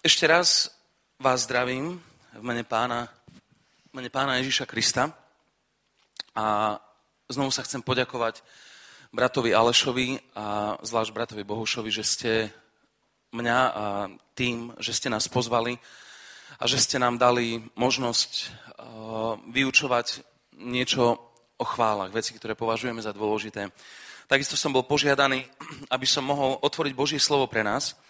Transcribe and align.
Ešte 0.00 0.24
raz 0.24 0.72
vás 1.20 1.44
zdravím 1.44 2.00
v 2.32 2.40
mene 2.40 2.64
pána, 2.64 3.12
v 3.92 4.00
mene 4.00 4.08
pána 4.08 4.40
Ježíša 4.40 4.64
Krista 4.64 5.12
a 6.32 6.80
znovu 7.28 7.52
sa 7.52 7.60
chcem 7.60 7.84
poďakovať 7.84 8.40
bratovi 9.12 9.52
Alešovi 9.52 10.16
a 10.32 10.80
zvlášť 10.80 11.12
bratovi 11.12 11.44
Bohušovi, 11.44 11.92
že 11.92 12.04
ste 12.08 12.32
mňa 13.36 13.58
a 13.60 14.08
tým, 14.32 14.72
že 14.80 14.96
ste 14.96 15.12
nás 15.12 15.28
pozvali 15.28 15.76
a 16.56 16.64
že 16.64 16.80
ste 16.80 16.96
nám 16.96 17.20
dali 17.20 17.60
možnosť 17.76 18.32
uh, 18.40 19.36
vyučovať 19.52 20.24
niečo 20.64 21.20
o 21.60 21.64
chválach, 21.68 22.08
veci, 22.08 22.32
ktoré 22.32 22.56
považujeme 22.56 23.04
za 23.04 23.12
dôležité. 23.12 23.68
Takisto 24.24 24.56
som 24.56 24.72
bol 24.72 24.88
požiadaný, 24.88 25.44
aby 25.92 26.08
som 26.08 26.24
mohol 26.24 26.56
otvoriť 26.64 26.96
Božie 26.96 27.20
slovo 27.20 27.52
pre 27.52 27.60
nás– 27.60 27.92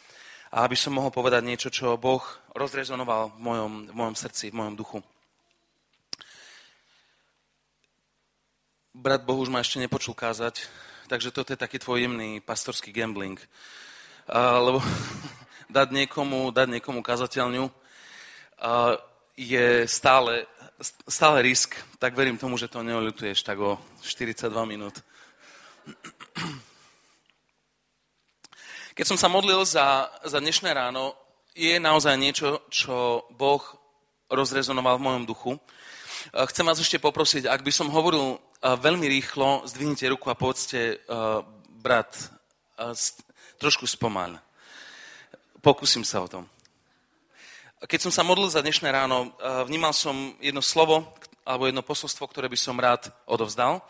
a 0.50 0.66
aby 0.66 0.74
som 0.74 0.98
mohol 0.98 1.14
povedať 1.14 1.46
niečo, 1.46 1.70
čo 1.70 1.94
Boh 1.94 2.22
rozrezonoval 2.58 3.30
v 3.34 3.38
mojom, 3.38 3.72
v 3.86 3.94
mojom 3.94 4.16
srdci, 4.18 4.50
v 4.50 4.58
mojom 4.58 4.74
duchu. 4.74 4.98
Brat 8.90 9.22
Boh 9.22 9.38
už 9.38 9.48
ma 9.48 9.62
ešte 9.62 9.78
nepočul 9.78 10.18
kázať, 10.18 10.66
takže 11.06 11.30
toto 11.30 11.54
je 11.54 11.62
taký 11.62 11.78
tvoj 11.78 12.02
jemný 12.02 12.42
pastorský 12.42 12.90
gambling. 12.90 13.38
Uh, 14.26 14.58
lebo 14.58 14.78
dať 15.70 15.94
niekomu, 15.94 16.50
dať 16.50 16.68
niekomu 16.78 16.98
kazateľňu 16.98 17.64
uh, 17.70 17.72
je 19.38 19.86
stále, 19.86 20.50
stále 21.06 21.46
risk, 21.46 21.78
tak 22.02 22.18
verím 22.18 22.34
tomu, 22.34 22.58
že 22.58 22.66
to 22.66 22.82
neolutuješ 22.82 23.46
tak 23.46 23.62
o 23.62 23.78
42 24.02 24.50
minút. 24.66 24.98
Keď 29.00 29.16
som 29.16 29.16
sa 29.16 29.32
modlil 29.32 29.64
za, 29.64 30.12
za 30.28 30.44
dnešné 30.44 30.76
ráno, 30.76 31.16
je 31.56 31.80
naozaj 31.80 32.20
niečo, 32.20 32.60
čo 32.68 33.24
Boh 33.32 33.64
rozrezonoval 34.28 35.00
v 35.00 35.04
mojom 35.08 35.24
duchu. 35.24 35.52
Chcem 36.52 36.68
vás 36.68 36.76
ešte 36.84 37.00
poprosiť, 37.00 37.48
ak 37.48 37.64
by 37.64 37.72
som 37.72 37.88
hovoril 37.88 38.36
veľmi 38.60 39.08
rýchlo, 39.08 39.64
zdvihnite 39.64 40.04
ruku 40.04 40.28
a 40.28 40.36
povedzte, 40.36 41.00
brat, 41.80 42.12
trošku 43.56 43.88
spomal. 43.88 44.36
Pokúsim 45.64 46.04
sa 46.04 46.20
o 46.20 46.28
tom. 46.28 46.44
Keď 47.80 48.04
som 48.04 48.12
sa 48.12 48.20
modlil 48.20 48.52
za 48.52 48.60
dnešné 48.60 48.92
ráno, 48.92 49.32
vnímal 49.64 49.96
som 49.96 50.36
jedno 50.44 50.60
slovo 50.60 51.08
alebo 51.48 51.72
jedno 51.72 51.80
posolstvo, 51.80 52.28
ktoré 52.28 52.52
by 52.52 52.58
som 52.60 52.76
rád 52.76 53.08
odovzdal 53.24 53.80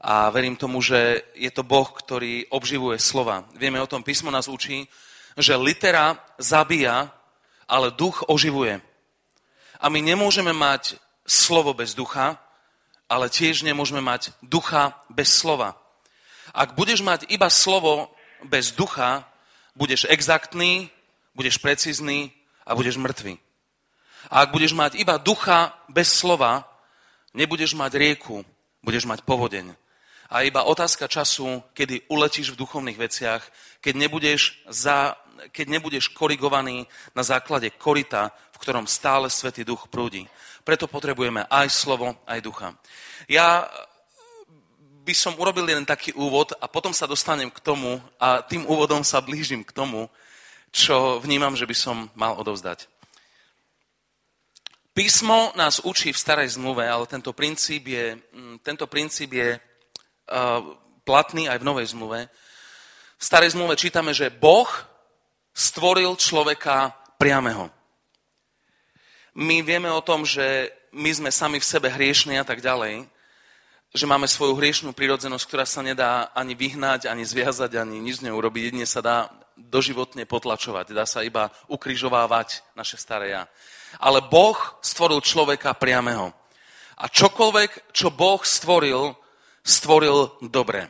a 0.00 0.30
verím 0.30 0.56
tomu, 0.56 0.78
že 0.78 1.22
je 1.34 1.50
to 1.50 1.66
Boh, 1.66 1.90
ktorý 1.90 2.46
obživuje 2.54 3.02
slova. 3.02 3.50
Vieme 3.58 3.82
o 3.82 3.90
tom, 3.90 4.06
písmo 4.06 4.30
nás 4.30 4.46
učí, 4.46 4.86
že 5.34 5.58
litera 5.58 6.14
zabíja, 6.38 7.10
ale 7.66 7.90
duch 7.90 8.22
oživuje. 8.30 8.78
A 9.78 9.86
my 9.90 9.98
nemôžeme 10.02 10.54
mať 10.54 10.98
slovo 11.26 11.74
bez 11.74 11.94
ducha, 11.94 12.38
ale 13.10 13.30
tiež 13.30 13.66
nemôžeme 13.66 13.98
mať 13.98 14.30
ducha 14.42 14.94
bez 15.10 15.34
slova. 15.34 15.74
Ak 16.54 16.78
budeš 16.78 17.02
mať 17.02 17.26
iba 17.30 17.50
slovo 17.50 18.14
bez 18.46 18.70
ducha, 18.70 19.26
budeš 19.74 20.06
exaktný, 20.06 20.90
budeš 21.34 21.58
precízny 21.58 22.30
a 22.66 22.74
budeš 22.74 22.98
mŕtvy. 22.98 23.38
A 24.30 24.46
ak 24.46 24.54
budeš 24.54 24.74
mať 24.74 24.98
iba 24.98 25.18
ducha 25.18 25.74
bez 25.90 26.10
slova, 26.10 26.66
nebudeš 27.34 27.74
mať 27.74 27.92
rieku, 27.98 28.46
budeš 28.82 29.06
mať 29.06 29.22
povodeň 29.26 29.87
a 30.28 30.44
iba 30.44 30.68
otázka 30.68 31.08
času, 31.08 31.64
kedy 31.72 32.08
uletíš 32.12 32.52
v 32.52 32.60
duchovných 32.60 33.00
veciach, 33.00 33.42
keď 33.80 33.94
nebudeš, 33.96 34.60
za, 34.68 35.16
keď 35.52 35.66
nebudeš 35.80 36.12
korigovaný 36.12 36.84
na 37.16 37.24
základe 37.24 37.72
korita, 37.72 38.28
v 38.52 38.60
ktorom 38.60 38.84
stále 38.84 39.32
Svetý 39.32 39.64
Duch 39.64 39.88
prúdi. 39.88 40.28
Preto 40.68 40.84
potrebujeme 40.84 41.48
aj 41.48 41.72
slovo, 41.72 42.12
aj 42.28 42.44
ducha. 42.44 42.76
Ja 43.24 43.64
by 45.08 45.14
som 45.16 45.32
urobil 45.40 45.64
jeden 45.64 45.88
taký 45.88 46.12
úvod 46.12 46.52
a 46.60 46.68
potom 46.68 46.92
sa 46.92 47.08
dostanem 47.08 47.48
k 47.48 47.64
tomu 47.64 47.96
a 48.20 48.44
tým 48.44 48.68
úvodom 48.68 49.00
sa 49.00 49.24
blížim 49.24 49.64
k 49.64 49.72
tomu, 49.72 50.12
čo 50.68 51.16
vnímam, 51.24 51.56
že 51.56 51.64
by 51.64 51.72
som 51.72 52.12
mal 52.12 52.36
odovzdať. 52.36 52.84
Písmo 54.92 55.56
nás 55.56 55.80
učí 55.80 56.12
v 56.12 56.20
starej 56.20 56.58
zmluve, 56.58 56.84
ale 56.84 57.06
tento 57.08 57.32
princíp 57.32 57.88
je, 57.88 58.18
mm, 58.18 58.60
tento 58.60 58.84
princíp 58.84 59.32
je 59.32 59.56
platný 61.04 61.48
aj 61.48 61.58
v 61.60 61.68
Novej 61.68 61.86
zmluve. 61.96 62.28
V 63.18 63.24
Starej 63.24 63.58
zmluve 63.58 63.74
čítame, 63.74 64.14
že 64.14 64.30
Boh 64.30 64.68
stvoril 65.50 66.14
človeka 66.14 66.94
priameho. 67.18 67.66
My 69.34 69.62
vieme 69.66 69.90
o 69.90 70.04
tom, 70.04 70.22
že 70.22 70.70
my 70.94 71.10
sme 71.10 71.30
sami 71.34 71.58
v 71.58 71.66
sebe 71.66 71.90
hriešni 71.90 72.38
a 72.38 72.46
tak 72.46 72.62
ďalej, 72.62 73.10
že 73.90 74.06
máme 74.06 74.30
svoju 74.30 74.54
hriešnú 74.54 74.94
prírodzenosť, 74.94 75.44
ktorá 75.48 75.66
sa 75.66 75.82
nedá 75.82 76.30
ani 76.36 76.54
vyhnať, 76.54 77.10
ani 77.10 77.26
zviazať, 77.26 77.74
ani 77.74 77.98
nič 77.98 78.22
neurobiť. 78.22 78.62
Jedine 78.70 78.86
sa 78.86 79.02
dá 79.02 79.32
doživotne 79.58 80.22
potlačovať, 80.22 80.94
dá 80.94 81.02
sa 81.02 81.26
iba 81.26 81.50
ukrižovávať 81.66 82.62
naše 82.78 82.94
staré 82.94 83.34
ja. 83.34 83.42
Ale 83.98 84.22
Boh 84.22 84.54
stvoril 84.78 85.18
človeka 85.18 85.74
priameho. 85.74 86.30
A 86.98 87.10
čokoľvek, 87.10 87.90
čo 87.90 88.14
Boh 88.14 88.38
stvoril, 88.46 89.17
stvoril 89.68 90.32
dobre. 90.48 90.88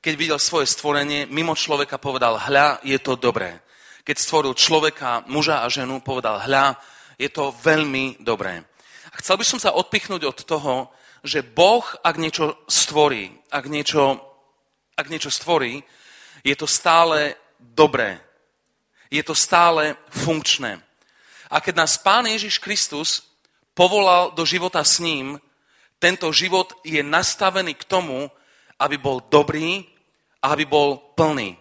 Keď 0.00 0.14
videl 0.16 0.38
svoje 0.40 0.64
stvorenie, 0.64 1.28
mimo 1.28 1.52
človeka 1.52 2.00
povedal, 2.00 2.40
hľa, 2.40 2.80
je 2.80 2.96
to 2.96 3.20
dobré. 3.20 3.60
Keď 4.04 4.16
stvoril 4.16 4.56
človeka, 4.56 5.28
muža 5.28 5.60
a 5.60 5.68
ženu, 5.68 6.00
povedal, 6.00 6.40
hľa, 6.40 6.80
je 7.20 7.28
to 7.28 7.52
veľmi 7.60 8.24
dobré. 8.24 8.64
A 9.12 9.14
chcel 9.20 9.36
by 9.36 9.44
som 9.44 9.60
sa 9.60 9.76
odpichnúť 9.76 10.24
od 10.24 10.38
toho, 10.44 10.74
že 11.24 11.40
Boh, 11.40 11.84
ak 12.04 12.20
niečo 12.20 12.64
stvorí, 12.68 13.32
ak 13.48 13.64
niečo, 13.68 14.20
ak 14.96 15.08
niečo 15.08 15.32
stvorí, 15.32 15.80
je 16.44 16.52
to 16.56 16.68
stále 16.68 17.32
dobré. 17.56 18.20
Je 19.08 19.24
to 19.24 19.32
stále 19.32 19.96
funkčné. 20.12 20.80
A 21.48 21.60
keď 21.64 21.86
nás 21.86 21.96
Pán 21.96 22.28
Ježiš 22.28 22.60
Kristus 22.60 23.24
povolal 23.72 24.36
do 24.36 24.44
života 24.44 24.84
s 24.84 25.00
ním, 25.00 25.40
tento 25.98 26.30
život 26.32 26.74
je 26.84 27.02
nastavený 27.02 27.74
k 27.74 27.84
tomu, 27.84 28.30
aby 28.80 28.96
bol 28.98 29.22
dobrý 29.30 29.86
a 30.42 30.52
aby 30.52 30.64
bol 30.66 30.98
plný. 31.14 31.56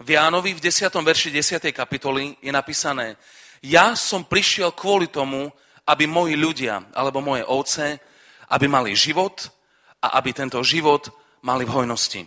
V 0.00 0.08
Jánovi 0.16 0.56
v 0.56 0.64
10. 0.64 0.88
verši 0.90 1.28
10. 1.28 1.60
kapitoly 1.76 2.40
je 2.40 2.52
napísané 2.52 3.20
Ja 3.60 3.92
som 3.92 4.24
prišiel 4.24 4.72
kvôli 4.72 5.12
tomu, 5.12 5.52
aby 5.84 6.06
moji 6.06 6.38
ľudia, 6.38 6.88
alebo 6.96 7.20
moje 7.20 7.44
ovce, 7.44 8.00
aby 8.48 8.66
mali 8.70 8.96
život 8.96 9.52
a 10.00 10.16
aby 10.16 10.32
tento 10.32 10.62
život 10.64 11.12
mali 11.44 11.68
v 11.68 11.74
hojnosti. 11.74 12.22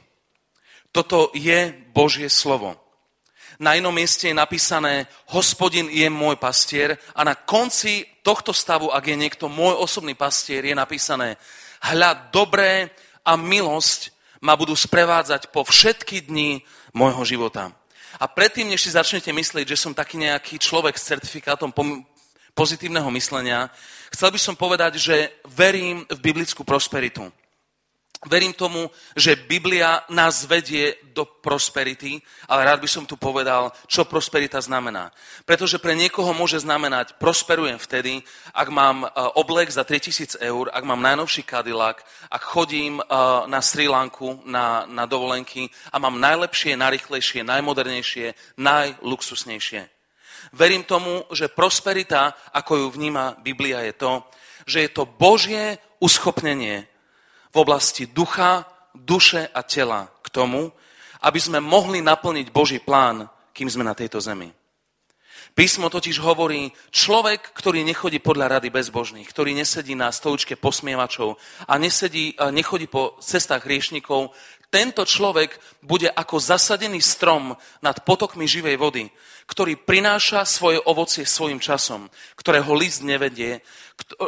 Toto 0.94 1.34
je 1.34 1.74
Božie 1.90 2.30
slovo. 2.30 2.83
Na 3.64 3.80
inom 3.80 3.96
mieste 3.96 4.28
je 4.28 4.36
napísané, 4.36 5.08
hospodin 5.32 5.88
je 5.88 6.04
môj 6.12 6.36
pastier 6.36 7.00
a 7.16 7.24
na 7.24 7.32
konci 7.32 8.04
tohto 8.20 8.52
stavu, 8.52 8.92
ak 8.92 9.08
je 9.08 9.16
niekto 9.16 9.48
môj 9.48 9.80
osobný 9.80 10.20
pastier, 10.20 10.68
je 10.68 10.76
napísané, 10.76 11.40
hľa 11.80 12.28
dobré 12.28 12.92
a 13.24 13.40
milosť 13.40 14.12
ma 14.44 14.60
budú 14.60 14.76
sprevádzať 14.76 15.48
po 15.56 15.64
všetky 15.64 16.28
dni 16.28 16.60
môjho 16.92 17.24
života. 17.24 17.72
A 18.20 18.28
predtým, 18.28 18.68
než 18.68 18.84
si 18.84 18.92
začnete 18.92 19.32
myslieť, 19.32 19.64
že 19.72 19.80
som 19.80 19.96
taký 19.96 20.20
nejaký 20.20 20.60
človek 20.60 21.00
s 21.00 21.08
certifikátom 21.08 21.72
pozitívneho 22.52 23.08
myslenia, 23.16 23.72
chcel 24.12 24.28
by 24.28 24.40
som 24.44 24.60
povedať, 24.60 25.00
že 25.00 25.32
verím 25.48 26.04
v 26.12 26.20
biblickú 26.20 26.68
prosperitu. 26.68 27.32
Verím 28.24 28.56
tomu, 28.56 28.88
že 29.20 29.36
Biblia 29.36 30.08
nás 30.08 30.48
vedie 30.48 30.96
do 31.12 31.28
prosperity, 31.28 32.24
ale 32.48 32.64
rád 32.64 32.80
by 32.80 32.88
som 32.88 33.04
tu 33.04 33.20
povedal, 33.20 33.76
čo 33.84 34.08
prosperita 34.08 34.64
znamená. 34.64 35.12
Pretože 35.44 35.76
pre 35.76 35.92
niekoho 35.92 36.32
môže 36.32 36.64
znamenať, 36.64 37.20
prosperujem 37.20 37.76
vtedy, 37.76 38.24
ak 38.56 38.68
mám 38.72 39.04
e, 39.04 39.08
oblek 39.36 39.68
za 39.68 39.84
3000 39.84 40.40
eur, 40.40 40.72
ak 40.72 40.84
mám 40.88 41.04
najnovší 41.04 41.44
Cadillac, 41.44 42.00
ak 42.32 42.44
chodím 42.48 43.00
e, 43.00 43.04
na 43.52 43.60
Sri 43.60 43.92
Lanku 43.92 44.40
na, 44.48 44.88
na 44.88 45.04
dovolenky 45.04 45.68
a 45.92 46.00
mám 46.00 46.16
najlepšie, 46.16 46.80
najrychlejšie, 46.80 47.44
najmodernejšie, 47.44 48.56
najluxusnejšie. 48.56 49.82
Verím 50.56 50.88
tomu, 50.88 51.28
že 51.32 51.52
prosperita, 51.52 52.32
ako 52.56 52.76
ju 52.76 52.88
vníma 52.96 53.44
Biblia, 53.44 53.84
je 53.84 53.94
to, 54.00 54.12
že 54.64 54.88
je 54.88 54.90
to 54.96 55.04
Božie 55.04 55.76
uschopnenie 56.00 56.88
v 57.54 57.56
oblasti 57.62 58.10
ducha, 58.10 58.66
duše 58.98 59.46
a 59.54 59.62
tela 59.62 60.10
k 60.26 60.28
tomu, 60.34 60.74
aby 61.22 61.40
sme 61.40 61.62
mohli 61.62 62.02
naplniť 62.02 62.50
Boží 62.50 62.82
plán, 62.82 63.30
kým 63.54 63.70
sme 63.70 63.86
na 63.86 63.94
tejto 63.94 64.18
zemi. 64.18 64.50
Písmo 65.54 65.86
totiž 65.86 66.18
hovorí, 66.18 66.74
človek, 66.90 67.54
ktorý 67.54 67.86
nechodí 67.86 68.18
podľa 68.18 68.58
rady 68.58 68.74
bezbožných, 68.74 69.30
ktorý 69.30 69.54
nesedí 69.54 69.94
na 69.94 70.10
stoličke 70.10 70.58
posmievačov 70.58 71.38
a 71.70 71.74
nesedí, 71.78 72.34
nechodí 72.50 72.90
po 72.90 73.22
cestách 73.22 73.70
hriešnikov, 73.70 74.34
tento 74.74 75.06
človek 75.06 75.62
bude 75.86 76.10
ako 76.10 76.42
zasadený 76.42 76.98
strom 76.98 77.54
nad 77.86 78.02
potokmi 78.02 78.50
živej 78.50 78.82
vody, 78.82 79.06
ktorý 79.46 79.78
prináša 79.78 80.50
svoje 80.50 80.82
ovocie 80.82 81.30
svojim 81.30 81.62
časom, 81.62 82.10
ktorého 82.34 82.74
list 82.74 83.06
nevedie. 83.06 83.62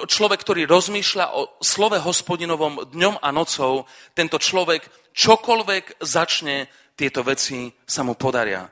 Človek, 0.06 0.46
ktorý 0.46 0.70
rozmýšľa 0.70 1.26
o 1.34 1.58
slove 1.66 1.98
hospodinovom 1.98 2.94
dňom 2.94 3.26
a 3.26 3.34
nocou, 3.34 3.90
tento 4.14 4.38
človek 4.38 4.86
čokoľvek 5.18 5.98
začne, 6.06 6.70
tieto 6.94 7.26
veci 7.26 7.74
sa 7.90 8.06
mu 8.06 8.14
podaria. 8.14 8.70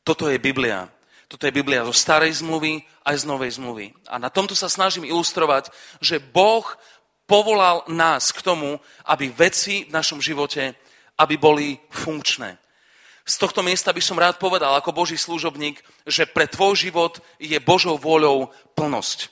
Toto 0.00 0.32
je 0.32 0.40
Biblia. 0.40 0.88
Toto 1.28 1.44
je 1.44 1.52
Biblia 1.52 1.84
zo 1.84 1.92
starej 1.92 2.40
zmluvy 2.40 2.80
aj 3.04 3.22
z 3.22 3.24
novej 3.28 3.60
zmluvy. 3.60 3.92
A 4.08 4.16
na 4.16 4.32
tomto 4.32 4.56
sa 4.56 4.72
snažím 4.72 5.04
ilustrovať, 5.04 5.68
že 6.00 6.16
Boh 6.16 6.64
povolal 7.28 7.84
nás 7.86 8.32
k 8.34 8.42
tomu, 8.42 8.80
aby 9.06 9.30
veci 9.30 9.84
v 9.86 9.94
našom 9.94 10.18
živote, 10.18 10.74
aby 11.20 11.36
boli 11.36 11.76
funkčné. 11.92 12.56
Z 13.28 13.36
tohto 13.36 13.60
miesta 13.60 13.92
by 13.92 14.00
som 14.00 14.16
rád 14.16 14.40
povedal 14.40 14.72
ako 14.74 14.96
Boží 14.96 15.20
služobník, 15.20 15.84
že 16.08 16.24
pre 16.24 16.48
tvoj 16.48 16.74
život 16.74 17.20
je 17.36 17.54
Božou 17.60 18.00
vôľou 18.00 18.48
plnosť. 18.72 19.28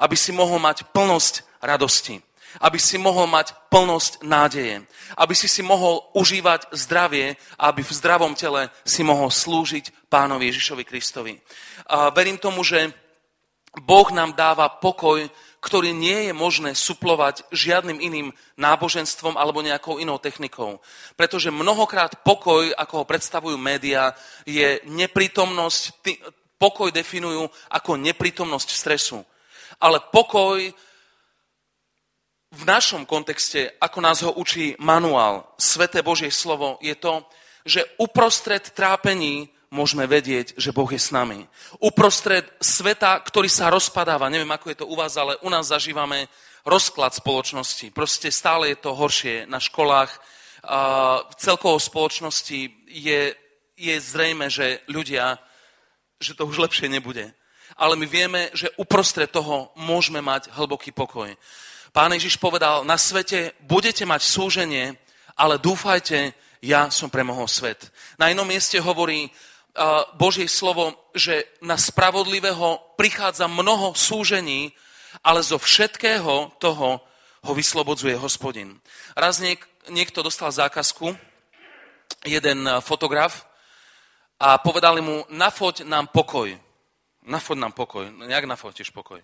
Aby 0.00 0.16
si 0.16 0.32
mohol 0.32 0.58
mať 0.58 0.88
plnosť 0.90 1.44
radosti. 1.60 2.24
Aby 2.58 2.80
si 2.80 2.96
mohol 2.96 3.28
mať 3.28 3.52
plnosť 3.68 4.24
nádeje. 4.24 4.82
Aby 5.14 5.36
si 5.36 5.46
si 5.46 5.60
mohol 5.60 6.00
užívať 6.16 6.72
zdravie 6.72 7.36
aby 7.60 7.80
v 7.84 7.92
zdravom 7.92 8.32
tele 8.32 8.72
si 8.82 9.04
mohol 9.04 9.28
slúžiť 9.28 10.08
pánovi 10.08 10.48
Ježišovi 10.48 10.82
Kristovi. 10.88 11.36
A 11.92 12.08
verím 12.08 12.40
tomu, 12.40 12.64
že 12.64 12.90
Boh 13.76 14.08
nám 14.10 14.32
dáva 14.32 14.66
pokoj, 14.66 15.28
ktorý 15.68 15.92
nie 15.92 16.32
je 16.32 16.32
možné 16.32 16.72
suplovať 16.72 17.44
žiadnym 17.52 18.00
iným 18.00 18.32
náboženstvom 18.56 19.36
alebo 19.36 19.60
nejakou 19.60 20.00
inou 20.00 20.16
technikou. 20.16 20.80
Pretože 21.12 21.52
mnohokrát 21.52 22.24
pokoj, 22.24 22.72
ako 22.72 23.04
ho 23.04 23.04
predstavujú 23.04 23.60
médiá, 23.60 24.16
je 24.48 24.80
neprítomnosť, 24.88 26.00
pokoj 26.56 26.88
definujú 26.88 27.52
ako 27.68 28.00
neprítomnosť 28.00 28.68
stresu. 28.72 29.20
Ale 29.76 30.00
pokoj 30.08 30.72
v 32.48 32.62
našom 32.64 33.04
kontexte, 33.04 33.76
ako 33.76 33.98
nás 34.00 34.24
ho 34.24 34.32
učí 34.40 34.72
manuál, 34.80 35.52
Sveté 35.60 36.00
Božie 36.00 36.32
slovo, 36.32 36.80
je 36.80 36.96
to, 36.96 37.28
že 37.68 37.84
uprostred 38.00 38.72
trápení 38.72 39.52
môžeme 39.68 40.08
vedieť, 40.08 40.56
že 40.56 40.72
Boh 40.72 40.88
je 40.88 41.00
s 41.00 41.12
nami. 41.12 41.44
Uprostred 41.80 42.44
sveta, 42.60 43.20
ktorý 43.20 43.52
sa 43.52 43.68
rozpadáva, 43.68 44.32
neviem, 44.32 44.48
ako 44.48 44.66
je 44.72 44.78
to 44.80 44.86
u 44.88 44.96
vás, 44.96 45.16
ale 45.20 45.36
u 45.44 45.48
nás 45.52 45.68
zažívame 45.68 46.28
rozklad 46.64 47.16
spoločnosti. 47.16 47.92
Proste 47.92 48.32
stále 48.32 48.72
je 48.72 48.78
to 48.80 48.96
horšie 48.96 49.48
na 49.48 49.60
školách. 49.60 50.10
V 51.28 51.34
celkovo 51.38 51.78
spoločnosti 51.80 52.88
je, 52.88 53.32
je 53.76 53.94
zrejme, 54.00 54.50
že 54.50 54.82
ľudia, 54.90 55.38
že 56.20 56.34
to 56.34 56.44
už 56.44 56.58
lepšie 56.68 56.90
nebude. 56.90 57.30
Ale 57.78 57.94
my 57.94 58.06
vieme, 58.08 58.50
že 58.52 58.72
uprostred 58.80 59.30
toho 59.30 59.70
môžeme 59.78 60.18
mať 60.24 60.50
hlboký 60.50 60.90
pokoj. 60.90 61.30
Pán 61.92 62.12
Ježiš 62.12 62.36
povedal, 62.36 62.84
na 62.84 62.98
svete 62.98 63.54
budete 63.64 64.04
mať 64.04 64.20
súženie, 64.24 64.98
ale 65.38 65.62
dúfajte, 65.62 66.34
ja 66.58 66.90
som 66.90 67.06
premohol 67.06 67.46
svet. 67.46 67.94
Na 68.18 68.28
inom 68.34 68.42
mieste 68.42 68.82
hovorí 68.82 69.30
Božie 70.18 70.50
slovo, 70.50 70.94
že 71.14 71.46
na 71.62 71.78
spravodlivého 71.78 72.82
prichádza 72.98 73.46
mnoho 73.46 73.94
súžení, 73.94 74.74
ale 75.22 75.42
zo 75.42 75.58
všetkého 75.58 76.58
toho 76.58 77.00
ho 77.42 77.52
vyslobodzuje 77.54 78.18
hospodin. 78.18 78.80
Raz 79.14 79.38
niek- 79.38 79.66
niekto 79.88 80.22
dostal 80.22 80.50
zákazku, 80.50 81.16
jeden 82.26 82.68
fotograf, 82.82 83.48
a 84.38 84.54
povedali 84.58 85.02
mu, 85.02 85.26
nafoť 85.34 85.82
nám 85.82 86.14
pokoj. 86.14 86.54
Nafoď 87.26 87.58
nám 87.58 87.74
pokoj. 87.74 88.06
Jak 88.22 88.44
nafotíš 88.46 88.94
pokoj? 88.94 89.18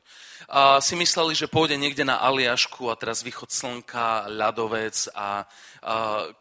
A 0.50 0.82
si 0.82 0.98
mysleli, 0.98 1.38
že 1.38 1.46
pôjde 1.46 1.78
niekde 1.78 2.02
na 2.02 2.18
Aliašku 2.18 2.90
a 2.90 2.98
teraz 2.98 3.22
východ 3.22 3.48
slnka, 3.48 4.26
ľadovec 4.28 5.08
a, 5.14 5.16
a 5.16 5.34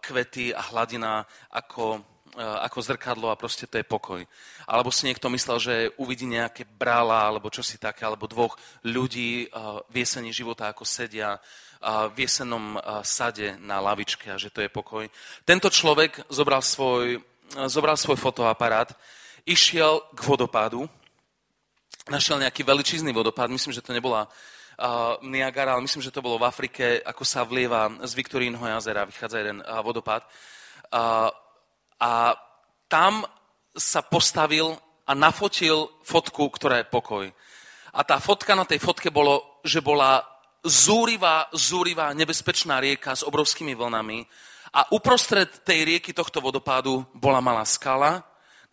kvety 0.02 0.58
a 0.58 0.62
hladina 0.74 1.24
ako, 1.54 2.02
ako 2.38 2.80
zrkadlo 2.82 3.30
a 3.30 3.38
proste 3.38 3.70
to 3.70 3.78
je 3.78 3.86
pokoj. 3.86 4.26
Alebo 4.66 4.90
si 4.90 5.06
niekto 5.06 5.30
myslel, 5.30 5.58
že 5.62 5.76
uvidí 6.02 6.26
nejaké 6.26 6.66
brála 6.66 7.30
alebo 7.30 7.54
čo 7.54 7.62
si 7.62 7.78
také, 7.78 8.06
alebo 8.06 8.26
dvoch 8.26 8.58
ľudí 8.82 9.54
v 9.90 9.96
jesení 9.96 10.34
života, 10.34 10.70
ako 10.74 10.82
sedia 10.82 11.38
v 11.84 12.26
jesenom 12.26 12.80
sade 13.04 13.60
na 13.60 13.84
lavičke 13.84 14.32
a 14.32 14.40
že 14.40 14.50
to 14.50 14.64
je 14.64 14.72
pokoj. 14.72 15.04
Tento 15.44 15.68
človek 15.68 16.26
zobral 16.32 16.64
svoj, 16.64 17.20
zobral 17.68 18.00
svoj 18.00 18.16
fotoaparát, 18.18 18.96
išiel 19.44 20.00
k 20.16 20.20
vodopádu, 20.24 20.88
našiel 22.08 22.40
nejaký 22.40 22.64
veličízny 22.64 23.12
vodopád, 23.12 23.52
myslím, 23.52 23.76
že 23.76 23.84
to 23.84 23.92
nebola 23.92 24.28
uh, 24.28 25.20
Niagara, 25.24 25.76
ale 25.76 25.84
myslím, 25.84 26.04
že 26.04 26.12
to 26.12 26.24
bolo 26.24 26.40
v 26.40 26.48
Afrike, 26.48 27.04
ako 27.04 27.24
sa 27.28 27.44
vlieva 27.44 27.92
z 28.04 28.12
Viktorínho 28.16 28.64
jazera, 28.64 29.04
vychádza 29.04 29.44
jeden 29.44 29.60
uh, 29.60 29.84
vodopád. 29.84 30.24
Uh, 30.88 31.32
a 32.04 32.36
tam 32.92 33.24
sa 33.72 34.04
postavil 34.04 34.76
a 35.08 35.16
nafotil 35.16 35.88
fotku, 36.04 36.52
ktorá 36.52 36.84
je 36.84 36.92
pokoj. 36.92 37.26
A 37.96 38.02
tá 38.04 38.20
fotka 38.20 38.52
na 38.60 38.68
tej 38.68 38.84
fotke 38.84 39.08
bolo, 39.08 39.64
že 39.64 39.80
bola 39.80 40.20
zúrivá, 40.68 41.48
zúrivá, 41.56 42.12
nebezpečná 42.12 42.84
rieka 42.84 43.16
s 43.16 43.24
obrovskými 43.24 43.72
vlnami 43.72 44.28
a 44.76 44.92
uprostred 44.92 45.64
tej 45.64 45.96
rieky 45.96 46.12
tohto 46.12 46.44
vodopádu 46.44 47.08
bola 47.16 47.40
malá 47.40 47.64
skala, 47.64 48.24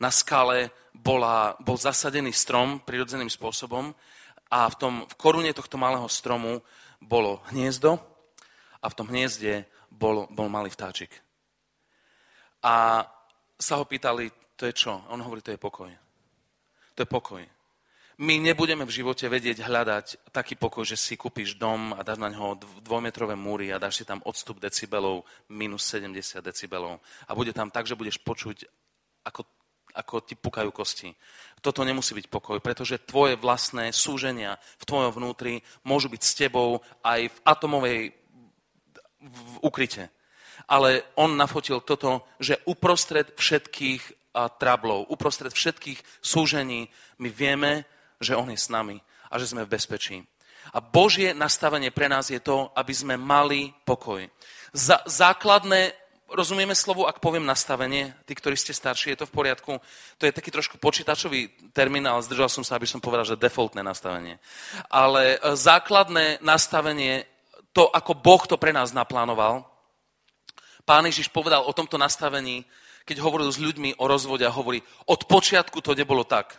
na 0.01 0.09
skale 0.11 0.73
bola, 0.97 1.55
bol 1.61 1.77
zasadený 1.77 2.33
strom 2.33 2.81
prirodzeným 2.83 3.29
spôsobom 3.29 3.93
a 4.51 4.67
v, 4.67 4.75
tom, 4.81 4.95
v 5.07 5.15
korune 5.15 5.53
tohto 5.53 5.77
malého 5.77 6.09
stromu 6.09 6.65
bolo 6.99 7.45
hniezdo 7.53 8.01
a 8.81 8.87
v 8.89 8.97
tom 8.97 9.07
hniezde 9.13 9.69
bol, 9.93 10.25
bol 10.33 10.49
malý 10.49 10.73
vtáčik. 10.73 11.13
A 12.65 13.05
sa 13.61 13.77
ho 13.77 13.85
pýtali, 13.85 14.33
to 14.57 14.65
je 14.65 14.73
čo? 14.73 15.05
On 15.13 15.21
hovorí, 15.21 15.45
to 15.45 15.53
je 15.53 15.61
pokoj. 15.61 15.93
To 16.97 17.01
je 17.05 17.09
pokoj. 17.09 17.45
My 18.21 18.37
nebudeme 18.37 18.85
v 18.85 18.93
živote 18.93 19.25
vedieť 19.33 19.65
hľadať 19.65 20.29
taký 20.29 20.53
pokoj, 20.53 20.85
že 20.85 20.97
si 20.97 21.17
kúpiš 21.17 21.57
dom 21.57 21.97
a 21.97 22.05
dáš 22.05 22.21
na 22.21 22.29
ňo 22.29 22.61
dvojmetrové 22.85 23.33
múry 23.33 23.73
a 23.73 23.81
dáš 23.81 24.01
si 24.01 24.05
tam 24.05 24.21
odstup 24.29 24.61
decibelov 24.61 25.25
minus 25.49 25.89
70 25.89 26.45
decibelov. 26.45 27.01
A 27.29 27.33
bude 27.33 27.57
tam 27.57 27.73
tak, 27.73 27.89
že 27.89 27.97
budeš 27.97 28.21
počuť, 28.21 28.69
ako 29.25 29.45
ako 29.95 30.23
ti 30.23 30.39
pukajú 30.39 30.71
kosti. 30.71 31.11
Toto 31.59 31.83
nemusí 31.83 32.15
byť 32.15 32.31
pokoj, 32.31 32.63
pretože 32.63 33.03
tvoje 33.03 33.35
vlastné 33.35 33.91
súženia 33.91 34.57
v 34.79 34.87
tvojom 34.87 35.11
vnútri 35.11 35.67
môžu 35.83 36.07
byť 36.07 36.23
s 36.23 36.37
tebou 36.39 36.79
aj 37.03 37.27
v 37.27 37.37
atomovej 37.43 37.99
v 39.21 39.57
ukryte. 39.61 40.09
Ale 40.71 41.03
on 41.19 41.35
nafotil 41.35 41.83
toto, 41.83 42.23
že 42.39 42.63
uprostred 42.65 43.35
všetkých 43.35 44.33
trablov, 44.33 45.11
uprostred 45.11 45.51
všetkých 45.51 45.99
súžení 46.23 46.87
my 47.19 47.29
vieme, 47.29 47.83
že 48.23 48.39
on 48.39 48.47
je 48.55 48.59
s 48.59 48.71
nami 48.71 49.03
a 49.31 49.35
že 49.43 49.51
sme 49.51 49.67
v 49.67 49.73
bezpečí. 49.75 50.23
A 50.71 50.79
Božie 50.79 51.35
nastavenie 51.35 51.91
pre 51.91 52.07
nás 52.07 52.31
je 52.31 52.39
to, 52.39 52.71
aby 52.79 52.95
sme 52.95 53.19
mali 53.19 53.75
pokoj. 53.83 54.23
Za, 54.71 55.03
základné 55.03 55.91
rozumieme 56.31 56.79
slovu, 56.79 57.07
ak 57.07 57.19
poviem 57.19 57.43
nastavenie, 57.43 58.15
tí, 58.23 58.39
ktorí 58.39 58.55
ste 58.55 58.71
starší, 58.71 59.15
je 59.15 59.19
to 59.25 59.27
v 59.27 59.35
poriadku. 59.35 59.73
To 60.19 60.23
je 60.23 60.37
taký 60.37 60.55
trošku 60.55 60.79
počítačový 60.79 61.71
termín, 61.75 62.07
ale 62.07 62.23
zdržal 62.23 62.47
som 62.47 62.63
sa, 62.63 62.79
aby 62.79 62.87
som 62.87 63.03
povedal, 63.03 63.27
že 63.27 63.41
defaultné 63.41 63.83
nastavenie. 63.83 64.39
Ale 64.87 65.37
e, 65.43 65.59
základné 65.59 66.39
nastavenie, 66.39 67.27
to, 67.75 67.91
ako 67.91 68.15
Boh 68.15 68.43
to 68.47 68.55
pre 68.59 68.71
nás 68.71 68.95
naplánoval, 68.95 69.67
pán 70.91 71.07
Ježiš 71.07 71.31
povedal 71.31 71.63
o 71.63 71.71
tomto 71.71 71.95
nastavení, 71.95 72.67
keď 73.07 73.23
hovoril 73.23 73.47
s 73.47 73.63
ľuďmi 73.63 74.03
o 74.03 74.11
rozvode 74.11 74.43
a 74.43 74.51
hovorí, 74.51 74.83
od 75.07 75.23
počiatku 75.31 75.79
to 75.79 75.95
nebolo 75.95 76.27
tak. 76.27 76.59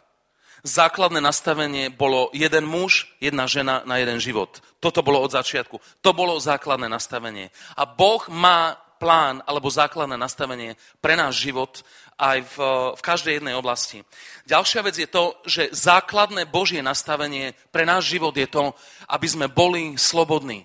Základné 0.63 1.19
nastavenie 1.19 1.91
bolo 1.91 2.31
jeden 2.31 2.63
muž, 2.63 3.11
jedna 3.19 3.43
žena 3.43 3.83
na 3.83 3.99
jeden 3.99 4.23
život. 4.23 4.63
Toto 4.79 5.03
bolo 5.03 5.19
od 5.19 5.35
začiatku. 5.35 5.75
To 5.99 6.15
bolo 6.15 6.39
základné 6.39 6.87
nastavenie. 6.87 7.51
A 7.75 7.83
Boh 7.83 8.23
má 8.31 8.79
plán 9.03 9.43
alebo 9.43 9.67
základné 9.67 10.15
nastavenie 10.15 10.79
pre 11.03 11.19
náš 11.19 11.43
život 11.43 11.83
aj 12.15 12.45
v, 12.45 12.55
v 12.95 13.01
každej 13.01 13.33
jednej 13.41 13.57
oblasti. 13.57 14.05
Ďalšia 14.47 14.81
vec 14.85 14.95
je 14.95 15.09
to, 15.11 15.35
že 15.43 15.75
základné 15.75 16.47
Božie 16.47 16.79
nastavenie 16.79 17.51
pre 17.73 17.83
náš 17.83 18.13
život 18.13 18.31
je 18.37 18.47
to, 18.47 18.71
aby 19.11 19.27
sme 19.27 19.51
boli 19.51 19.99
slobodní. 19.99 20.63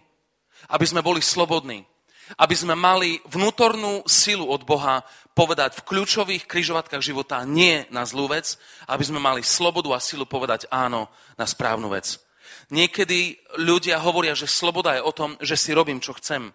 Aby 0.71 0.87
sme 0.87 1.03
boli 1.03 1.19
slobodní. 1.25 1.83
Aby 2.35 2.59
sme 2.59 2.75
mali 2.75 3.23
vnútornú 3.31 4.03
silu 4.11 4.51
od 4.51 4.67
Boha 4.67 5.07
povedať 5.31 5.79
v 5.79 5.87
kľúčových 5.87 6.51
križovatkách 6.51 7.05
života 7.05 7.47
nie 7.47 7.87
na 7.95 8.03
zlú 8.03 8.27
vec, 8.27 8.59
aby 8.91 9.05
sme 9.07 9.23
mali 9.23 9.47
slobodu 9.47 9.95
a 9.95 10.03
silu 10.03 10.27
povedať 10.27 10.67
áno 10.67 11.07
na 11.39 11.47
správnu 11.47 11.87
vec. 11.93 12.19
Niekedy 12.75 13.39
ľudia 13.63 14.03
hovoria, 14.03 14.35
že 14.35 14.51
sloboda 14.51 14.99
je 14.99 15.07
o 15.07 15.13
tom, 15.15 15.39
že 15.39 15.55
si 15.55 15.71
robím, 15.71 16.03
čo 16.03 16.19
chcem. 16.19 16.51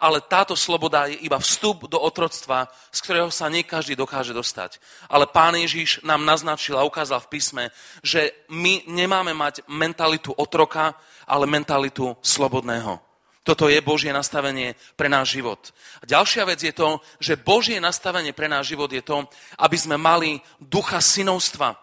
ale 0.00 0.20
táto 0.20 0.56
sloboda 0.58 1.06
je 1.06 1.22
iba 1.22 1.38
vstup 1.38 1.86
do 1.86 1.98
otroctva, 2.00 2.70
z 2.90 2.98
ktorého 3.02 3.30
sa 3.30 3.50
nie 3.50 3.62
každý 3.62 3.94
dokáže 3.94 4.34
dostať. 4.34 4.78
Ale 5.10 5.30
Pán 5.30 5.54
Ježiš 5.54 6.02
nám 6.02 6.24
naznačil 6.26 6.78
a 6.78 6.86
ukázal 6.86 7.22
v 7.22 7.30
písme, 7.30 7.64
že 8.02 8.34
my 8.50 8.86
nemáme 8.90 9.34
mať 9.34 9.62
mentalitu 9.70 10.34
otroka, 10.34 10.94
ale 11.26 11.46
mentalitu 11.46 12.16
slobodného. 12.22 13.03
Toto 13.44 13.68
je 13.68 13.76
Božie 13.84 14.08
nastavenie 14.08 14.72
pre 14.96 15.12
náš 15.12 15.36
život. 15.36 15.60
A 16.00 16.08
ďalšia 16.08 16.48
vec 16.48 16.64
je 16.64 16.72
to, 16.72 16.96
že 17.20 17.36
Božie 17.36 17.76
nastavenie 17.76 18.32
pre 18.32 18.48
náš 18.48 18.72
život 18.72 18.88
je 18.88 19.04
to, 19.04 19.28
aby 19.60 19.76
sme 19.76 20.00
mali 20.00 20.40
ducha 20.56 20.96
synovstva. 20.96 21.76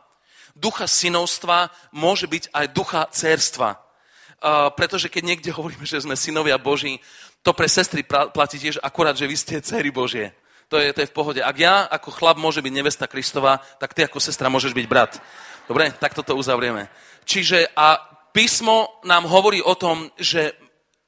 Ducha 0.58 0.90
synovstva 0.90 1.70
môže 1.94 2.26
byť 2.26 2.50
aj 2.50 2.66
ducha 2.74 3.02
cerstva. 3.14 3.78
Pretože 4.74 5.06
keď 5.14 5.22
niekde 5.22 5.54
hovoríme, 5.58 5.86
že 5.86 6.02
sme 6.02 6.18
synovia 6.18 6.58
Boží, 6.58 6.98
to 7.46 7.54
pre 7.54 7.70
sestry 7.70 8.02
platí 8.10 8.58
tiež 8.58 8.82
akurát, 8.82 9.14
že 9.14 9.30
vy 9.30 9.38
ste 9.38 9.62
dcery 9.62 9.94
Božie. 9.94 10.34
To 10.74 10.82
je, 10.82 10.90
to 10.98 11.06
je 11.06 11.10
v 11.10 11.18
pohode. 11.18 11.42
Ak 11.46 11.62
ja 11.62 11.86
ako 11.86 12.10
chlap 12.10 12.42
môže 12.42 12.66
byť 12.66 12.74
nevesta 12.74 13.06
Kristova, 13.06 13.62
tak 13.78 13.94
ty 13.94 14.02
ako 14.08 14.18
sestra 14.18 14.50
môžeš 14.50 14.74
byť 14.74 14.88
brat. 14.90 15.22
Dobre, 15.70 15.94
tak 15.94 16.18
toto 16.18 16.34
uzavrieme. 16.34 16.90
Čiže 17.22 17.70
a 17.78 18.02
písmo 18.34 18.98
nám 19.06 19.30
hovorí 19.30 19.62
o 19.62 19.76
tom, 19.76 20.10
že, 20.18 20.56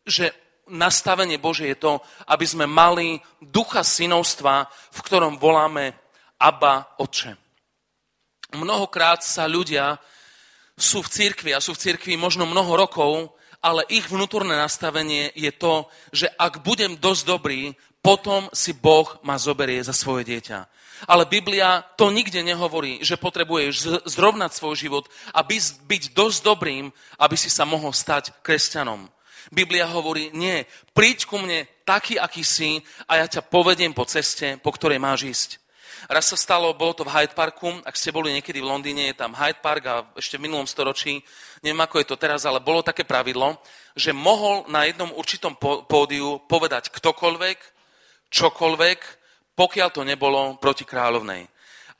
že 0.03 0.42
nastavenie 0.69 1.41
Bože 1.41 1.67
je 1.67 1.77
to, 1.77 1.99
aby 2.27 2.45
sme 2.47 2.65
mali 2.69 3.19
ducha 3.41 3.83
synovstva, 3.83 4.67
v 4.67 4.99
ktorom 5.03 5.35
voláme 5.39 5.95
Abba, 6.39 6.95
Otče. 6.99 7.35
Mnohokrát 8.53 9.25
sa 9.25 9.49
ľudia 9.49 9.97
sú 10.77 11.01
v 11.01 11.09
cirkvi 11.09 11.51
a 11.53 11.63
sú 11.63 11.73
v 11.73 11.81
cirkvi 11.81 12.13
možno 12.17 12.45
mnoho 12.45 12.77
rokov, 12.77 13.33
ale 13.63 13.87
ich 13.87 14.05
vnútorné 14.11 14.59
nastavenie 14.59 15.31
je 15.33 15.51
to, 15.55 15.87
že 16.11 16.27
ak 16.35 16.65
budem 16.65 16.99
dosť 16.99 17.23
dobrý, 17.23 17.61
potom 18.03 18.51
si 18.51 18.75
Boh 18.75 19.07
ma 19.23 19.39
zoberie 19.39 19.79
za 19.79 19.95
svoje 19.95 20.27
dieťa. 20.27 20.67
Ale 21.07 21.23
Biblia 21.27 21.83
to 21.95 22.11
nikde 22.11 22.43
nehovorí, 22.43 22.99
že 22.99 23.19
potrebuješ 23.19 24.03
zrovnať 24.07 24.51
svoj 24.51 24.75
život 24.75 25.05
a 25.31 25.43
byť 25.43 26.11
dosť 26.11 26.39
dobrým, 26.43 26.91
aby 27.19 27.35
si 27.39 27.47
sa 27.47 27.63
mohol 27.63 27.95
stať 27.95 28.35
kresťanom. 28.43 29.07
Biblia 29.51 29.89
hovorí, 29.89 30.31
nie, 30.31 30.63
príď 30.95 31.27
ku 31.27 31.41
mne 31.41 31.67
taký, 31.83 32.15
aký 32.15 32.43
si 32.45 32.79
a 33.09 33.19
ja 33.19 33.25
ťa 33.27 33.43
povediem 33.47 33.91
po 33.91 34.07
ceste, 34.07 34.55
po 34.61 34.71
ktorej 34.71 35.01
máš 35.01 35.21
ísť. 35.27 35.49
Raz 36.11 36.27
sa 36.27 36.35
stalo, 36.35 36.75
bolo 36.75 36.91
to 36.91 37.07
v 37.07 37.15
Hyde 37.15 37.31
Parku, 37.31 37.79
ak 37.87 37.95
ste 37.95 38.11
boli 38.11 38.35
niekedy 38.35 38.59
v 38.59 38.67
Londýne, 38.67 39.07
je 39.11 39.15
tam 39.15 39.31
Hyde 39.31 39.63
Park 39.63 39.83
a 39.87 40.03
ešte 40.19 40.35
v 40.35 40.51
minulom 40.51 40.67
storočí, 40.67 41.23
neviem 41.63 41.79
ako 41.79 42.03
je 42.03 42.07
to 42.11 42.19
teraz, 42.19 42.43
ale 42.43 42.59
bolo 42.59 42.83
také 42.83 43.07
pravidlo, 43.07 43.55
že 43.95 44.11
mohol 44.11 44.67
na 44.67 44.83
jednom 44.83 45.15
určitom 45.15 45.55
pódiu 45.87 46.43
povedať 46.43 46.91
ktokoľvek, 46.91 47.57
čokoľvek, 48.27 48.99
pokiaľ 49.55 49.89
to 49.95 50.01
nebolo 50.03 50.59
proti 50.59 50.83
kráľovnej. 50.83 51.47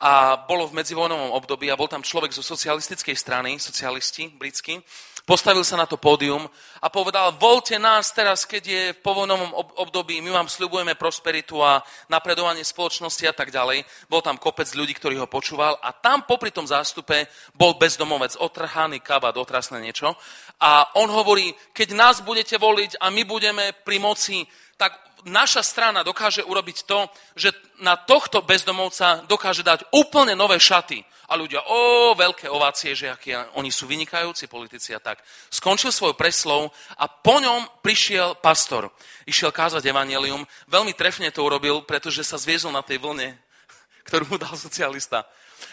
A 0.03 0.35
bolo 0.35 0.67
v 0.67 0.83
medzivojnovom 0.83 1.31
období 1.31 1.71
a 1.71 1.79
bol 1.79 1.87
tam 1.87 2.03
človek 2.03 2.35
zo 2.35 2.43
socialistickej 2.43 3.15
strany, 3.15 3.55
socialisti 3.55 4.27
britskí, 4.35 4.83
Postavil 5.23 5.63
sa 5.63 5.79
na 5.79 5.87
to 5.87 5.95
pódium 5.95 6.43
a 6.83 6.91
povedal, 6.91 7.31
voľte 7.39 7.79
nás 7.79 8.11
teraz, 8.11 8.43
keď 8.43 8.63
je 8.67 8.83
v 8.91 9.01
povojnovom 9.07 9.55
období, 9.79 10.19
my 10.19 10.35
vám 10.35 10.51
sľubujeme 10.51 10.99
prosperitu 10.99 11.63
a 11.63 11.79
napredovanie 12.11 12.59
spoločnosti 12.59 13.23
a 13.23 13.31
tak 13.31 13.47
ďalej. 13.47 13.87
Bol 14.11 14.19
tam 14.19 14.35
kopec 14.35 14.67
ľudí, 14.75 14.91
ktorí 14.91 15.15
ho 15.15 15.31
počúval 15.31 15.79
a 15.79 15.95
tam 15.95 16.27
popri 16.27 16.51
tom 16.51 16.67
zástupe 16.67 17.31
bol 17.55 17.79
bezdomovec, 17.79 18.35
otrhaný 18.35 18.99
kabát, 18.99 19.39
otrasné 19.39 19.79
niečo. 19.79 20.11
A 20.59 20.91
on 20.99 21.07
hovorí, 21.07 21.55
keď 21.71 21.95
nás 21.95 22.19
budete 22.19 22.59
voliť 22.59 22.99
a 22.99 23.07
my 23.07 23.23
budeme 23.23 23.71
pri 23.71 24.03
moci, 24.03 24.43
tak 24.75 25.12
naša 25.25 25.63
strana 25.63 26.03
dokáže 26.03 26.43
urobiť 26.43 26.77
to, 26.87 27.07
že 27.35 27.55
na 27.79 27.95
tohto 27.95 28.43
bezdomovca 28.43 29.23
dokáže 29.27 29.63
dať 29.63 29.89
úplne 29.91 30.35
nové 30.35 30.59
šaty 30.59 31.03
a 31.31 31.39
ľudia, 31.39 31.63
o, 31.65 32.13
veľké 32.13 32.51
ovácie, 32.51 32.93
že 32.93 33.09
aký, 33.09 33.33
oni 33.55 33.71
sú 33.71 33.87
vynikajúci 33.87 34.45
politici 34.51 34.91
a 34.93 34.99
tak. 34.99 35.23
Skončil 35.49 35.89
svoj 35.89 36.13
preslov 36.13 36.69
a 36.99 37.07
po 37.07 37.39
ňom 37.39 37.81
prišiel 37.81 38.37
pastor. 38.37 38.91
Išiel 39.23 39.49
kázať 39.55 39.81
evanelium. 39.87 40.43
Veľmi 40.67 40.93
trefne 40.93 41.31
to 41.31 41.41
urobil, 41.41 41.81
pretože 41.87 42.27
sa 42.27 42.35
zviezol 42.35 42.75
na 42.75 42.83
tej 42.83 42.99
vlne, 42.99 43.39
ktorú 44.07 44.35
mu 44.35 44.37
dal 44.37 44.53
socialista 44.53 45.25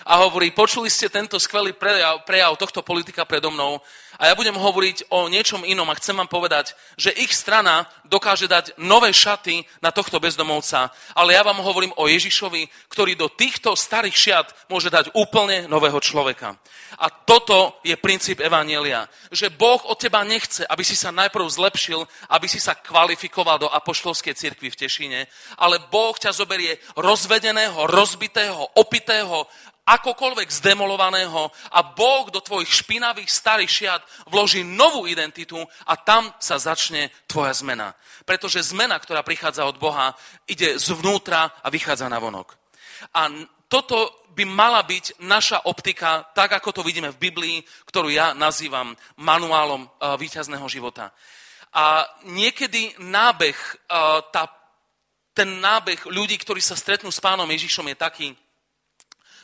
a 0.07 0.23
hovorí, 0.25 0.51
počuli 0.55 0.89
ste 0.89 1.13
tento 1.13 1.37
skvelý 1.37 1.75
prejav, 1.75 2.23
prejav 2.25 2.57
tohto 2.57 2.81
politika 2.81 3.27
predo 3.27 3.51
mnou 3.51 3.83
a 4.21 4.29
ja 4.29 4.37
budem 4.37 4.53
hovoriť 4.53 5.09
o 5.09 5.33
niečom 5.33 5.65
inom 5.65 5.89
a 5.89 5.97
chcem 5.97 6.13
vám 6.13 6.29
povedať, 6.29 6.77
že 7.01 7.09
ich 7.17 7.33
strana 7.33 7.89
dokáže 8.05 8.45
dať 8.45 8.77
nové 8.77 9.17
šaty 9.17 9.65
na 9.81 9.89
tohto 9.89 10.21
bezdomovca, 10.21 10.93
ale 11.17 11.33
ja 11.33 11.41
vám 11.41 11.65
hovorím 11.65 11.97
o 11.97 12.05
Ježišovi, 12.05 12.69
ktorý 12.93 13.17
do 13.17 13.33
týchto 13.33 13.73
starých 13.73 14.17
šiat 14.17 14.47
môže 14.69 14.93
dať 14.93 15.17
úplne 15.17 15.65
nového 15.73 15.97
človeka. 16.05 16.61
A 17.01 17.09
toto 17.09 17.81
je 17.81 17.97
princíp 17.97 18.45
Evanielia, 18.45 19.09
že 19.33 19.49
Boh 19.49 19.81
od 19.89 19.97
teba 19.97 20.21
nechce, 20.21 20.69
aby 20.69 20.85
si 20.85 20.93
sa 20.93 21.09
najprv 21.09 21.49
zlepšil, 21.49 22.05
aby 22.29 22.45
si 22.45 22.61
sa 22.61 22.77
kvalifikoval 22.77 23.57
do 23.57 23.73
apoštolskej 23.73 24.37
cirkvi 24.37 24.69
v 24.69 24.79
Tešine, 24.85 25.21
ale 25.57 25.81
Boh 25.89 26.13
ťa 26.13 26.37
zoberie 26.37 26.77
rozvedeného, 26.93 27.89
rozbitého, 27.89 28.77
opitého, 28.77 29.49
akokoľvek 29.91 30.47
zdemolovaného 30.47 31.51
a 31.75 31.81
Boh 31.83 32.31
do 32.31 32.39
tvojich 32.39 32.71
špinavých 32.71 33.27
starých 33.27 33.71
šiat 33.71 34.03
vloží 34.31 34.63
novú 34.63 35.11
identitu 35.11 35.59
a 35.87 35.99
tam 35.99 36.31
sa 36.39 36.63
začne 36.63 37.11
tvoja 37.27 37.51
zmena. 37.51 37.99
Pretože 38.23 38.71
zmena, 38.71 38.95
ktorá 39.03 39.27
prichádza 39.27 39.67
od 39.67 39.83
Boha, 39.83 40.15
ide 40.47 40.79
zvnútra 40.79 41.59
a 41.59 41.69
vychádza 41.69 42.07
na 42.07 42.23
vonok. 42.23 42.55
A 43.19 43.27
toto 43.67 44.27
by 44.31 44.47
mala 44.47 44.83
byť 44.87 45.23
naša 45.27 45.67
optika, 45.67 46.27
tak 46.35 46.55
ako 46.55 46.81
to 46.81 46.83
vidíme 46.87 47.11
v 47.11 47.23
Biblii, 47.31 47.57
ktorú 47.87 48.11
ja 48.11 48.31
nazývam 48.35 48.95
manuálom 49.19 49.87
e, 49.87 49.89
víťazného 50.19 50.67
života. 50.71 51.11
A 51.75 52.07
niekedy 52.27 52.95
nábeh, 52.99 53.55
e, 53.55 53.75
tá, 54.31 54.47
ten 55.35 55.59
nábeh 55.59 56.07
ľudí, 56.07 56.39
ktorí 56.39 56.63
sa 56.63 56.79
stretnú 56.79 57.11
s 57.11 57.23
pánom 57.23 57.47
Ježišom 57.47 57.91
je 57.91 57.97
taký, 57.99 58.27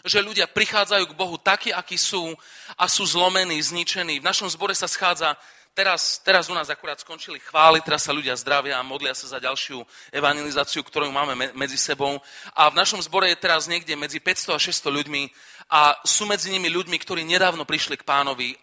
že 0.06 0.22
ľudia 0.22 0.46
prichádzajú 0.46 1.04
k 1.10 1.18
Bohu 1.18 1.34
takí, 1.36 1.74
akí 1.74 1.98
sú 1.98 2.32
a 2.78 2.86
sú 2.86 3.02
zlomení, 3.02 3.58
zničení. 3.58 4.22
V 4.22 4.28
našom 4.30 4.46
zbore 4.46 4.70
sa 4.72 4.86
schádza, 4.86 5.34
teraz, 5.74 6.22
teraz 6.22 6.46
u 6.46 6.54
nás 6.54 6.70
akurát 6.70 6.96
skončili 7.02 7.42
chvály, 7.42 7.82
teraz 7.82 8.06
sa 8.06 8.14
ľudia 8.14 8.38
zdravia 8.38 8.78
a 8.78 8.86
modlia 8.86 9.12
sa 9.12 9.26
za 9.26 9.42
ďalšiu 9.42 9.82
evangelizáciu, 10.14 10.86
ktorú 10.86 11.10
máme 11.10 11.34
medzi 11.58 11.76
sebou. 11.76 12.22
A 12.54 12.70
v 12.70 12.78
našom 12.78 13.02
zbore 13.02 13.28
je 13.34 13.42
teraz 13.42 13.66
niekde 13.66 13.98
medzi 13.98 14.22
500 14.22 14.56
a 14.56 14.58
600 14.62 14.98
ľuďmi 15.02 15.22
a 15.66 15.98
sú 16.06 16.24
medzi 16.30 16.54
nimi 16.54 16.70
ľuďmi, 16.70 16.96
ktorí 17.02 17.26
nedávno 17.26 17.66
prišli 17.66 17.98
k 17.98 18.06
pánovi. 18.06 18.54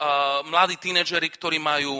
Mladí 0.47 0.79
tínedžeri, 0.79 1.27
ktorí 1.27 1.59
majú 1.59 1.99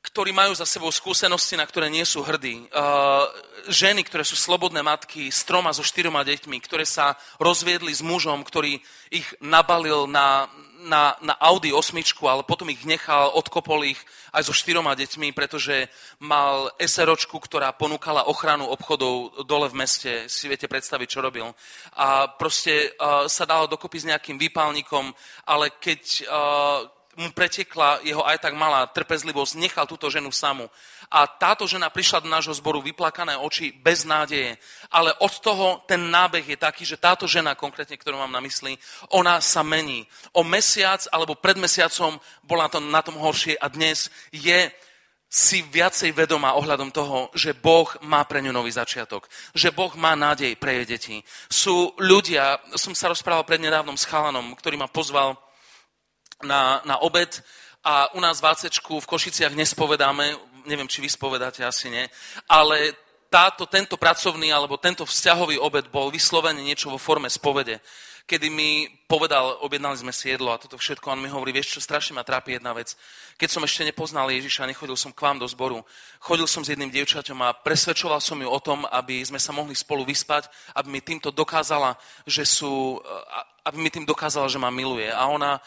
ktorí 0.00 0.32
majú 0.32 0.56
za 0.56 0.64
sebou 0.64 0.88
skúsenosti, 0.88 1.60
na 1.60 1.68
ktoré 1.68 1.92
nie 1.92 2.04
sú 2.08 2.24
hrdí. 2.24 2.64
Uh, 2.72 3.28
ženy, 3.68 4.00
ktoré 4.00 4.24
sú 4.24 4.32
slobodné 4.32 4.80
matky 4.80 5.28
s 5.28 5.44
troma, 5.44 5.76
so 5.76 5.84
štyroma 5.84 6.24
deťmi, 6.24 6.56
ktoré 6.64 6.88
sa 6.88 7.20
rozviedli 7.36 7.92
s 7.92 8.00
mužom, 8.00 8.40
ktorý 8.40 8.80
ich 9.12 9.28
nabalil 9.44 10.08
na, 10.08 10.48
na, 10.88 11.20
na 11.20 11.36
Audi 11.36 11.68
osmičku, 11.76 12.24
ale 12.24 12.48
potom 12.48 12.72
ich 12.72 12.80
nechal, 12.88 13.28
odkopol 13.36 13.84
ich 13.84 14.00
aj 14.32 14.48
so 14.48 14.56
štyroma 14.56 14.96
deťmi, 14.96 15.36
pretože 15.36 15.92
mal 16.16 16.72
SROčku, 16.80 17.36
ktorá 17.36 17.76
ponúkala 17.76 18.24
ochranu 18.24 18.72
obchodov 18.72 19.44
dole 19.44 19.68
v 19.68 19.84
meste. 19.84 20.10
Si 20.32 20.48
viete 20.48 20.64
predstaviť, 20.64 21.08
čo 21.12 21.20
robil. 21.20 21.44
A 22.00 22.24
proste 22.40 22.96
uh, 22.96 23.28
sa 23.28 23.44
dalo 23.44 23.68
dokopy 23.68 24.00
s 24.00 24.08
nejakým 24.08 24.40
výpalníkom, 24.40 25.12
ale 25.44 25.76
keď... 25.76 26.00
Uh, 26.24 26.98
mu 27.20 27.28
pretekla 27.36 28.00
jeho 28.00 28.24
aj 28.24 28.40
tak 28.40 28.56
malá 28.56 28.88
trpezlivosť, 28.88 29.60
nechal 29.60 29.84
túto 29.84 30.08
ženu 30.08 30.32
samú. 30.32 30.72
A 31.12 31.28
táto 31.28 31.68
žena 31.68 31.92
prišla 31.92 32.24
do 32.24 32.32
nášho 32.32 32.56
zboru 32.56 32.80
vyplakané 32.80 33.36
oči, 33.36 33.76
bez 33.76 34.08
nádeje. 34.08 34.56
Ale 34.88 35.12
od 35.20 35.34
toho 35.44 35.84
ten 35.84 36.00
nábeh 36.08 36.48
je 36.48 36.56
taký, 36.56 36.88
že 36.88 36.96
táto 36.96 37.28
žena, 37.28 37.52
konkrétne, 37.52 38.00
ktorú 38.00 38.16
mám 38.16 38.32
na 38.32 38.40
mysli, 38.40 38.80
ona 39.12 39.44
sa 39.44 39.60
mení. 39.60 40.08
O 40.32 40.40
mesiac 40.40 41.04
alebo 41.12 41.36
pred 41.36 41.60
mesiacom 41.60 42.16
bola 42.40 42.72
to 42.72 42.80
na 42.80 43.04
tom 43.04 43.20
horšie 43.20 43.60
a 43.60 43.68
dnes 43.68 44.08
je 44.32 44.72
si 45.30 45.62
viacej 45.62 46.10
vedomá 46.10 46.58
ohľadom 46.58 46.90
toho, 46.90 47.30
že 47.38 47.54
Boh 47.54 47.86
má 48.02 48.26
pre 48.26 48.42
ňu 48.42 48.50
nový 48.50 48.74
začiatok. 48.74 49.30
Že 49.54 49.70
Boh 49.70 49.94
má 49.94 50.18
nádej 50.18 50.58
pre 50.58 50.82
jej 50.82 50.86
deti. 50.90 51.16
Sú 51.46 51.94
ľudia, 52.02 52.58
som 52.74 52.98
sa 52.98 53.06
rozprával 53.06 53.46
prednedávnom 53.46 53.94
s 53.94 54.10
chalanom, 54.10 54.58
ktorý 54.58 54.74
ma 54.74 54.90
pozval 54.90 55.38
na, 56.42 56.80
na 56.84 56.96
obed 57.00 57.42
a 57.84 58.12
u 58.12 58.20
nás 58.20 58.40
v 58.40 58.48
ACčku 58.52 59.00
v 59.00 59.10
Košiciach 59.10 59.56
nespovedáme, 59.56 60.36
neviem, 60.68 60.88
či 60.88 61.00
vy 61.00 61.08
spovedáte, 61.08 61.64
asi 61.64 61.88
nie, 61.88 62.04
ale 62.48 62.92
táto, 63.30 63.64
tento 63.64 63.96
pracovný 63.96 64.52
alebo 64.52 64.76
tento 64.76 65.06
vzťahový 65.06 65.56
obed 65.56 65.88
bol 65.88 66.10
vyslovene 66.10 66.60
niečo 66.60 66.90
vo 66.90 66.98
forme 66.98 67.30
spovede 67.30 67.80
kedy 68.30 68.46
mi 68.46 68.86
povedal, 69.10 69.58
objednali 69.58 69.98
sme 69.98 70.14
si 70.14 70.30
jedlo 70.30 70.54
a 70.54 70.62
toto 70.62 70.78
všetko, 70.78 71.10
on 71.10 71.18
mi 71.18 71.26
hovorí, 71.26 71.50
vieš 71.50 71.74
čo, 71.74 71.80
strašne 71.82 72.14
ma 72.14 72.22
trápi 72.22 72.54
jedna 72.54 72.70
vec. 72.70 72.94
Keď 73.34 73.48
som 73.50 73.66
ešte 73.66 73.82
nepoznal 73.82 74.30
Ježiša, 74.30 74.70
nechodil 74.70 74.94
som 74.94 75.10
k 75.10 75.18
vám 75.18 75.42
do 75.42 75.50
zboru, 75.50 75.82
chodil 76.22 76.46
som 76.46 76.62
s 76.62 76.70
jedným 76.70 76.94
dievčaťom 76.94 77.34
a 77.42 77.58
presvedčoval 77.58 78.22
som 78.22 78.38
ju 78.38 78.46
o 78.46 78.60
tom, 78.62 78.86
aby 78.86 79.18
sme 79.26 79.42
sa 79.42 79.50
mohli 79.50 79.74
spolu 79.74 80.06
vyspať, 80.06 80.46
aby 80.78 80.86
mi 80.94 81.00
týmto 81.02 81.34
dokázala, 81.34 81.98
že 82.22 82.46
sú, 82.46 83.02
aby 83.66 83.82
mi 83.82 83.90
tým 83.90 84.06
dokázala, 84.06 84.46
že 84.46 84.62
ma 84.62 84.70
miluje. 84.70 85.10
A 85.10 85.26
ona 85.26 85.58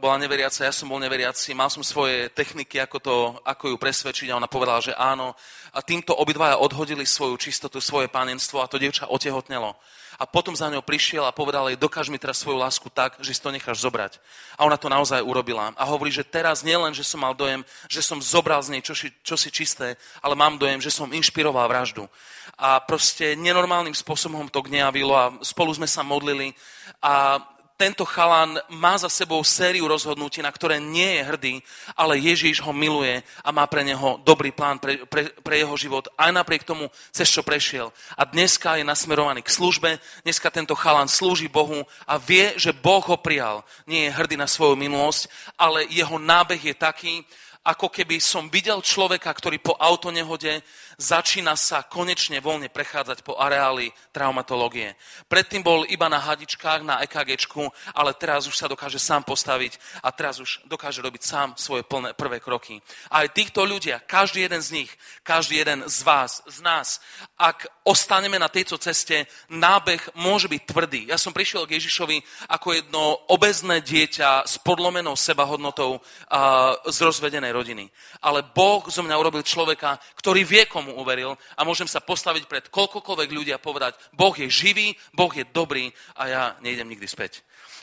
bola 0.00 0.16
neveriaca, 0.16 0.64
ja 0.64 0.72
som 0.72 0.88
bol 0.88 0.96
neveriaci, 0.96 1.52
mal 1.52 1.68
som 1.68 1.84
svoje 1.84 2.32
techniky, 2.32 2.80
ako, 2.80 2.98
to, 2.98 3.16
ako 3.44 3.72
ju 3.72 3.76
presvedčiť 3.76 4.28
a 4.32 4.40
ona 4.40 4.48
povedala, 4.48 4.80
že 4.80 4.96
áno. 4.96 5.36
A 5.76 5.84
týmto 5.84 6.16
obidvaja 6.16 6.56
odhodili 6.56 7.04
svoju 7.04 7.36
čistotu, 7.36 7.80
svoje 7.80 8.08
panenstvo 8.08 8.64
a 8.64 8.68
to 8.68 8.80
dievča 8.80 9.12
otehotnelo. 9.12 9.76
A 10.20 10.28
potom 10.28 10.52
za 10.52 10.68
ňou 10.68 10.84
prišiel 10.84 11.24
a 11.24 11.32
povedal 11.32 11.68
jej, 11.68 11.80
dokáž 11.80 12.12
mi 12.12 12.20
teraz 12.20 12.40
svoju 12.40 12.60
lásku 12.60 12.84
tak, 12.92 13.16
že 13.20 13.32
si 13.32 13.40
to 13.40 13.48
necháš 13.48 13.80
zobrať. 13.80 14.20
A 14.60 14.64
ona 14.68 14.76
to 14.76 14.92
naozaj 14.92 15.24
urobila. 15.24 15.72
A 15.76 15.84
hovorí, 15.88 16.12
že 16.12 16.24
teraz 16.24 16.60
nielen, 16.60 16.92
že 16.92 17.04
som 17.04 17.20
mal 17.20 17.32
dojem, 17.32 17.64
že 17.88 18.04
som 18.04 18.20
zobral 18.20 18.60
z 18.60 18.76
nej 18.76 18.82
čosi, 18.84 19.08
čosi 19.24 19.48
čisté, 19.48 19.96
ale 20.20 20.36
mám 20.36 20.60
dojem, 20.60 20.80
že 20.80 20.92
som 20.92 21.08
inšpiroval 21.12 21.64
vraždu. 21.68 22.04
A 22.60 22.80
proste 22.80 23.32
nenormálnym 23.36 23.96
spôsobom 23.96 24.52
to 24.52 24.60
gnevilo 24.64 25.16
a 25.16 25.32
spolu 25.40 25.72
sme 25.72 25.88
sa 25.88 26.04
modlili 26.04 26.52
a 27.00 27.40
tento 27.82 28.06
chalan 28.06 28.62
má 28.70 28.94
za 28.94 29.10
sebou 29.10 29.42
sériu 29.42 29.90
rozhodnutí, 29.90 30.38
na 30.38 30.54
ktoré 30.54 30.78
nie 30.78 31.18
je 31.18 31.26
hrdý, 31.26 31.54
ale 31.98 32.14
Ježíš 32.14 32.62
ho 32.62 32.70
miluje 32.70 33.26
a 33.42 33.50
má 33.50 33.66
pre 33.66 33.82
neho 33.82 34.22
dobrý 34.22 34.54
plán 34.54 34.78
pre, 34.78 35.02
pre, 35.10 35.34
pre 35.42 35.58
jeho 35.58 35.74
život, 35.74 36.06
aj 36.14 36.30
napriek 36.30 36.62
tomu, 36.62 36.86
cez 37.10 37.26
čo 37.26 37.42
prešiel. 37.42 37.90
A 38.14 38.22
dneska 38.22 38.78
je 38.78 38.86
nasmerovaný 38.86 39.42
k 39.42 39.50
službe, 39.50 39.98
dneska 40.22 40.46
tento 40.54 40.78
chalan 40.78 41.10
slúži 41.10 41.50
Bohu 41.50 41.82
a 42.06 42.22
vie, 42.22 42.54
že 42.54 42.70
Boh 42.70 43.02
ho 43.02 43.18
prijal. 43.18 43.66
Nie 43.90 44.06
je 44.06 44.14
hrdý 44.14 44.38
na 44.38 44.46
svoju 44.46 44.78
minulosť, 44.78 45.26
ale 45.58 45.90
jeho 45.90 46.22
nábeh 46.22 46.62
je 46.62 46.78
taký, 46.78 47.26
ako 47.66 47.90
keby 47.90 48.22
som 48.22 48.46
videl 48.46 48.78
človeka, 48.78 49.30
ktorý 49.34 49.58
po 49.58 49.74
autonehode 49.74 50.62
začína 51.02 51.58
sa 51.58 51.82
konečne 51.82 52.38
voľne 52.38 52.70
prechádzať 52.70 53.26
po 53.26 53.34
areáli 53.34 53.90
traumatológie. 54.14 54.94
Predtým 55.26 55.66
bol 55.66 55.82
iba 55.90 56.06
na 56.06 56.22
hadičkách, 56.22 56.86
na 56.86 57.02
EKGčku, 57.02 57.66
ale 57.90 58.14
teraz 58.14 58.46
už 58.46 58.54
sa 58.54 58.70
dokáže 58.70 59.02
sám 59.02 59.26
postaviť 59.26 59.82
a 60.06 60.14
teraz 60.14 60.38
už 60.38 60.62
dokáže 60.70 61.02
robiť 61.02 61.22
sám 61.26 61.48
svoje 61.58 61.82
plné, 61.82 62.14
prvé 62.14 62.38
kroky. 62.38 62.78
A 63.10 63.26
aj 63.26 63.34
týchto 63.34 63.66
ľudia, 63.66 63.98
každý 64.06 64.46
jeden 64.46 64.62
z 64.62 64.86
nich, 64.86 64.90
každý 65.26 65.58
jeden 65.58 65.82
z 65.90 65.98
vás, 66.06 66.38
z 66.46 66.62
nás, 66.62 67.02
ak 67.34 67.66
ostaneme 67.82 68.38
na 68.38 68.46
tejto 68.46 68.78
ceste, 68.78 69.26
nábeh 69.50 69.98
môže 70.14 70.46
byť 70.46 70.62
tvrdý. 70.62 71.00
Ja 71.10 71.18
som 71.18 71.34
prišiel 71.34 71.66
k 71.66 71.82
Ježišovi 71.82 72.22
ako 72.46 72.68
jedno 72.78 73.02
obezné 73.26 73.82
dieťa 73.82 74.46
s 74.46 74.62
podlomenou 74.62 75.18
sebahodnotou 75.18 75.98
z 76.86 76.98
rozvedenej 77.02 77.50
rodiny. 77.50 77.90
Ale 78.22 78.46
Boh 78.46 78.86
zo 78.86 79.02
mňa 79.02 79.18
urobil 79.18 79.42
človeka, 79.42 79.98
ktorý 80.14 80.46
vie, 80.46 80.62
komu 80.70 80.91
uveril 80.94 81.36
a 81.56 81.64
môžem 81.64 81.88
sa 81.88 82.00
postaviť 82.00 82.44
pred 82.46 82.64
koľkokoľvek 82.68 83.30
ľudí 83.32 83.50
a 83.54 83.62
povedať, 83.62 83.96
Boh 84.12 84.32
je 84.32 84.48
živý, 84.48 84.94
Boh 85.12 85.30
je 85.32 85.44
dobrý 85.48 85.90
a 86.16 86.22
ja 86.28 86.42
nejdem 86.60 86.88
nikdy 86.88 87.06
späť. 87.08 87.42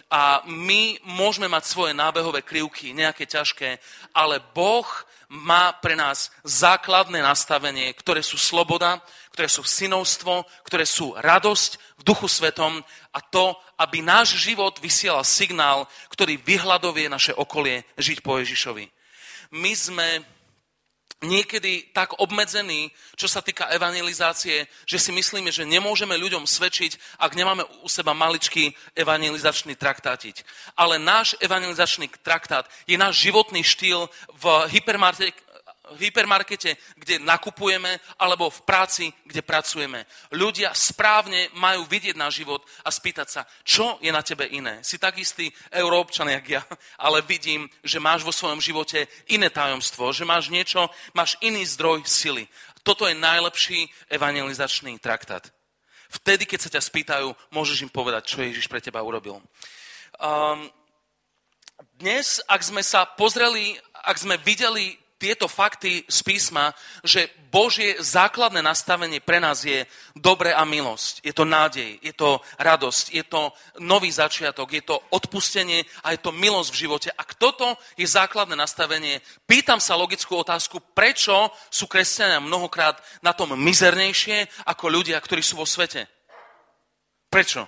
A 0.10 0.42
my 0.48 0.98
môžeme 1.06 1.46
mať 1.52 1.70
svoje 1.70 1.94
nábehové 1.94 2.42
krivky, 2.42 2.96
nejaké 2.96 3.30
ťažké, 3.30 3.78
ale 4.16 4.42
Boh 4.56 4.88
má 5.30 5.70
pre 5.78 5.94
nás 5.94 6.34
základné 6.42 7.22
nastavenie, 7.22 7.94
ktoré 7.94 8.26
sú 8.26 8.40
sloboda, 8.40 8.98
ktoré 9.30 9.46
sú 9.46 9.62
synovstvo, 9.62 10.48
ktoré 10.66 10.90
sú 10.90 11.14
radosť 11.14 12.02
v 12.02 12.02
duchu 12.02 12.26
svetom 12.26 12.82
a 13.14 13.20
to, 13.22 13.54
aby 13.78 14.02
náš 14.02 14.42
život 14.42 14.82
vysielal 14.82 15.22
signál, 15.22 15.86
ktorý 16.10 16.42
vyhľadovie 16.42 17.06
naše 17.06 17.38
okolie 17.38 17.86
žiť 18.02 18.26
po 18.26 18.42
Ježišovi 18.42 18.90
my 19.52 19.74
sme 19.74 20.08
niekedy 21.20 21.92
tak 21.92 22.16
obmedzení, 22.20 22.96
čo 23.20 23.28
sa 23.28 23.44
týka 23.44 23.68
evangelizácie, 23.76 24.68
že 24.88 24.98
si 25.00 25.12
myslíme, 25.12 25.52
že 25.52 25.68
nemôžeme 25.68 26.16
ľuďom 26.16 26.48
svedčiť, 26.48 27.20
ak 27.20 27.36
nemáme 27.36 27.68
u 27.84 27.90
seba 27.92 28.16
maličký 28.16 28.72
evangelizačný 28.96 29.76
traktátiť. 29.76 30.48
Ale 30.80 30.96
náš 30.96 31.36
evangelizačný 31.44 32.08
traktát 32.24 32.72
je 32.88 32.96
náš 32.96 33.20
životný 33.20 33.68
štýl 33.68 34.08
v 34.40 34.44
hypermarkete, 34.72 35.36
v 35.96 36.10
hypermarkete, 36.10 36.78
kde 36.96 37.20
nakupujeme, 37.20 38.00
alebo 38.20 38.50
v 38.50 38.62
práci, 38.62 39.06
kde 39.26 39.42
pracujeme. 39.42 40.06
Ľudia 40.34 40.74
správne 40.74 41.50
majú 41.58 41.86
vidieť 41.86 42.16
na 42.18 42.30
život 42.30 42.66
a 42.86 42.90
spýtať 42.92 43.28
sa, 43.30 43.42
čo 43.64 43.98
je 44.02 44.12
na 44.12 44.22
tebe 44.22 44.46
iné. 44.50 44.84
Si 44.86 44.98
tak 44.98 45.18
istý 45.18 45.50
európčan, 45.72 46.30
jak 46.30 46.46
ja, 46.50 46.64
ale 47.06 47.22
vidím, 47.22 47.70
že 47.84 48.04
máš 48.04 48.22
vo 48.22 48.36
svojom 48.36 48.62
živote 48.62 49.10
iné 49.30 49.50
tajomstvo, 49.50 50.14
že 50.14 50.28
máš 50.28 50.50
niečo, 50.54 50.90
máš 51.14 51.38
iný 51.42 51.66
zdroj 51.66 52.06
sily. 52.06 52.46
Toto 52.84 53.08
je 53.08 53.16
najlepší 53.18 53.90
evangelizačný 54.10 54.98
traktát. 55.00 55.52
Vtedy, 56.10 56.50
keď 56.50 56.60
sa 56.60 56.74
ťa 56.74 56.82
spýtajú, 56.82 57.28
môžeš 57.54 57.86
im 57.86 57.92
povedať, 57.94 58.34
čo 58.34 58.42
Ježiš 58.42 58.66
pre 58.66 58.82
teba 58.82 59.06
urobil. 59.06 59.38
Um, 60.18 60.66
dnes, 62.02 62.42
ak 62.50 62.66
sme 62.66 62.82
sa 62.82 63.06
pozreli, 63.06 63.78
ak 63.94 64.18
sme 64.18 64.42
videli 64.42 64.98
tieto 65.20 65.52
fakty 65.52 66.08
z 66.08 66.20
písma, 66.24 66.72
že 67.04 67.28
Božie 67.52 68.00
základné 68.00 68.64
nastavenie 68.64 69.20
pre 69.20 69.44
nás 69.44 69.68
je 69.68 69.84
dobre 70.16 70.56
a 70.56 70.64
milosť. 70.64 71.20
Je 71.28 71.36
to 71.36 71.44
nádej, 71.44 72.00
je 72.00 72.14
to 72.16 72.40
radosť, 72.56 73.06
je 73.12 73.24
to 73.28 73.52
nový 73.84 74.08
začiatok, 74.08 74.72
je 74.72 74.80
to 74.80 74.96
odpustenie 75.12 75.84
a 76.08 76.16
je 76.16 76.20
to 76.24 76.32
milosť 76.32 76.70
v 76.72 76.82
živote. 76.88 77.10
Ak 77.12 77.36
toto 77.36 77.76
je 78.00 78.08
základné 78.08 78.56
nastavenie, 78.56 79.20
pýtam 79.44 79.84
sa 79.84 80.00
logickú 80.00 80.40
otázku, 80.40 80.80
prečo 80.96 81.52
sú 81.68 81.92
kresťania 81.92 82.40
mnohokrát 82.40 82.96
na 83.20 83.36
tom 83.36 83.60
mizernejšie 83.60 84.48
ako 84.72 84.88
ľudia, 84.88 85.20
ktorí 85.20 85.44
sú 85.44 85.60
vo 85.60 85.68
svete. 85.68 86.08
Prečo? 87.28 87.68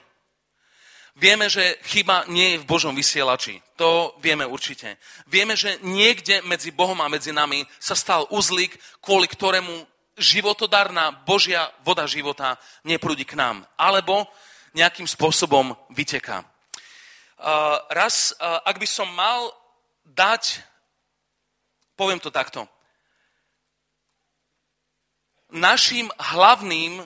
Vieme, 1.20 1.52
že 1.52 1.76
chyba 1.84 2.24
nie 2.32 2.56
je 2.56 2.62
v 2.64 2.70
Božom 2.70 2.96
vysielači. 2.96 3.60
To 3.82 4.14
vieme 4.22 4.46
určite. 4.46 5.02
Vieme, 5.26 5.58
že 5.58 5.82
niekde 5.82 6.46
medzi 6.46 6.70
Bohom 6.70 7.02
a 7.02 7.10
medzi 7.10 7.34
nami 7.34 7.66
sa 7.82 7.98
stal 7.98 8.30
uzlík, 8.30 8.78
kvôli 9.02 9.26
ktorému 9.26 9.90
životodárna 10.22 11.10
Božia 11.26 11.66
voda 11.82 12.06
života 12.06 12.62
neprúdi 12.86 13.26
k 13.26 13.34
nám. 13.34 13.66
Alebo 13.74 14.30
nejakým 14.78 15.10
spôsobom 15.10 15.74
vyteká. 15.98 16.46
Uh, 17.42 17.82
raz, 17.90 18.38
uh, 18.38 18.62
ak 18.70 18.78
by 18.78 18.86
som 18.86 19.10
mal 19.18 19.50
dať, 20.06 20.62
poviem 21.98 22.22
to 22.22 22.30
takto, 22.30 22.70
našim 25.50 26.14
hlavným 26.22 27.02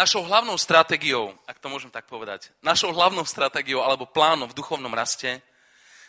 našou 0.00 0.24
hlavnou 0.24 0.56
stratégiou, 0.56 1.36
ak 1.44 1.60
to 1.60 1.68
môžem 1.68 1.92
tak 1.92 2.08
povedať, 2.08 2.48
našou 2.64 2.88
hlavnou 2.96 3.28
stratégiou 3.28 3.84
alebo 3.84 4.08
plánom 4.08 4.48
v 4.48 4.56
duchovnom 4.56 4.88
raste 4.96 5.44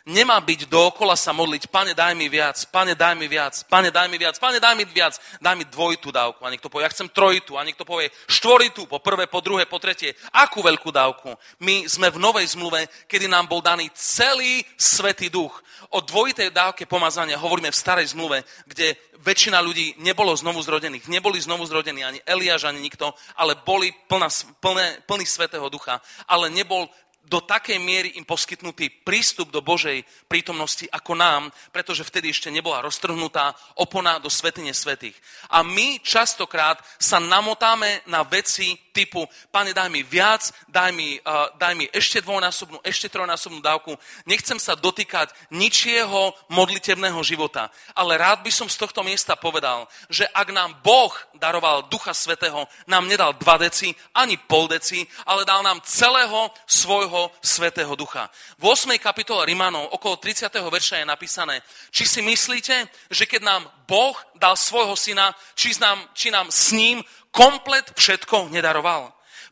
Nemá 0.02 0.42
byť 0.42 0.66
dookola 0.66 1.14
sa 1.14 1.30
modliť, 1.30 1.70
pane, 1.70 1.94
daj 1.94 2.18
mi 2.18 2.26
viac, 2.26 2.58
pane, 2.74 2.98
daj 2.98 3.14
mi 3.14 3.30
viac, 3.30 3.54
pane, 3.70 3.94
daj 3.94 4.10
mi 4.10 4.18
viac, 4.18 4.34
pane, 4.42 4.58
daj 4.58 4.74
mi 4.74 4.86
viac, 4.90 5.14
daj 5.38 5.54
mi 5.54 5.66
dvojitú 5.70 6.10
dávku. 6.10 6.42
A 6.42 6.50
niekto 6.50 6.74
povie, 6.74 6.90
ja 6.90 6.94
chcem 6.94 7.06
trojitú, 7.06 7.54
a 7.54 7.62
niekto 7.62 7.86
povie 7.86 8.10
štvoritú, 8.26 8.90
po 8.90 8.98
prvé, 8.98 9.30
po 9.30 9.46
druhé, 9.46 9.70
po 9.70 9.78
tretie. 9.78 10.18
Akú 10.34 10.66
veľkú 10.66 10.90
dávku? 10.90 11.38
My 11.62 11.86
sme 11.86 12.10
v 12.10 12.18
novej 12.18 12.58
zmluve, 12.58 12.90
kedy 13.06 13.30
nám 13.30 13.46
bol 13.46 13.62
daný 13.62 13.94
celý 13.94 14.66
svetý 14.74 15.30
duch. 15.30 15.62
O 15.94 16.02
dvojitej 16.02 16.50
dávke 16.50 16.90
pomazania 16.90 17.38
hovoríme 17.38 17.70
v 17.70 17.78
starej 17.78 18.18
zmluve, 18.18 18.42
kde 18.66 18.98
väčšina 19.22 19.62
ľudí 19.62 20.02
nebolo 20.02 20.34
znovu 20.34 20.66
zrodených. 20.66 21.06
Neboli 21.14 21.38
znovu 21.38 21.62
zrodení 21.70 22.02
ani 22.02 22.18
Eliáš, 22.26 22.66
ani 22.66 22.82
nikto, 22.82 23.14
ale 23.38 23.54
boli 23.54 23.94
plná, 24.10 24.34
plné, 24.58 25.06
plný 25.06 25.30
svetého 25.30 25.70
ducha. 25.70 26.02
Ale 26.26 26.50
nebol 26.50 26.90
do 27.32 27.40
takej 27.40 27.80
miery 27.80 28.20
im 28.20 28.28
poskytnutý 28.28 28.92
prístup 29.08 29.56
do 29.56 29.64
Božej 29.64 30.04
prítomnosti 30.28 30.84
ako 30.92 31.16
nám, 31.16 31.48
pretože 31.72 32.04
vtedy 32.04 32.36
ešte 32.36 32.52
nebola 32.52 32.84
roztrhnutá 32.84 33.56
opona 33.80 34.20
do 34.20 34.28
svetine 34.28 34.76
svetých. 34.76 35.16
A 35.48 35.64
my 35.64 36.04
častokrát 36.04 36.84
sa 37.00 37.24
namotáme 37.24 38.04
na 38.12 38.28
veci 38.28 38.76
typu, 38.92 39.24
pane, 39.48 39.72
daj 39.72 39.88
mi 39.88 40.04
viac, 40.04 40.52
daj 40.68 40.92
mi, 40.92 41.16
uh, 41.24 41.48
daj 41.56 41.74
mi 41.80 41.88
ešte 41.88 42.20
dvojnásobnú, 42.20 42.84
ešte 42.84 43.08
trojnásobnú 43.08 43.64
dávku. 43.64 43.96
Nechcem 44.28 44.60
sa 44.60 44.76
dotýkať 44.76 45.32
ničieho 45.56 46.36
modlitebného 46.52 47.24
života. 47.24 47.72
Ale 47.96 48.20
rád 48.20 48.44
by 48.44 48.52
som 48.52 48.68
z 48.68 48.76
tohto 48.76 49.08
miesta 49.08 49.40
povedal, 49.40 49.88
že 50.12 50.28
ak 50.36 50.52
nám 50.52 50.84
Boh 50.84 51.16
daroval 51.40 51.88
Ducha 51.88 52.12
Svetého, 52.12 52.68
nám 52.84 53.08
nedal 53.08 53.32
dva 53.40 53.56
deci, 53.56 53.96
ani 54.12 54.36
pol 54.36 54.68
deci, 54.68 55.08
ale 55.24 55.48
dal 55.48 55.64
nám 55.64 55.80
celého 55.88 56.52
svojho 56.68 57.21
svetého 57.44 57.92
ducha. 57.94 58.32
V 58.58 58.66
8. 58.72 58.98
kapitole 58.98 59.46
Rimanov 59.46 59.92
okolo 59.94 60.18
30. 60.18 60.48
verša 60.48 61.04
je 61.04 61.06
napísané, 61.06 61.56
či 61.92 62.08
si 62.08 62.22
myslíte, 62.24 62.88
že 63.12 63.26
keď 63.28 63.42
nám 63.44 63.62
Boh 63.86 64.16
dal 64.40 64.58
svojho 64.58 64.96
syna, 64.96 65.36
či 65.54 65.76
nám, 65.78 66.00
či 66.16 66.32
nám 66.32 66.48
s 66.50 66.72
ním 66.72 67.04
komplet 67.30 67.92
všetko 67.94 68.50
nedaroval. 68.50 69.12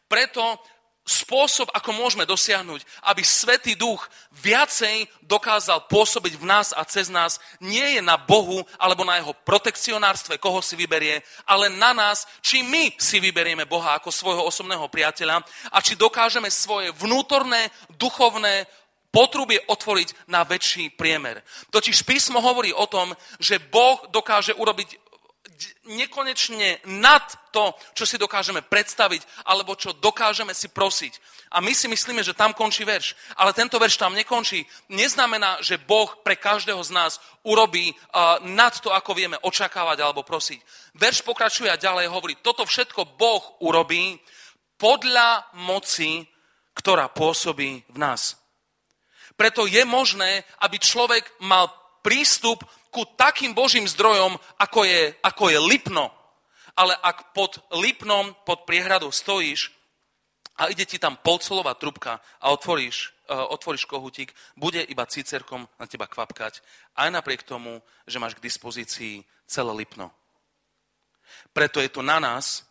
Preto 0.09 0.57
spôsob, 1.09 1.73
ako 1.73 1.89
môžeme 1.97 2.29
dosiahnuť, 2.29 2.85
aby 3.09 3.25
Svetý 3.25 3.73
Duch 3.73 4.05
viacej 4.37 5.09
dokázal 5.25 5.89
pôsobiť 5.89 6.37
v 6.37 6.45
nás 6.45 6.69
a 6.69 6.85
cez 6.85 7.09
nás, 7.09 7.41
nie 7.57 7.97
je 7.97 8.01
na 8.05 8.21
Bohu 8.21 8.61
alebo 8.77 9.01
na 9.01 9.17
jeho 9.17 9.33
protekcionárstve, 9.33 10.37
koho 10.37 10.61
si 10.61 10.77
vyberie, 10.77 11.25
ale 11.49 11.73
na 11.73 11.97
nás, 11.97 12.29
či 12.45 12.61
my 12.61 12.93
si 13.01 13.17
vyberieme 13.17 13.65
Boha 13.65 13.97
ako 13.97 14.13
svojho 14.13 14.45
osobného 14.45 14.85
priateľa 14.85 15.41
a 15.73 15.77
či 15.81 15.97
dokážeme 15.97 16.53
svoje 16.53 16.93
vnútorné, 16.93 17.73
duchovné 17.97 18.69
potrubie 19.09 19.57
otvoriť 19.65 20.29
na 20.29 20.45
väčší 20.45 20.93
priemer. 20.93 21.41
Totiž 21.73 22.05
písmo 22.05 22.37
hovorí 22.37 22.69
o 22.69 22.85
tom, 22.85 23.17
že 23.41 23.57
Boh 23.57 24.05
dokáže 24.13 24.53
urobiť 24.53 25.08
nekonečne 25.87 26.85
nad 26.87 27.25
to, 27.51 27.75
čo 27.97 28.05
si 28.05 28.15
dokážeme 28.15 28.63
predstaviť, 28.63 29.45
alebo 29.49 29.75
čo 29.75 29.91
dokážeme 29.97 30.55
si 30.55 30.71
prosiť. 30.71 31.13
A 31.49 31.59
my 31.59 31.73
si 31.73 31.89
myslíme, 31.89 32.21
že 32.21 32.37
tam 32.37 32.53
končí 32.53 32.85
verš. 32.85 33.17
Ale 33.35 33.57
tento 33.57 33.81
verš 33.81 33.97
tam 33.97 34.13
nekončí. 34.13 34.63
Neznamená, 34.93 35.59
že 35.65 35.81
Boh 35.81 36.07
pre 36.21 36.37
každého 36.37 36.79
z 36.85 36.93
nás 36.93 37.17
urobí 37.41 37.91
nad 38.45 38.73
to, 38.79 38.93
ako 38.93 39.17
vieme 39.17 39.41
očakávať 39.41 39.97
alebo 39.99 40.21
prosiť. 40.21 40.61
Verš 40.93 41.25
pokračuje 41.25 41.67
a 41.67 41.81
ďalej 41.81 42.07
hovorí, 42.07 42.37
toto 42.39 42.63
všetko 42.63 43.17
Boh 43.17 43.43
urobí 43.65 44.21
podľa 44.77 45.49
moci, 45.59 46.23
ktorá 46.77 47.11
pôsobí 47.11 47.83
v 47.89 47.97
nás. 47.97 48.37
Preto 49.35 49.67
je 49.67 49.83
možné, 49.83 50.43
aby 50.63 50.79
človek 50.79 51.27
mal 51.43 51.71
prístup 51.99 52.63
ku 52.89 53.05
takým 53.05 53.53
Božím 53.53 53.85
zdrojom, 53.87 54.37
ako 54.57 54.85
je, 54.85 55.13
ako 55.23 55.43
je 55.49 55.59
Lipno. 55.61 56.11
Ale 56.77 56.95
ak 56.95 57.33
pod 57.33 57.59
Lipnom, 57.75 58.35
pod 58.45 58.63
priehradou 58.63 59.11
stojíš 59.11 59.73
a 60.59 60.67
ide 60.67 60.83
ti 60.83 60.99
tam 60.99 61.15
polcolová 61.15 61.75
trubka 61.75 62.19
a 62.39 62.51
otvoríš, 62.51 63.15
uh, 63.31 63.47
otvoríš 63.51 63.87
kohutík, 63.87 64.35
bude 64.55 64.83
iba 64.83 65.07
cicerkom 65.07 65.67
na 65.79 65.85
teba 65.87 66.07
kvapkať, 66.07 66.59
aj 66.99 67.09
napriek 67.11 67.43
tomu, 67.47 67.79
že 68.07 68.19
máš 68.19 68.35
k 68.35 68.43
dispozícii 68.43 69.23
celé 69.47 69.71
Lipno. 69.71 70.11
Preto 71.55 71.79
je 71.79 71.89
to 71.89 72.03
na 72.03 72.19
nás, 72.19 72.67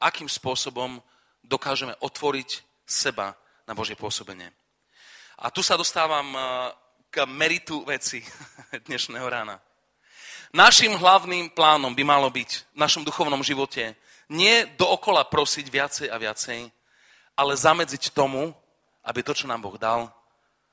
akým 0.00 0.28
spôsobom 0.28 1.00
dokážeme 1.44 1.96
otvoriť 2.00 2.64
seba 2.84 3.36
na 3.66 3.74
Božie 3.74 3.98
pôsobenie. 3.98 4.52
A 5.36 5.52
tu 5.52 5.60
sa 5.60 5.76
dostávam 5.76 6.32
meritu 7.24 7.80
veci 7.88 8.20
dnešného 8.88 9.24
rána. 9.24 9.56
Našim 10.52 10.92
hlavným 10.92 11.48
plánom 11.56 11.96
by 11.96 12.04
malo 12.04 12.28
byť 12.28 12.50
v 12.76 12.78
našom 12.78 13.00
duchovnom 13.00 13.40
živote 13.40 13.96
nie 14.28 14.68
dookola 14.76 15.24
prosiť 15.24 15.66
viacej 15.70 16.08
a 16.12 16.16
viacej, 16.20 16.68
ale 17.36 17.52
zamedziť 17.56 18.12
tomu, 18.12 18.52
aby 19.06 19.20
to, 19.24 19.32
čo 19.32 19.48
nám 19.48 19.64
Boh 19.64 19.78
dal, 19.78 20.12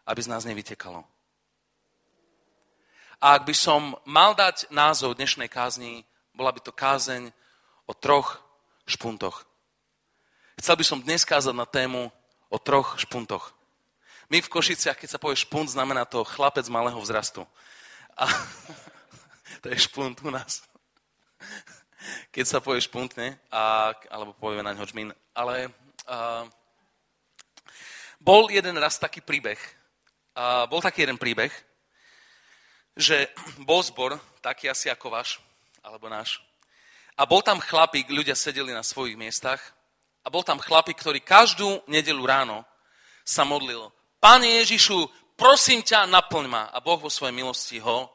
aby 0.03 0.19
z 0.19 0.31
nás 0.31 0.43
nevytekalo. 0.43 1.05
A 3.23 3.39
ak 3.39 3.47
by 3.47 3.55
som 3.55 3.95
mal 4.03 4.35
dať 4.35 4.67
názov 4.67 5.15
dnešnej 5.15 5.47
kázni, 5.47 6.03
bola 6.35 6.51
by 6.51 6.59
to 6.59 6.75
kázeň 6.75 7.31
o 7.87 7.93
troch 7.95 8.43
špuntoch. 8.83 9.47
Chcel 10.59 10.75
by 10.75 10.85
som 10.85 10.99
dnes 10.99 11.23
kázať 11.23 11.55
na 11.55 11.63
tému 11.63 12.11
o 12.51 12.57
troch 12.59 12.99
špuntoch. 12.99 13.55
My 14.33 14.41
v 14.41 14.49
Košiciach, 14.49 14.97
keď 14.97 15.09
sa 15.13 15.21
povie 15.21 15.37
špunt, 15.37 15.69
znamená 15.69 16.09
to 16.09 16.25
chlapec 16.25 16.65
malého 16.65 16.97
vzrastu. 16.97 17.45
A 18.17 18.25
to 19.61 19.69
je 19.69 19.77
špunt 19.77 20.25
u 20.25 20.33
nás. 20.33 20.65
Keď 22.33 22.45
sa 22.49 22.57
povie 22.57 22.81
špunt, 22.81 23.13
ne? 23.13 23.37
A, 23.53 23.93
alebo 24.09 24.33
povieme 24.33 24.65
na 24.65 24.73
ňo 24.73 24.89
žmín. 24.89 25.13
Ale 25.37 25.69
a, 26.09 26.49
bol 28.17 28.49
jeden 28.49 28.73
raz 28.81 28.97
taký 28.97 29.21
príbeh. 29.21 29.61
A, 30.33 30.65
bol 30.65 30.81
taký 30.81 31.05
jeden 31.05 31.21
príbeh, 31.21 31.53
že 32.97 33.29
bol 33.61 33.85
zbor, 33.85 34.17
taký 34.41 34.65
asi 34.65 34.89
ako 34.89 35.13
váš, 35.13 35.37
alebo 35.85 36.09
náš. 36.09 36.41
A 37.13 37.29
bol 37.29 37.45
tam 37.45 37.61
chlapík, 37.61 38.09
ľudia 38.09 38.33
sedeli 38.33 38.73
na 38.73 38.81
svojich 38.81 39.13
miestach, 39.13 39.61
a 40.25 40.33
bol 40.33 40.41
tam 40.41 40.57
chlapík, 40.57 40.97
ktorý 40.97 41.21
každú 41.21 41.85
nedelu 41.85 42.25
ráno 42.25 42.65
sa 43.21 43.45
modlil 43.45 43.93
Pane 44.23 44.63
Ježišu, 44.63 45.03
prosím 45.35 45.83
ťa, 45.83 46.07
naplň 46.07 46.47
ma. 46.47 46.71
A 46.71 46.79
Boh 46.79 46.95
vo 46.95 47.11
svojej 47.11 47.35
milosti 47.35 47.83
ho 47.83 48.07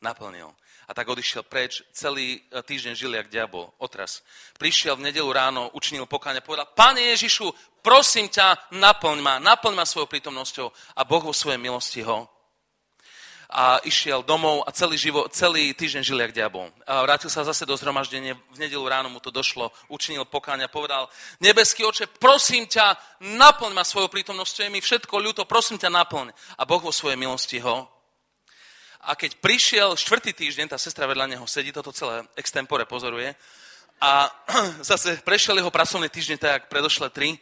naplnil. 0.00 0.48
A 0.88 0.96
tak 0.96 1.08
odišiel 1.12 1.44
preč, 1.44 1.84
celý 1.92 2.40
e, 2.40 2.60
týždeň 2.64 2.96
žil 2.96 3.12
jak 3.12 3.28
diabol, 3.28 3.68
otras. 3.84 4.24
Prišiel 4.56 4.96
v 4.96 5.12
nedelu 5.12 5.28
ráno, 5.28 5.68
učinil 5.76 6.08
pokáňa, 6.08 6.40
povedal, 6.40 6.72
Pane 6.72 7.04
Ježišu, 7.12 7.52
prosím 7.84 8.32
ťa, 8.32 8.72
naplň 8.80 9.20
ma, 9.20 9.36
naplň 9.44 9.76
ma 9.76 9.84
svojou 9.84 10.08
prítomnosťou. 10.08 10.72
A 10.96 11.04
Boh 11.04 11.20
vo 11.20 11.36
svojej 11.36 11.60
milosti 11.60 12.00
ho 12.00 12.24
a 13.50 13.78
išiel 13.84 14.22
domov 14.22 14.64
a 14.66 14.72
celý, 14.72 14.96
živo, 14.98 15.28
celý 15.28 15.74
týždeň 15.74 16.02
žil 16.02 16.20
jak 16.20 16.32
diabol. 16.32 16.72
A 16.86 17.02
vrátil 17.02 17.30
sa 17.30 17.44
zase 17.44 17.66
do 17.66 17.76
zhromaždenia, 17.76 18.36
v 18.52 18.58
nedelu 18.58 18.84
ráno 18.88 19.08
mu 19.08 19.20
to 19.20 19.30
došlo, 19.30 19.72
učinil 19.88 20.24
pokáňa, 20.24 20.68
povedal, 20.68 21.08
nebeský 21.40 21.84
oče, 21.84 22.06
prosím 22.18 22.66
ťa, 22.66 22.96
naplň 23.20 23.72
ma 23.72 23.84
svojou 23.84 24.08
prítomnosťou, 24.08 24.64
je 24.64 24.74
mi 24.74 24.80
všetko 24.80 25.14
ľúto, 25.20 25.42
prosím 25.44 25.76
ťa, 25.76 25.92
naplň. 25.92 26.32
A 26.58 26.62
Boh 26.64 26.80
vo 26.80 26.92
svojej 26.92 27.20
milosti 27.20 27.60
ho. 27.60 27.88
A 29.04 29.12
keď 29.12 29.36
prišiel 29.36 30.00
štvrtý 30.00 30.32
týždeň, 30.32 30.72
tá 30.72 30.78
sestra 30.80 31.04
vedľa 31.04 31.36
neho 31.36 31.44
sedí, 31.44 31.68
toto 31.72 31.92
celé 31.92 32.24
extempore 32.40 32.88
pozoruje, 32.88 33.36
a 34.00 34.30
zase 34.90 35.20
prešiel 35.24 35.56
jeho 35.60 35.70
pracovný 35.70 36.08
týždeň, 36.08 36.36
tak 36.38 36.50
jak 36.50 36.64
predošle 36.68 37.10
tri, 37.10 37.38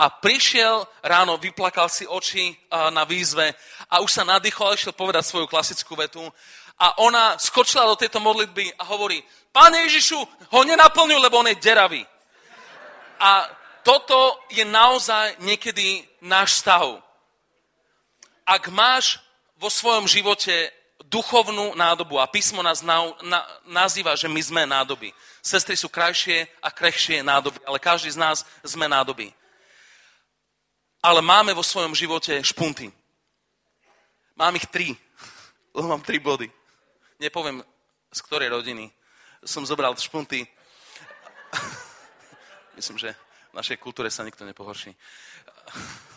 a 0.00 0.08
prišiel 0.08 0.88
ráno, 1.04 1.36
vyplakal 1.36 1.92
si 1.92 2.08
oči 2.08 2.56
na 2.72 3.04
výzve 3.04 3.52
a 3.92 4.00
už 4.00 4.08
sa 4.08 4.24
nadýchol 4.24 4.72
a 4.72 4.76
išiel 4.80 4.96
povedať 4.96 5.28
svoju 5.28 5.44
klasickú 5.44 5.92
vetu. 5.92 6.24
A 6.80 7.04
ona 7.04 7.36
skočila 7.36 7.84
do 7.84 8.00
tejto 8.00 8.16
modlitby 8.16 8.80
a 8.80 8.88
hovorí, 8.88 9.20
Pane 9.52 9.84
Ježišu, 9.84 10.16
ho 10.24 10.60
nenaplňuj, 10.64 11.20
lebo 11.20 11.44
on 11.44 11.52
je 11.52 11.60
deravý. 11.60 12.06
A 13.20 13.44
toto 13.84 14.40
je 14.48 14.64
naozaj 14.64 15.36
niekedy 15.44 16.06
náš 16.24 16.64
stav. 16.64 16.96
Ak 18.48 18.72
máš 18.72 19.20
vo 19.60 19.68
svojom 19.68 20.08
živote 20.08 20.72
duchovnú 21.04 21.76
nádobu 21.76 22.16
a 22.22 22.30
písmo 22.30 22.62
nás 22.64 22.80
na, 22.80 23.04
na, 23.20 23.44
nazýva, 23.68 24.16
že 24.16 24.30
my 24.30 24.40
sme 24.40 24.62
nádoby. 24.64 25.12
Sestry 25.42 25.76
sú 25.76 25.92
krajšie 25.92 26.48
a 26.62 26.72
krehšie 26.72 27.20
nádoby, 27.20 27.58
ale 27.66 27.82
každý 27.82 28.14
z 28.14 28.22
nás 28.22 28.46
sme 28.64 28.88
nádoby 28.88 29.34
ale 31.00 31.20
máme 31.24 31.56
vo 31.56 31.64
svojom 31.64 31.96
živote 31.96 32.44
špunty. 32.44 32.92
Mám 34.36 34.56
ich 34.56 34.68
tri, 34.68 34.96
lebo 35.74 35.88
mám 35.88 36.04
tri 36.04 36.20
body. 36.20 36.48
Nepoviem, 37.20 37.64
z 38.12 38.20
ktorej 38.24 38.48
rodiny 38.48 38.92
som 39.44 39.66
zobral 39.66 39.96
špunty. 39.96 40.44
Myslím, 42.78 42.98
že 43.00 43.16
v 43.52 43.54
našej 43.56 43.76
kultúre 43.76 44.12
sa 44.12 44.24
nikto 44.24 44.44
nepohorší. 44.44 44.94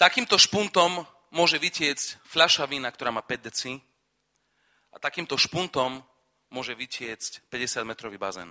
Takýmto 0.00 0.40
špuntom 0.40 1.04
môže 1.30 1.60
vytiecť 1.60 2.24
fľaša 2.24 2.64
vína, 2.66 2.90
ktorá 2.90 3.12
má 3.12 3.20
5 3.22 3.46
deci 3.46 3.76
a 4.90 4.96
takýmto 4.98 5.38
špuntom 5.38 6.02
môže 6.50 6.74
vytiecť 6.74 7.46
50-metrový 7.52 8.18
bazén. 8.18 8.50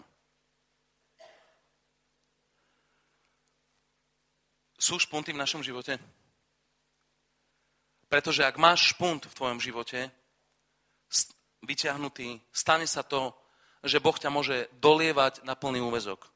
Sú 4.79 4.95
špunty 4.95 5.35
v 5.35 5.41
našom 5.43 5.59
živote? 5.59 5.99
Pretože 8.07 8.47
ak 8.47 8.55
máš 8.55 8.95
špunt 8.95 9.27
v 9.27 9.35
tvojom 9.35 9.59
živote, 9.59 10.07
vyťahnutý, 11.67 12.39
stane 12.55 12.87
sa 12.87 13.03
to, 13.03 13.35
že 13.83 13.99
Boh 13.99 14.15
ťa 14.15 14.31
môže 14.31 14.71
dolievať 14.79 15.43
na 15.43 15.59
plný 15.59 15.83
úvezok. 15.83 16.31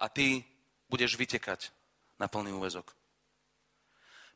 A 0.00 0.08
ty 0.08 0.48
budeš 0.88 1.20
vytekať 1.20 1.68
na 2.16 2.32
plný 2.32 2.56
úvezok. 2.56 2.96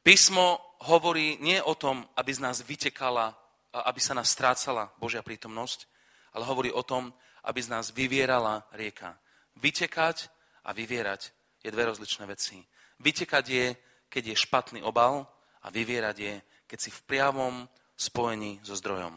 Písmo 0.05 0.61
hovorí 0.85 1.41
nie 1.41 1.61
o 1.65 1.73
tom, 1.77 2.05
aby 2.17 2.33
z 2.33 2.45
nás 2.45 2.61
vytekala, 2.61 3.37
aby 3.73 4.01
sa 4.01 4.17
nás 4.17 4.29
strácala 4.33 4.93
Božia 5.01 5.25
prítomnosť, 5.25 5.89
ale 6.37 6.45
hovorí 6.45 6.69
o 6.73 6.85
tom, 6.85 7.13
aby 7.45 7.61
z 7.61 7.73
nás 7.73 7.89
vyvierala 7.89 8.69
rieka. 8.77 9.17
Vytekať 9.57 10.29
a 10.65 10.77
vyvierať 10.77 11.40
je 11.61 11.71
dve 11.71 11.85
rozličné 11.93 12.25
veci. 12.27 12.65
Vytekať 13.01 13.45
je, 13.49 13.67
keď 14.09 14.23
je 14.33 14.43
špatný 14.43 14.81
obal 14.83 15.29
a 15.63 15.69
vyvierať 15.69 16.17
je, 16.19 16.35
keď 16.67 16.79
si 16.81 16.91
v 16.91 17.05
priamom 17.07 17.55
spojení 17.97 18.61
so 18.65 18.73
zdrojom. 18.77 19.13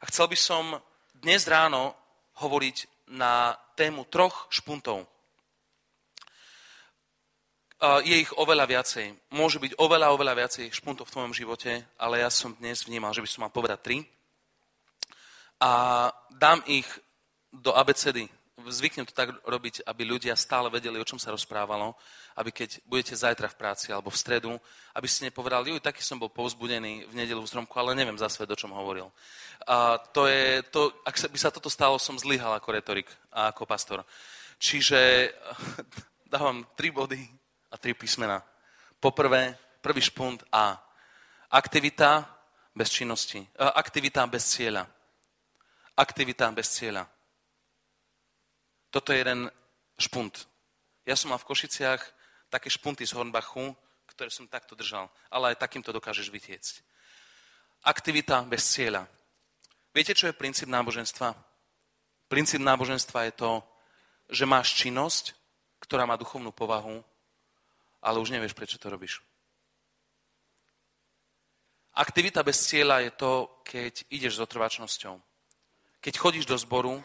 A 0.00 0.04
chcel 0.08 0.26
by 0.28 0.38
som 0.38 0.64
dnes 1.12 1.44
ráno 1.44 1.92
hovoriť 2.40 3.08
na 3.12 3.52
tému 3.76 4.08
troch 4.08 4.48
špuntov. 4.48 5.04
je 8.04 8.16
ich 8.16 8.32
oveľa 8.36 8.68
viacej. 8.68 9.32
Môže 9.32 9.56
byť 9.56 9.76
oveľa, 9.80 10.12
oveľa 10.12 10.34
viacej 10.44 10.72
špuntov 10.72 11.08
v 11.08 11.14
tvojom 11.16 11.32
živote, 11.32 11.84
ale 11.96 12.20
ja 12.20 12.28
som 12.28 12.56
dnes 12.56 12.84
vnímal, 12.84 13.12
že 13.16 13.24
by 13.24 13.28
som 13.28 13.40
mal 13.44 13.52
povedať 13.52 13.78
tri. 13.80 13.98
A 15.60 16.08
dám 16.32 16.64
ich 16.68 16.88
do 17.52 17.72
abecedy. 17.76 18.28
Zvyknem 18.68 19.06
to 19.06 19.16
tak 19.16 19.32
robiť, 19.46 19.86
aby 19.86 20.02
ľudia 20.04 20.36
stále 20.36 20.68
vedeli, 20.68 21.00
o 21.00 21.08
čom 21.08 21.16
sa 21.16 21.32
rozprávalo, 21.32 21.96
aby 22.36 22.52
keď 22.52 22.84
budete 22.84 23.14
zajtra 23.16 23.48
v 23.48 23.58
práci 23.58 23.88
alebo 23.92 24.12
v 24.12 24.20
stredu, 24.20 24.52
aby 24.94 25.06
ste 25.08 25.30
nepovedali, 25.30 25.70
juj, 25.70 25.80
taký 25.80 26.02
som 26.02 26.18
bol 26.18 26.28
povzbudený 26.28 27.08
v 27.08 27.14
nedelu 27.14 27.40
v 27.40 27.50
Zromku, 27.50 27.74
ale 27.78 27.96
neviem 27.96 28.18
za 28.18 28.28
svet, 28.28 28.50
o 28.50 28.58
čom 28.58 28.74
hovoril. 28.74 29.08
A 29.64 29.96
to 29.98 30.26
je, 30.26 30.62
to, 30.68 30.92
ak 31.06 31.16
by 31.30 31.38
sa 31.38 31.54
toto 31.54 31.70
stalo, 31.70 31.96
som 31.96 32.18
zlyhal 32.18 32.56
ako 32.56 32.68
retorik 32.72 33.08
a 33.32 33.52
ako 33.54 33.64
pastor. 33.64 34.04
Čiže 34.60 35.32
dávam 36.32 36.66
tri 36.76 36.90
body 36.90 37.22
a 37.70 37.78
tri 37.78 37.94
písmena. 37.94 38.42
Poprvé, 39.00 39.56
prvý 39.80 40.00
špunt 40.04 40.44
A. 40.52 40.76
Aktivita 41.50 42.40
bez 42.74 42.90
činnosti. 42.90 43.42
Aktivita 43.56 44.26
bez 44.26 44.44
cieľa. 44.54 44.86
Aktivita 45.96 46.48
bez 46.52 46.68
cieľa. 46.70 47.19
Toto 48.90 49.14
je 49.14 49.22
jeden 49.22 49.50
špunt. 49.98 50.46
Ja 51.06 51.14
som 51.14 51.30
mal 51.30 51.38
v 51.38 51.48
Košiciach 51.48 52.02
také 52.50 52.70
špunty 52.70 53.06
z 53.06 53.14
Hornbachu, 53.14 53.74
ktoré 54.10 54.28
som 54.30 54.50
takto 54.50 54.74
držal. 54.74 55.06
Ale 55.30 55.54
aj 55.54 55.62
takýmto 55.62 55.94
dokážeš 55.94 56.28
vytiecť. 56.28 56.82
Aktivita 57.86 58.42
bez 58.44 58.66
cieľa. 58.66 59.06
Viete, 59.94 60.14
čo 60.14 60.28
je 60.28 60.36
princíp 60.36 60.68
náboženstva? 60.68 61.34
Princíp 62.28 62.62
náboženstva 62.62 63.30
je 63.30 63.32
to, 63.34 63.52
že 64.30 64.46
máš 64.46 64.74
činnosť, 64.78 65.34
ktorá 65.82 66.06
má 66.06 66.14
duchovnú 66.14 66.54
povahu 66.54 67.02
ale 68.02 68.20
už 68.20 68.32
nevieš, 68.32 68.56
prečo 68.56 68.80
to 68.80 68.88
robíš. 68.88 69.20
Aktivita 71.92 72.40
bez 72.40 72.56
cieľa 72.64 73.04
je 73.04 73.10
to, 73.12 73.32
keď 73.66 73.94
ideš 74.08 74.40
s 74.40 74.44
otrvačnosťou. 74.46 75.20
Keď 76.00 76.14
chodíš 76.16 76.48
do 76.48 76.56
zboru, 76.56 77.04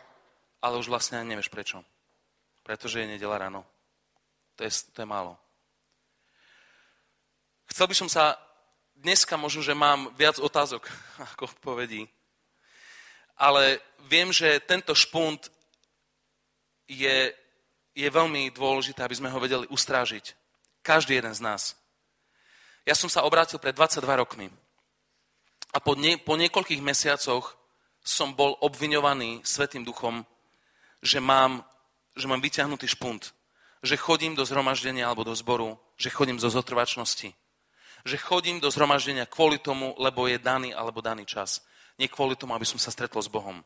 ale 0.65 0.81
už 0.81 0.89
vlastne 0.89 1.21
ani 1.21 1.37
nevieš 1.37 1.53
prečo. 1.53 1.85
Pretože 2.65 3.05
je 3.05 3.11
nedela 3.13 3.37
ráno. 3.37 3.61
To 4.57 4.65
je, 4.65 4.73
to 4.89 5.05
je 5.05 5.05
málo. 5.05 5.37
Chcel 7.69 7.85
by 7.85 7.93
som 7.93 8.09
sa, 8.09 8.33
dneska 8.97 9.37
možno, 9.37 9.61
že 9.61 9.77
mám 9.77 10.09
viac 10.17 10.41
otázok 10.41 10.89
ako 11.37 11.53
odpovedí, 11.53 12.09
ale 13.37 13.77
viem, 14.09 14.33
že 14.33 14.57
tento 14.65 14.97
špunt 14.97 15.53
je, 16.89 17.29
je 17.93 18.07
veľmi 18.09 18.49
dôležité, 18.49 19.05
aby 19.05 19.13
sme 19.13 19.29
ho 19.29 19.37
vedeli 19.37 19.69
ustrážiť. 19.69 20.33
Každý 20.81 21.21
jeden 21.21 21.35
z 21.35 21.45
nás. 21.45 21.77
Ja 22.89 22.97
som 22.97 23.09
sa 23.09 23.21
obrátil 23.21 23.61
pred 23.61 23.73
22 23.77 24.01
rokmi 24.17 24.49
a 25.73 25.77
po, 25.77 25.93
nie, 25.93 26.17
po 26.17 26.37
niekoľkých 26.37 26.81
mesiacoch 26.81 27.57
som 28.05 28.37
bol 28.37 28.53
obviňovaný 28.61 29.41
Svetým 29.41 29.81
duchom, 29.81 30.25
že 31.05 31.21
mám, 31.21 31.61
že 32.17 32.25
mám 32.25 32.41
vyťahnutý 32.41 32.89
špunt, 32.89 33.37
že 33.85 34.01
chodím 34.01 34.33
do 34.33 34.41
zhromaždenia 34.41 35.05
alebo 35.05 35.21
do 35.21 35.37
zboru, 35.37 35.77
že 35.93 36.09
chodím 36.09 36.41
zo 36.41 36.49
zotrvačnosti, 36.49 37.29
že 38.05 38.17
chodím 38.17 38.57
do 38.57 38.73
zhromaždenia 38.73 39.29
kvôli 39.29 39.61
tomu, 39.61 39.93
lebo 40.01 40.25
je 40.25 40.41
daný 40.41 40.73
alebo 40.73 41.05
daný 41.05 41.29
čas. 41.29 41.61
Nie 42.01 42.09
kvôli 42.09 42.33
tomu, 42.33 42.57
aby 42.57 42.65
som 42.65 42.81
sa 42.81 42.89
stretol 42.89 43.21
s 43.21 43.29
Bohom. 43.29 43.61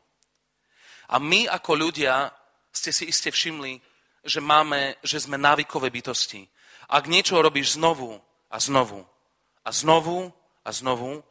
A 1.08 1.16
my 1.18 1.48
ako 1.48 1.74
ľudia 1.74 2.30
ste 2.70 2.92
si 2.92 3.08
iste 3.08 3.32
všimli, 3.32 3.80
že, 4.22 4.38
máme, 4.38 5.00
že 5.02 5.18
sme 5.18 5.40
návykové 5.40 5.90
bytosti. 5.90 6.46
Ak 6.92 7.08
niečo 7.08 7.40
robíš 7.40 7.80
znovu 7.80 8.20
a 8.52 8.56
znovu 8.60 9.02
a 9.64 9.70
znovu 9.72 10.30
a 10.62 10.70
znovu, 10.70 11.24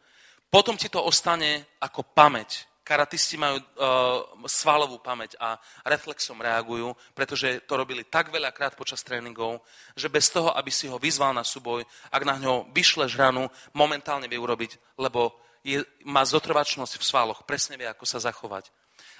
potom 0.50 0.76
ti 0.76 0.89
to 0.89 1.00
ostane 1.00 1.69
ako 1.80 2.02
pamäť. 2.02 2.69
Karatisti 2.89 3.38
majú 3.38 3.62
uh, 3.62 4.49
svalovú 4.49 4.97
pamäť 4.97 5.38
a 5.38 5.62
reflexom 5.86 6.41
reagujú, 6.41 6.97
pretože 7.13 7.62
to 7.69 7.78
robili 7.78 8.02
tak 8.02 8.34
veľakrát 8.34 8.73
počas 8.73 9.06
tréningov, 9.06 9.62
že 9.93 10.10
bez 10.10 10.34
toho, 10.34 10.49
aby 10.58 10.73
si 10.73 10.89
ho 10.89 10.97
vyzval 10.97 11.38
na 11.38 11.45
súboj, 11.45 11.86
ak 12.10 12.23
na 12.25 12.41
ňo 12.41 12.73
vyšleš 12.73 13.13
ranu, 13.13 13.45
momentálne 13.78 14.25
vie 14.25 14.41
urobiť, 14.41 14.97
lebo 14.97 15.38
je, 15.62 15.86
má 16.02 16.25
zotrvačnosť 16.25 16.97
v 16.97 17.06
svaloch, 17.06 17.45
presne 17.45 17.78
vie, 17.78 17.86
ako 17.86 18.10
sa 18.10 18.17
zachovať. 18.17 18.73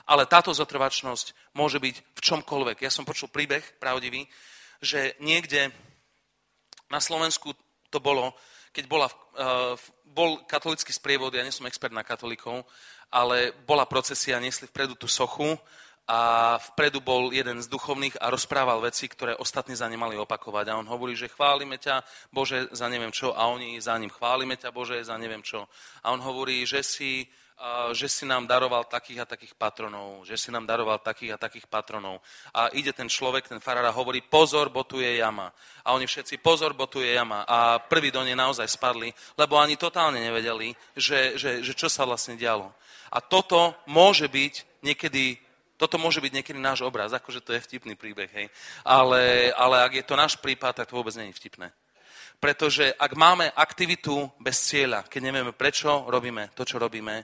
Ale 0.10 0.26
táto 0.26 0.50
zotrvačnosť 0.50 1.54
môže 1.54 1.78
byť 1.78 1.96
v 2.18 2.20
čomkoľvek. 2.26 2.82
Ja 2.82 2.90
som 2.90 3.06
počul 3.06 3.30
príbeh 3.30 3.62
pravdivý, 3.78 4.26
že 4.82 5.14
niekde 5.22 5.70
na 6.90 6.98
Slovensku 6.98 7.54
to 7.94 8.02
bolo, 8.02 8.34
keď 8.74 8.86
bola, 8.90 9.06
uh, 9.38 9.78
bol 10.10 10.42
katolický 10.50 10.90
sprievod, 10.90 11.38
ja 11.38 11.46
nie 11.46 11.54
som 11.54 11.70
expert 11.70 11.94
na 11.94 12.02
katolíkov, 12.02 12.66
ale 13.10 13.52
bola 13.66 13.86
procesia, 13.86 14.42
nesli 14.42 14.70
vpredu 14.70 14.94
tú 14.96 15.10
sochu 15.10 15.58
a 16.10 16.58
vpredu 16.74 16.98
bol 16.98 17.30
jeden 17.30 17.62
z 17.62 17.70
duchovných 17.70 18.18
a 18.18 18.34
rozprával 18.34 18.82
veci, 18.82 19.06
ktoré 19.06 19.38
ostatní 19.38 19.78
za 19.78 19.86
ne 19.86 19.94
mali 19.94 20.18
opakovať. 20.18 20.66
A 20.74 20.78
on 20.82 20.90
hovorí, 20.90 21.14
že 21.14 21.30
chválime 21.30 21.78
ťa, 21.78 22.02
Bože, 22.34 22.66
za 22.74 22.90
neviem 22.90 23.14
čo, 23.14 23.38
a 23.38 23.46
oni 23.46 23.78
za 23.78 23.94
ním 24.02 24.10
chválime 24.10 24.58
ťa, 24.58 24.74
Bože, 24.74 25.06
za 25.06 25.14
neviem 25.22 25.46
čo. 25.46 25.70
A 26.02 26.10
on 26.10 26.22
hovorí, 26.22 26.66
že 26.66 26.82
si 26.82 27.30
že 27.92 28.08
si 28.08 28.24
nám 28.24 28.48
daroval 28.48 28.88
takých 28.88 29.28
a 29.28 29.30
takých 29.36 29.52
patronov, 29.52 30.24
že 30.24 30.40
si 30.40 30.48
nám 30.48 30.64
daroval 30.64 31.04
takých 31.04 31.36
a 31.36 31.42
takých 31.42 31.68
patronov. 31.68 32.24
A 32.56 32.72
ide 32.72 32.96
ten 32.96 33.12
človek, 33.12 33.52
ten 33.52 33.60
farár 33.60 33.84
a 33.84 33.92
hovorí, 33.92 34.24
pozor, 34.24 34.72
bo 34.72 34.88
tu 34.88 35.04
je 35.04 35.20
jama. 35.20 35.52
A 35.84 35.92
oni 35.92 36.08
všetci, 36.08 36.40
pozor, 36.40 36.72
bo 36.72 36.88
tu 36.88 37.04
je 37.04 37.12
jama. 37.12 37.44
A 37.44 37.84
prví 37.84 38.16
do 38.16 38.24
nej 38.24 38.36
naozaj 38.36 38.64
spadli, 38.64 39.12
lebo 39.36 39.60
ani 39.60 39.76
totálne 39.76 40.24
nevedeli, 40.24 40.72
že, 40.96 41.36
že, 41.36 41.60
že 41.60 41.76
čo 41.76 41.92
sa 41.92 42.08
vlastne 42.08 42.40
dialo. 42.40 42.72
A 43.12 43.22
toto 43.22 43.76
môže 43.90 44.30
byť 44.30 44.86
niekedy 44.86 45.38
toto 45.80 45.96
môže 45.96 46.20
byť 46.20 46.36
niekedy 46.36 46.60
náš 46.60 46.84
obraz, 46.84 47.16
akože 47.16 47.40
to 47.40 47.56
je 47.56 47.64
vtipný 47.64 47.96
príbeh, 47.96 48.28
hej. 48.36 48.52
Ale, 48.84 49.48
ale 49.56 49.80
ak 49.88 49.96
je 49.96 50.04
to 50.04 50.20
náš 50.20 50.36
prípad, 50.36 50.76
tak 50.76 50.92
to 50.92 51.00
vôbec 51.00 51.16
nie 51.16 51.32
je 51.32 51.40
vtipné. 51.40 51.72
Pretože 52.44 52.92
ak 53.00 53.16
máme 53.16 53.48
aktivitu 53.56 54.28
bez 54.44 54.60
cieľa, 54.60 55.08
keď 55.08 55.32
nevieme, 55.32 55.56
prečo 55.56 56.04
robíme 56.12 56.52
to, 56.52 56.68
čo 56.68 56.84
robíme, 56.84 57.24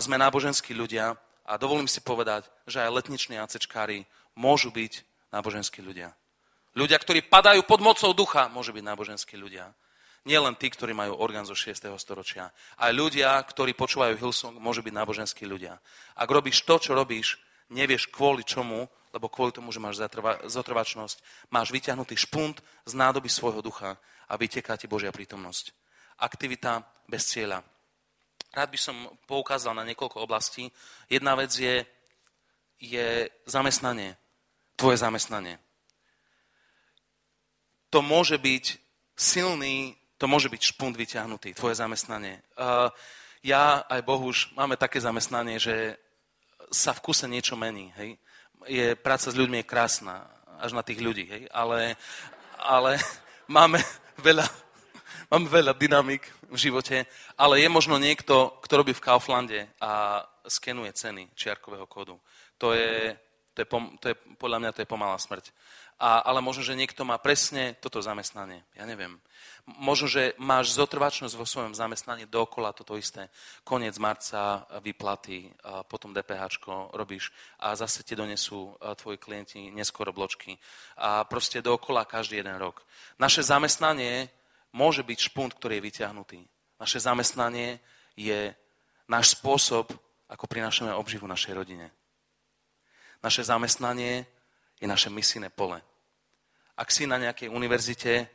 sme 0.00 0.16
náboženskí 0.16 0.72
ľudia 0.72 1.12
a 1.44 1.60
dovolím 1.60 1.92
si 1.92 2.00
povedať, 2.00 2.48
že 2.64 2.88
aj 2.88 3.04
letniční 3.04 3.36
acečkári 3.36 4.08
môžu 4.32 4.72
byť 4.72 5.04
náboženskí 5.36 5.84
ľudia. 5.84 6.16
Ľudia, 6.72 6.96
ktorí 6.96 7.28
padajú 7.28 7.68
pod 7.68 7.84
mocou 7.84 8.16
ducha, 8.16 8.48
môžu 8.48 8.72
byť 8.72 8.84
náboženskí 8.84 9.36
ľudia. 9.36 9.68
Nie 10.26 10.42
len 10.42 10.58
tí, 10.58 10.66
ktorí 10.70 10.96
majú 10.96 11.14
orgán 11.18 11.46
zo 11.46 11.54
6. 11.54 11.88
storočia. 12.00 12.50
Aj 12.74 12.90
ľudia, 12.90 13.38
ktorí 13.44 13.72
počúvajú 13.78 14.18
Hillsong, 14.18 14.58
môžu 14.58 14.82
byť 14.82 14.94
náboženskí 14.94 15.46
ľudia. 15.46 15.78
Ak 16.18 16.28
robíš 16.28 16.66
to, 16.66 16.78
čo 16.78 16.92
robíš, 16.96 17.38
nevieš 17.70 18.10
kvôli 18.10 18.42
čomu, 18.42 18.88
lebo 19.12 19.32
kvôli 19.32 19.52
tomu, 19.56 19.72
že 19.72 19.80
máš 19.80 20.00
zotrvačnosť, 20.48 21.48
máš 21.48 21.72
vyťahnutý 21.72 22.16
špunt 22.16 22.60
z 22.84 22.92
nádoby 22.92 23.28
svojho 23.28 23.64
ducha 23.64 23.96
a 24.28 24.34
vyteká 24.36 24.76
ti 24.76 24.84
Božia 24.84 25.12
prítomnosť. 25.14 25.72
Aktivita 26.20 26.84
bez 27.08 27.24
cieľa. 27.24 27.64
Rád 28.52 28.68
by 28.68 28.78
som 28.80 28.96
poukázal 29.28 29.76
na 29.76 29.84
niekoľko 29.84 30.24
oblastí. 30.24 30.72
Jedna 31.08 31.36
vec 31.36 31.52
je, 31.52 31.84
je 32.80 33.28
zamestnanie. 33.44 34.16
Tvoje 34.76 35.00
zamestnanie. 35.00 35.60
To 37.88 38.04
môže 38.04 38.36
byť 38.36 38.64
silný, 39.16 39.96
to 40.18 40.26
môže 40.26 40.50
byť 40.50 40.62
špunt 40.74 40.98
vyťahnutý, 40.98 41.54
tvoje 41.54 41.78
zamestnanie. 41.78 42.42
Uh, 42.58 42.90
ja 43.42 43.86
aj 43.86 44.02
Bohuž 44.02 44.50
máme 44.58 44.74
také 44.74 44.98
zamestnanie, 44.98 45.62
že 45.62 45.94
sa 46.74 46.90
v 46.90 47.02
kuse 47.06 47.30
niečo 47.30 47.54
mení. 47.54 47.94
Hej? 47.96 48.18
Je, 48.66 48.86
práca 48.98 49.30
s 49.30 49.38
ľuďmi 49.38 49.62
je 49.62 49.70
krásna, 49.70 50.26
až 50.58 50.74
na 50.74 50.82
tých 50.82 50.98
ľudí, 50.98 51.24
hej? 51.30 51.42
Ale, 51.54 51.94
ale 52.58 52.98
máme 53.46 53.78
veľa, 54.18 54.44
máme 55.32 55.46
veľa 55.46 55.72
dynamik 55.78 56.26
v 56.50 56.56
živote, 56.58 57.06
ale 57.38 57.62
je 57.62 57.68
možno 57.70 57.94
niekto, 57.96 58.58
kto 58.66 58.74
robí 58.74 58.92
v 58.92 59.04
Kauflande 59.04 59.70
a 59.78 60.22
skenuje 60.48 60.90
ceny 60.92 61.30
čiarkového 61.38 61.86
kódu. 61.86 62.18
To 62.58 62.74
je, 62.74 63.14
to 63.54 63.62
je, 63.62 63.66
to 64.02 64.06
je 64.10 64.14
podľa 64.34 64.58
mňa 64.58 64.70
to 64.74 64.82
je 64.82 64.90
pomalá 64.90 65.14
smrť. 65.14 65.54
A, 65.98 66.26
ale 66.26 66.42
možno, 66.42 66.62
že 66.62 66.78
niekto 66.78 67.02
má 67.02 67.18
presne 67.18 67.74
toto 67.78 68.02
zamestnanie. 68.02 68.62
Ja 68.74 68.86
neviem. 68.86 69.18
Možno, 69.76 70.08
že 70.08 70.32
máš 70.40 70.72
zotrvačnosť 70.72 71.36
vo 71.36 71.44
svojom 71.44 71.76
zamestnaní 71.76 72.24
dookola 72.24 72.72
toto 72.72 72.96
isté. 72.96 73.28
Koniec 73.68 74.00
marca, 74.00 74.64
vyplaty, 74.80 75.52
potom 75.92 76.16
DPH 76.16 76.64
robíš 76.96 77.28
a 77.60 77.76
zase 77.76 78.00
ti 78.00 78.16
donesú 78.16 78.72
tvoji 78.96 79.20
klienti 79.20 79.68
neskoro 79.68 80.08
bločky. 80.08 80.56
A 80.96 81.28
proste 81.28 81.60
dookola 81.60 82.08
každý 82.08 82.40
jeden 82.40 82.56
rok. 82.56 82.80
Naše 83.20 83.44
zamestnanie 83.44 84.32
môže 84.72 85.04
byť 85.04 85.18
špunt, 85.20 85.52
ktorý 85.60 85.76
je 85.76 85.86
vyťahnutý. 85.92 86.40
Naše 86.80 87.04
zamestnanie 87.04 87.76
je 88.16 88.56
náš 89.04 89.36
spôsob, 89.36 89.92
ako 90.32 90.44
prinášame 90.48 90.96
obživu 90.96 91.28
našej 91.28 91.52
rodine. 91.52 91.92
Naše 93.20 93.44
zamestnanie 93.44 94.24
je 94.80 94.88
naše 94.88 95.12
misijné 95.12 95.52
pole. 95.52 95.84
Ak 96.72 96.88
si 96.88 97.04
na 97.04 97.20
nejakej 97.20 97.52
univerzite, 97.52 98.32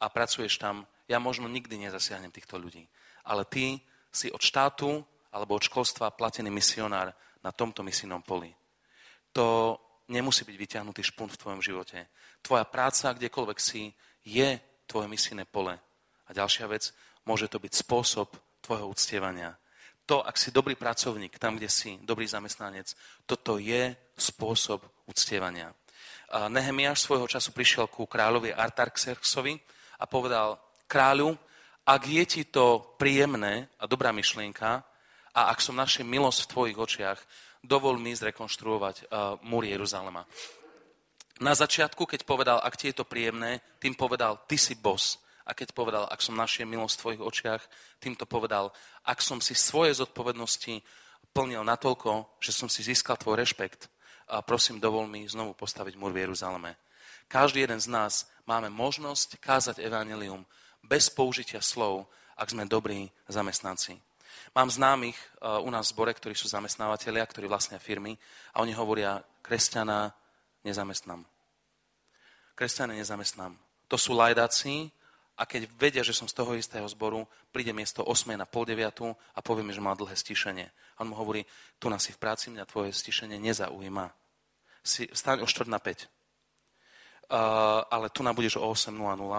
a 0.00 0.06
pracuješ 0.12 0.60
tam, 0.60 0.84
ja 1.06 1.22
možno 1.22 1.46
nikdy 1.46 1.78
nezasiahnem 1.78 2.34
týchto 2.34 2.58
ľudí. 2.58 2.84
Ale 3.24 3.46
ty 3.46 3.80
si 4.12 4.32
od 4.32 4.42
štátu 4.42 5.02
alebo 5.32 5.54
od 5.54 5.66
školstva 5.66 6.14
platený 6.14 6.50
misionár 6.50 7.14
na 7.44 7.52
tomto 7.52 7.84
misijnom 7.84 8.22
poli. 8.22 8.50
To 9.36 9.76
nemusí 10.08 10.42
byť 10.46 10.56
vyťahnutý 10.56 11.02
špunt 11.02 11.34
v 11.34 11.40
tvojom 11.40 11.60
živote. 11.62 12.08
Tvoja 12.42 12.64
práca, 12.64 13.12
kdekoľvek 13.12 13.58
si, 13.60 13.92
je 14.26 14.58
tvoje 14.86 15.06
misijné 15.06 15.44
pole. 15.46 15.78
A 16.26 16.30
ďalšia 16.34 16.66
vec, 16.66 16.90
môže 17.26 17.46
to 17.46 17.62
byť 17.62 17.72
spôsob 17.74 18.34
tvojho 18.62 18.90
uctievania. 18.90 19.54
To, 20.06 20.22
ak 20.22 20.38
si 20.38 20.54
dobrý 20.54 20.78
pracovník, 20.78 21.38
tam, 21.38 21.58
kde 21.58 21.66
si, 21.70 21.98
dobrý 22.02 22.26
zamestnanec, 22.26 22.94
toto 23.26 23.58
je 23.58 23.94
spôsob 24.14 24.82
uctievania. 25.10 25.74
Nehemiáš 26.30 27.06
svojho 27.06 27.26
času 27.26 27.50
prišiel 27.54 27.86
ku 27.90 28.06
kráľovi 28.06 28.54
Artaxerxovi 28.54 29.58
a 30.00 30.04
povedal, 30.04 30.60
kráľu, 30.86 31.36
ak 31.86 32.02
je 32.06 32.24
ti 32.26 32.42
to 32.46 32.96
príjemné 32.98 33.70
a 33.78 33.86
dobrá 33.86 34.10
myšlienka 34.10 34.82
a 35.30 35.40
ak 35.52 35.62
som 35.62 35.78
našiel 35.78 36.08
milosť 36.08 36.46
v 36.46 36.50
tvojich 36.50 36.78
očiach, 36.78 37.18
dovol 37.62 37.98
mi 37.98 38.14
zrekonštruovať 38.14 38.96
uh, 39.06 39.38
múry 39.46 39.74
Jeruzalema. 39.74 40.26
Na 41.36 41.52
začiatku, 41.52 42.08
keď 42.08 42.24
povedal, 42.24 42.58
ak 42.58 42.80
ti 42.80 42.88
je 42.88 42.96
to 42.96 43.04
príjemné, 43.04 43.60
tým 43.76 43.92
povedal, 43.92 44.40
ty 44.48 44.56
si 44.56 44.72
bos. 44.72 45.20
A 45.46 45.54
keď 45.54 45.76
povedal, 45.76 46.08
ak 46.08 46.24
som 46.24 46.34
našiel 46.34 46.66
milosť 46.66 46.96
v 46.96 47.02
tvojich 47.02 47.22
očiach, 47.22 47.62
týmto 48.00 48.24
povedal, 48.24 48.72
ak 49.04 49.20
som 49.20 49.38
si 49.38 49.52
svoje 49.54 49.94
zodpovednosti 49.94 50.80
plnil 51.36 51.62
natoľko, 51.62 52.40
že 52.40 52.50
som 52.56 52.72
si 52.72 52.80
získal 52.80 53.20
tvoj 53.20 53.36
rešpekt, 53.36 53.92
a 54.26 54.42
prosím, 54.42 54.82
dovol 54.82 55.06
mi 55.06 55.22
znovu 55.28 55.54
postaviť 55.54 55.94
múr 55.94 56.10
v 56.10 56.26
Jeruzaleme. 56.26 56.74
Každý 57.26 57.66
jeden 57.66 57.82
z 57.82 57.90
nás 57.90 58.30
máme 58.46 58.70
možnosť 58.70 59.42
kázať 59.42 59.82
evanelium 59.82 60.46
bez 60.86 61.10
použitia 61.10 61.58
slov, 61.58 62.06
ak 62.38 62.54
sme 62.54 62.70
dobrí 62.70 63.10
zamestnanci. 63.26 63.98
Mám 64.54 64.70
známych 64.70 65.18
uh, 65.18 65.58
u 65.58 65.70
nás 65.72 65.90
v 65.90 65.92
zbore, 65.96 66.12
ktorí 66.14 66.38
sú 66.38 66.46
zamestnávateľia, 66.46 67.26
ktorí 67.26 67.50
vlastnia 67.50 67.82
firmy 67.82 68.14
a 68.54 68.62
oni 68.62 68.72
hovoria, 68.78 69.24
kresťana 69.42 70.14
nezamestnám. 70.62 71.26
Kresťana 72.54 72.94
nezamestnám. 72.94 73.58
To 73.90 73.96
sú 73.98 74.14
lajdáci 74.14 74.88
a 75.36 75.44
keď 75.44 75.68
vedia, 75.76 76.02
že 76.06 76.16
som 76.16 76.30
z 76.30 76.36
toho 76.36 76.54
istého 76.56 76.86
zboru, 76.88 77.26
príde 77.52 77.74
miesto 77.74 78.06
8 78.06 78.38
na 78.38 78.46
pol 78.48 78.64
9 78.64 79.12
a 79.36 79.40
povie 79.42 79.66
mi, 79.66 79.74
že 79.74 79.84
má 79.84 79.92
dlhé 79.92 80.14
stišenie. 80.16 80.66
A 80.96 80.98
on 81.04 81.12
mu 81.12 81.16
hovorí, 81.18 81.44
tu 81.76 81.92
nás 81.92 82.00
si 82.06 82.14
v 82.14 82.20
práci, 82.22 82.48
mňa 82.48 82.64
tvoje 82.64 82.94
stišenie 82.96 83.36
nezaujíma. 83.36 84.14
Si, 84.86 85.10
staň 85.12 85.42
o 85.42 85.46
4 85.48 85.68
na 85.68 85.82
5 85.82 86.15
uh, 87.30 87.82
ale 87.90 88.10
tu 88.10 88.22
budeš 88.22 88.56
o 88.56 88.66
8.00, 88.70 88.94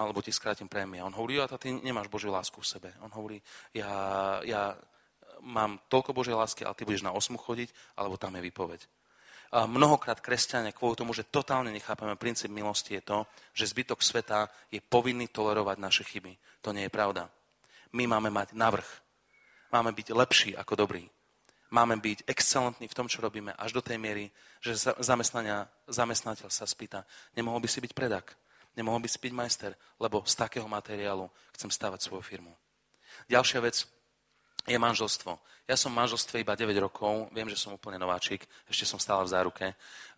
lebo 0.08 0.20
ti 0.22 0.32
skrátim 0.32 0.68
prémia. 0.68 1.04
On 1.04 1.14
hovorí, 1.14 1.40
a 1.40 1.48
ty 1.58 1.72
nemáš 1.72 2.08
Božiu 2.08 2.32
lásku 2.32 2.60
v 2.60 2.66
sebe. 2.66 2.88
On 3.00 3.10
hovorí, 3.12 3.40
ja, 3.72 3.90
ja 4.44 4.76
mám 5.40 5.80
toľko 5.88 6.12
Božej 6.12 6.36
lásky, 6.36 6.62
ale 6.64 6.76
ty 6.76 6.84
budeš 6.84 7.06
na 7.06 7.12
8 7.12 7.36
chodiť, 7.36 7.68
alebo 7.96 8.20
tam 8.20 8.36
je 8.36 8.42
výpoveď. 8.44 8.80
A 9.48 9.64
mnohokrát 9.64 10.20
kresťania 10.20 10.76
kvôli 10.76 10.92
tomu, 10.92 11.16
že 11.16 11.24
totálne 11.24 11.72
nechápame 11.72 12.20
princíp 12.20 12.52
milosti, 12.52 13.00
je 13.00 13.02
to, 13.02 13.18
že 13.56 13.72
zbytok 13.72 14.04
sveta 14.04 14.52
je 14.68 14.84
povinný 14.84 15.24
tolerovať 15.32 15.76
naše 15.80 16.04
chyby. 16.04 16.36
To 16.60 16.76
nie 16.76 16.84
je 16.84 16.92
pravda. 16.92 17.32
My 17.96 18.04
máme 18.04 18.28
mať 18.28 18.52
navrh. 18.52 18.88
Máme 19.72 19.96
byť 19.96 20.12
lepší 20.12 20.50
ako 20.52 20.84
dobrí 20.84 21.08
máme 21.70 21.96
byť 22.00 22.24
excelentní 22.26 22.88
v 22.88 22.96
tom, 22.96 23.06
čo 23.08 23.20
robíme, 23.20 23.52
až 23.56 23.76
do 23.76 23.82
tej 23.84 24.00
miery, 24.00 24.32
že 24.60 24.76
zamestnateľ 25.88 26.48
sa 26.48 26.64
spýta, 26.64 27.04
nemohol 27.36 27.60
by 27.60 27.68
si 27.68 27.80
byť 27.80 27.92
predak, 27.92 28.36
nemohol 28.76 29.00
by 29.00 29.08
si 29.08 29.18
byť 29.20 29.32
majster, 29.32 29.72
lebo 30.00 30.24
z 30.24 30.34
takého 30.34 30.68
materiálu 30.68 31.28
chcem 31.56 31.70
stavať 31.70 32.00
svoju 32.02 32.22
firmu. 32.24 32.52
Ďalšia 33.28 33.60
vec 33.60 33.84
je 34.68 34.78
manželstvo. 34.78 35.36
Ja 35.68 35.76
som 35.76 35.92
v 35.92 36.00
manželstve 36.00 36.40
iba 36.40 36.56
9 36.56 36.72
rokov, 36.80 37.28
viem, 37.32 37.48
že 37.48 37.60
som 37.60 37.76
úplne 37.76 38.00
nováčik, 38.00 38.44
ešte 38.68 38.88
som 38.88 39.00
stále 39.00 39.24
v 39.24 39.32
záruke, 39.32 39.66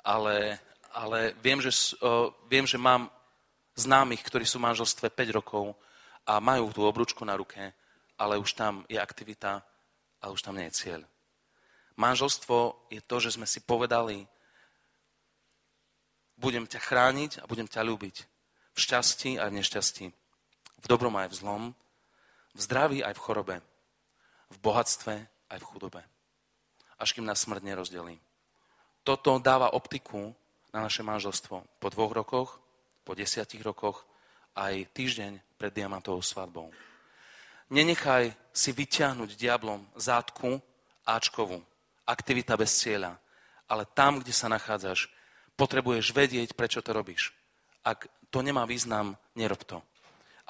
ale, 0.02 0.58
ale 0.94 1.34
viem, 1.42 1.58
že, 1.58 1.70
uh, 2.02 2.30
viem, 2.46 2.66
že 2.66 2.78
mám 2.78 3.10
známych, 3.74 4.22
ktorí 4.22 4.46
sú 4.46 4.58
v 4.62 4.70
manželstve 4.70 5.10
5 5.10 5.38
rokov 5.38 5.74
a 6.26 6.38
majú 6.38 6.70
tú 6.70 6.86
obručku 6.86 7.26
na 7.26 7.34
ruke, 7.34 7.74
ale 8.14 8.38
už 8.38 8.54
tam 8.54 8.86
je 8.86 9.00
aktivita 9.00 9.64
a 10.20 10.26
už 10.28 10.44
tam 10.44 10.54
nie 10.54 10.68
je 10.70 10.76
cieľ. 10.76 11.00
Manželstvo 12.00 12.88
je 12.88 13.04
to, 13.04 13.20
že 13.20 13.36
sme 13.36 13.44
si 13.44 13.60
povedali, 13.60 14.24
budem 16.40 16.64
ťa 16.64 16.80
chrániť 16.80 17.44
a 17.44 17.44
budem 17.44 17.68
ťa 17.68 17.84
ľúbiť. 17.84 18.16
V 18.72 18.78
šťastí 18.80 19.36
aj 19.36 19.52
v 19.52 19.56
nešťastí. 19.60 20.06
V 20.80 20.86
dobrom 20.88 21.12
aj 21.20 21.28
v 21.28 21.36
zlom. 21.36 21.62
V 22.56 22.60
zdraví 22.64 23.04
aj 23.04 23.12
v 23.12 23.20
chorobe. 23.20 23.56
V 24.48 24.56
bohatstve 24.64 25.14
aj 25.52 25.58
v 25.60 25.68
chudobe. 25.68 26.00
Až 26.96 27.12
kým 27.12 27.28
nás 27.28 27.44
smrť 27.44 27.68
nerozdelí. 27.68 28.16
Toto 29.04 29.36
dáva 29.36 29.76
optiku 29.76 30.32
na 30.72 30.88
naše 30.88 31.04
manželstvo 31.04 31.56
po 31.76 31.88
dvoch 31.92 32.16
rokoch, 32.16 32.50
po 33.04 33.12
desiatich 33.12 33.60
rokoch, 33.60 34.08
aj 34.56 34.88
týždeň 34.96 35.60
pred 35.60 35.72
diamantovou 35.76 36.24
svadbou. 36.24 36.72
Nenechaj 37.68 38.32
si 38.56 38.72
vyťahnuť 38.72 39.36
diablom 39.36 39.84
zátku 40.00 40.64
Ačkovú 41.04 41.69
aktivita 42.10 42.58
bez 42.58 42.74
cieľa. 42.74 43.14
Ale 43.70 43.86
tam, 43.86 44.18
kde 44.18 44.34
sa 44.34 44.50
nachádzaš, 44.50 45.06
potrebuješ 45.54 46.10
vedieť, 46.10 46.58
prečo 46.58 46.82
to 46.82 46.90
robíš. 46.90 47.30
Ak 47.86 48.10
to 48.34 48.42
nemá 48.42 48.66
význam, 48.66 49.14
nerob 49.38 49.62
to. 49.62 49.78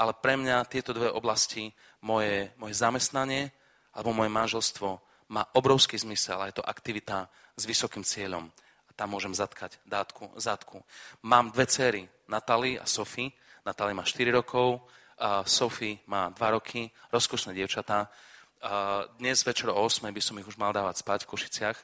Ale 0.01 0.17
pre 0.17 0.41
mňa 0.41 0.65
tieto 0.65 0.97
dve 0.97 1.13
oblasti, 1.13 1.77
moje, 2.01 2.49
moje 2.57 2.73
zamestnanie 2.73 3.53
alebo 3.93 4.17
moje 4.17 4.33
manželstvo, 4.33 4.89
má 5.31 5.45
obrovský 5.55 6.01
zmysel 6.01 6.41
a 6.41 6.49
je 6.49 6.59
to 6.59 6.65
aktivita 6.65 7.29
s 7.55 7.63
vysokým 7.69 8.03
cieľom. 8.03 8.49
A 8.89 8.91
tam 8.97 9.13
môžem 9.15 9.37
zatkať 9.37 9.79
dátku, 9.85 10.33
zátku. 10.41 10.83
Mám 11.23 11.53
dve 11.53 11.69
cery, 11.69 12.03
Natali 12.27 12.81
a 12.81 12.89
Sophie. 12.89 13.37
Natali 13.61 13.93
má 13.93 14.03
4 14.03 14.33
rokov, 14.33 14.81
Sophie 15.45 16.01
má 16.09 16.33
2 16.33 16.57
roky, 16.57 16.89
rozkošné 17.13 17.53
dievčatá 17.53 18.09
dnes 19.17 19.41
večer 19.41 19.73
o 19.73 19.77
8 19.89 20.05
by 20.13 20.21
som 20.21 20.37
ich 20.37 20.45
už 20.45 20.61
mal 20.61 20.69
dávať 20.77 21.01
spať 21.01 21.25
v 21.25 21.31
Košiciach. 21.33 21.79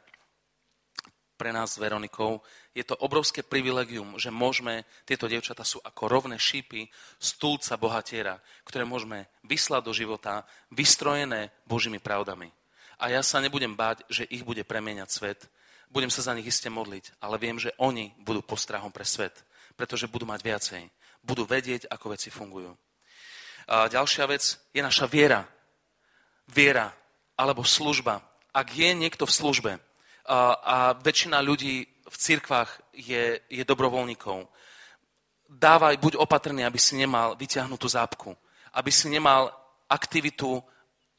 Pre 1.37 1.51
nás 1.53 1.77
s 1.77 1.81
Veronikou 1.81 2.45
je 2.77 2.85
to 2.85 2.97
obrovské 3.01 3.41
privilegium, 3.41 4.21
že 4.21 4.29
môžeme, 4.29 4.85
tieto 5.09 5.25
dievčata 5.25 5.65
sú 5.65 5.81
ako 5.81 6.09
rovné 6.09 6.37
šípy 6.37 6.89
stúlca 7.17 7.81
bohatiera, 7.81 8.41
ktoré 8.65 8.85
môžeme 8.85 9.29
vyslať 9.45 9.83
do 9.85 9.93
života, 9.97 10.45
vystrojené 10.69 11.49
Božími 11.65 11.97
pravdami. 11.97 12.53
A 13.01 13.09
ja 13.09 13.21
sa 13.25 13.41
nebudem 13.41 13.73
báť, 13.73 14.05
že 14.09 14.29
ich 14.29 14.45
bude 14.45 14.65
premieňať 14.65 15.09
svet. 15.09 15.41
Budem 15.89 16.13
sa 16.13 16.25
za 16.25 16.37
nich 16.37 16.49
iste 16.49 16.69
modliť, 16.69 17.21
ale 17.25 17.41
viem, 17.41 17.57
že 17.57 17.73
oni 17.81 18.13
budú 18.21 18.41
postrahom 18.45 18.93
pre 18.93 19.05
svet, 19.05 19.45
pretože 19.77 20.09
budú 20.09 20.29
mať 20.29 20.41
viacej. 20.45 20.83
Budú 21.25 21.49
vedieť, 21.49 21.89
ako 21.89 22.17
veci 22.17 22.29
fungujú. 22.29 22.73
A 23.69 23.89
ďalšia 23.89 24.25
vec 24.29 24.61
je 24.73 24.81
naša 24.85 25.09
viera 25.09 25.56
viera 26.49 26.95
alebo 27.37 27.67
služba. 27.67 28.23
Ak 28.55 28.73
je 28.73 28.95
niekto 28.95 29.29
v 29.29 29.37
službe 29.37 29.73
a, 29.77 30.39
a 30.57 30.77
väčšina 30.97 31.43
ľudí 31.45 31.85
v 31.87 32.17
cirkvách 32.17 32.71
je, 32.95 33.39
je 33.51 33.63
dobrovoľníkov, 33.67 34.49
dávaj, 35.51 35.99
buď 35.99 36.17
opatrný, 36.17 36.65
aby 36.65 36.79
si 36.79 36.97
nemal 36.97 37.37
vyťahnutú 37.37 37.87
zápku, 37.87 38.35
aby 38.75 38.91
si 38.91 39.07
nemal 39.11 39.53
aktivitu, 39.87 40.59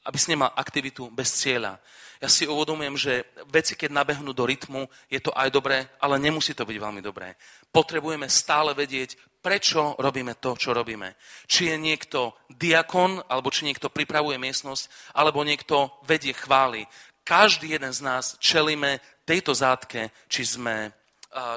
aby 0.08 0.18
si 0.18 0.32
nemal 0.32 0.52
aktivitu 0.56 1.12
bez 1.12 1.36
cieľa. 1.36 1.80
Ja 2.18 2.32
si 2.32 2.50
uvedomujem, 2.50 2.98
že 2.98 3.14
veci, 3.52 3.78
keď 3.78 3.94
nabehnú 3.94 4.34
do 4.34 4.48
rytmu, 4.48 4.90
je 5.06 5.22
to 5.22 5.30
aj 5.38 5.54
dobré, 5.54 5.86
ale 6.02 6.18
nemusí 6.18 6.58
to 6.58 6.66
byť 6.66 6.78
veľmi 6.82 7.02
dobré. 7.04 7.38
Potrebujeme 7.70 8.26
stále 8.26 8.74
vedieť, 8.74 9.20
prečo 9.48 9.96
robíme 9.96 10.36
to, 10.44 10.60
čo 10.60 10.76
robíme. 10.76 11.16
Či 11.48 11.72
je 11.72 11.78
niekto 11.80 12.36
diakon, 12.52 13.24
alebo 13.32 13.48
či 13.48 13.64
niekto 13.64 13.88
pripravuje 13.88 14.36
miestnosť, 14.36 15.16
alebo 15.16 15.48
niekto 15.48 15.88
vedie 16.04 16.36
chvály. 16.36 16.84
Každý 17.24 17.72
jeden 17.80 17.96
z 17.96 18.04
nás 18.04 18.36
čelíme 18.44 19.00
tejto 19.24 19.56
zátke, 19.56 20.12
či, 20.28 20.44
sme, 20.44 20.92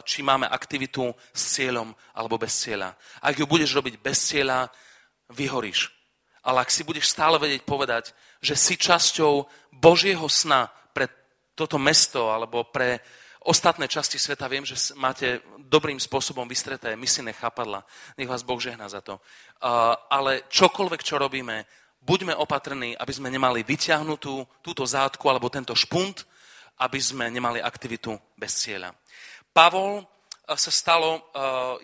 či 0.07 0.23
máme 0.23 0.47
aktivitu 0.47 1.11
s 1.35 1.59
cieľom 1.59 1.91
alebo 2.15 2.39
bez 2.39 2.63
cieľa. 2.63 2.95
Ak 3.19 3.35
ju 3.35 3.47
budeš 3.51 3.75
robiť 3.75 3.99
bez 3.99 4.19
cieľa, 4.23 4.71
vyhoríš. 5.35 5.91
Ale 6.47 6.63
ak 6.63 6.71
si 6.71 6.87
budeš 6.87 7.11
stále 7.11 7.43
vedieť 7.43 7.67
povedať, 7.67 8.15
že 8.39 8.55
si 8.55 8.79
časťou 8.79 9.51
Božieho 9.75 10.31
sna 10.31 10.71
pre 10.95 11.11
toto 11.59 11.75
mesto 11.75 12.31
alebo 12.31 12.63
pre 12.71 13.03
ostatné 13.41 13.89
časti 13.89 14.21
sveta 14.21 14.49
viem, 14.49 14.65
že 14.65 14.93
máte 14.97 15.41
dobrým 15.57 16.01
spôsobom 16.01 16.45
vystreté 16.45 16.97
misijné 16.97 17.33
chápadla. 17.33 17.85
Nech 18.19 18.29
vás 18.29 18.45
Boh 18.45 18.61
žehná 18.61 18.89
za 18.89 19.01
to. 19.01 19.21
Ale 20.11 20.45
čokoľvek, 20.49 21.01
čo 21.01 21.17
robíme, 21.17 21.65
buďme 22.01 22.37
opatrní, 22.37 22.97
aby 22.97 23.13
sme 23.13 23.29
nemali 23.33 23.65
vyťahnutú 23.65 24.65
túto 24.65 24.85
zátku 24.85 25.29
alebo 25.29 25.53
tento 25.53 25.77
špunt, 25.77 26.25
aby 26.81 27.01
sme 27.01 27.29
nemali 27.29 27.61
aktivitu 27.61 28.17
bez 28.37 28.57
cieľa. 28.57 28.97
Pavol 29.53 30.05
sa 30.49 30.73
stalo, 30.73 31.29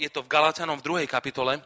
je 0.00 0.09
to 0.09 0.24
v 0.24 0.32
Galatianom 0.32 0.80
v 0.80 0.86
druhej 0.86 1.09
kapitole, 1.09 1.61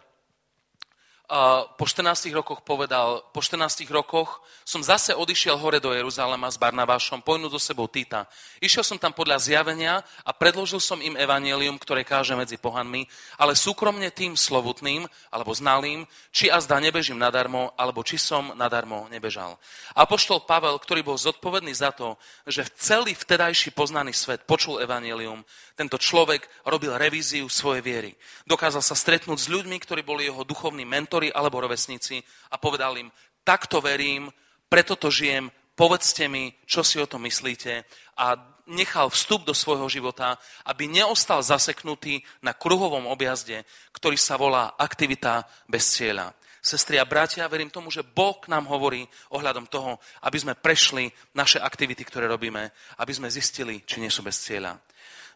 po 1.79 1.87
14 1.87 2.27
rokoch 2.35 2.67
povedal, 2.67 3.23
po 3.31 3.39
14 3.39 3.87
rokoch 3.95 4.43
som 4.67 4.83
zase 4.83 5.15
odišiel 5.15 5.55
hore 5.55 5.79
do 5.79 5.95
Jeruzalema 5.95 6.51
s 6.51 6.59
Barnabášom, 6.59 7.23
pojnúť 7.23 7.55
do 7.55 7.61
sebou 7.63 7.87
Tita. 7.87 8.27
Išiel 8.59 8.83
som 8.83 8.99
tam 8.99 9.15
podľa 9.15 9.39
zjavenia 9.39 10.03
a 10.27 10.35
predložil 10.35 10.83
som 10.83 10.99
im 10.99 11.15
evanelium, 11.15 11.79
ktoré 11.79 12.03
káže 12.03 12.35
medzi 12.35 12.59
pohanmi, 12.59 13.07
ale 13.39 13.55
súkromne 13.55 14.11
tým 14.11 14.35
slovutným, 14.35 15.07
alebo 15.31 15.55
znalým, 15.55 16.03
či 16.35 16.51
a 16.51 16.59
zda 16.59 16.83
nebežím 16.83 17.23
nadarmo, 17.23 17.71
alebo 17.79 18.03
či 18.03 18.19
som 18.19 18.51
nadarmo 18.59 19.07
nebežal. 19.07 19.55
Apoštol 19.95 20.43
Pavel, 20.43 20.83
ktorý 20.83 21.07
bol 21.07 21.15
zodpovedný 21.15 21.71
za 21.71 21.95
to, 21.95 22.19
že 22.43 22.67
celý 22.75 23.15
vtedajší 23.15 23.71
poznaný 23.71 24.11
svet 24.19 24.43
počul 24.51 24.83
evanelium, 24.83 25.47
tento 25.79 25.95
človek 25.97 26.45
robil 26.67 26.93
revíziu 26.99 27.47
svojej 27.47 27.81
viery. 27.81 28.11
Dokázal 28.45 28.83
sa 28.85 28.99
stretnúť 28.99 29.39
s 29.39 29.49
ľuďmi, 29.49 29.79
ktorí 29.81 30.03
boli 30.03 30.29
jeho 30.29 30.45
duchovní 30.45 30.85
mentori 30.85 31.20
alebo 31.29 31.61
rovesníci 31.61 32.25
a 32.49 32.57
povedal 32.57 32.97
im, 32.97 33.13
takto 33.45 33.85
verím, 33.85 34.33
preto 34.65 34.97
to 34.97 35.13
žijem, 35.13 35.53
povedzte 35.77 36.25
mi, 36.33 36.57
čo 36.65 36.81
si 36.81 36.97
o 36.97 37.05
tom 37.05 37.29
myslíte 37.29 37.85
a 38.17 38.33
nechal 38.71 39.11
vstup 39.13 39.45
do 39.45 39.53
svojho 39.53 39.91
života, 39.91 40.41
aby 40.65 40.89
neostal 40.89 41.43
zaseknutý 41.43 42.23
na 42.41 42.57
kruhovom 42.57 43.11
objazde, 43.11 43.67
ktorý 43.93 44.17
sa 44.17 44.39
volá 44.39 44.79
aktivita 44.79 45.45
bez 45.67 45.91
cieľa. 45.91 46.33
Sestri 46.61 47.01
a 47.01 47.09
bratia, 47.09 47.49
verím 47.49 47.73
tomu, 47.73 47.89
že 47.89 48.05
Boh 48.05 48.37
nám 48.47 48.69
hovorí 48.69 49.09
ohľadom 49.33 49.67
toho, 49.67 49.97
aby 50.23 50.39
sme 50.39 50.55
prešli 50.55 51.09
naše 51.33 51.57
aktivity, 51.57 52.05
ktoré 52.05 52.29
robíme, 52.29 52.69
aby 53.01 53.13
sme 53.17 53.33
zistili, 53.33 53.81
či 53.89 53.99
nie 53.99 54.13
sú 54.13 54.21
bez 54.21 54.37
cieľa. 54.45 54.77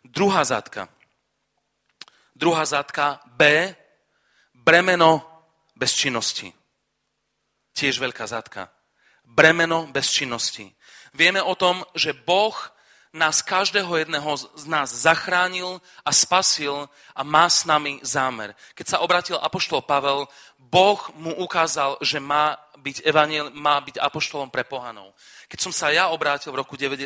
Druhá 0.04 0.44
zátka. 0.44 0.86
Druhá 2.36 2.68
zátka 2.68 3.24
B. 3.40 3.72
Bremeno 4.52 5.33
bez 5.74 5.94
činnosti. 5.94 6.54
Tiež 7.74 7.98
veľká 7.98 8.26
zátka. 8.26 8.70
Bremeno 9.26 9.90
bez 9.90 10.10
činnosti. 10.10 10.70
Vieme 11.14 11.42
o 11.42 11.54
tom, 11.54 11.82
že 11.94 12.14
Boh 12.14 12.54
nás 13.14 13.46
každého 13.46 13.94
jedného 13.96 14.26
z 14.58 14.66
nás 14.66 14.90
zachránil 14.90 15.78
a 16.02 16.10
spasil 16.10 16.90
a 17.14 17.22
má 17.22 17.46
s 17.46 17.62
nami 17.62 18.02
zámer. 18.02 18.58
Keď 18.74 18.86
sa 18.90 18.98
obratil 18.98 19.38
apoštol 19.38 19.86
Pavel, 19.86 20.26
Boh 20.58 20.98
mu 21.14 21.30
ukázal, 21.38 22.02
že 22.02 22.18
má 22.18 22.58
byť, 22.74 23.06
evaniel, 23.06 23.54
má 23.54 23.78
byť 23.80 24.02
apoštolom 24.02 24.50
pre 24.50 24.66
pohanov. 24.66 25.14
Keď 25.54 25.70
som 25.70 25.70
sa 25.70 25.94
ja 25.94 26.10
obrátil 26.10 26.50
v 26.50 26.66
roku 26.66 26.74
90, 26.74 26.98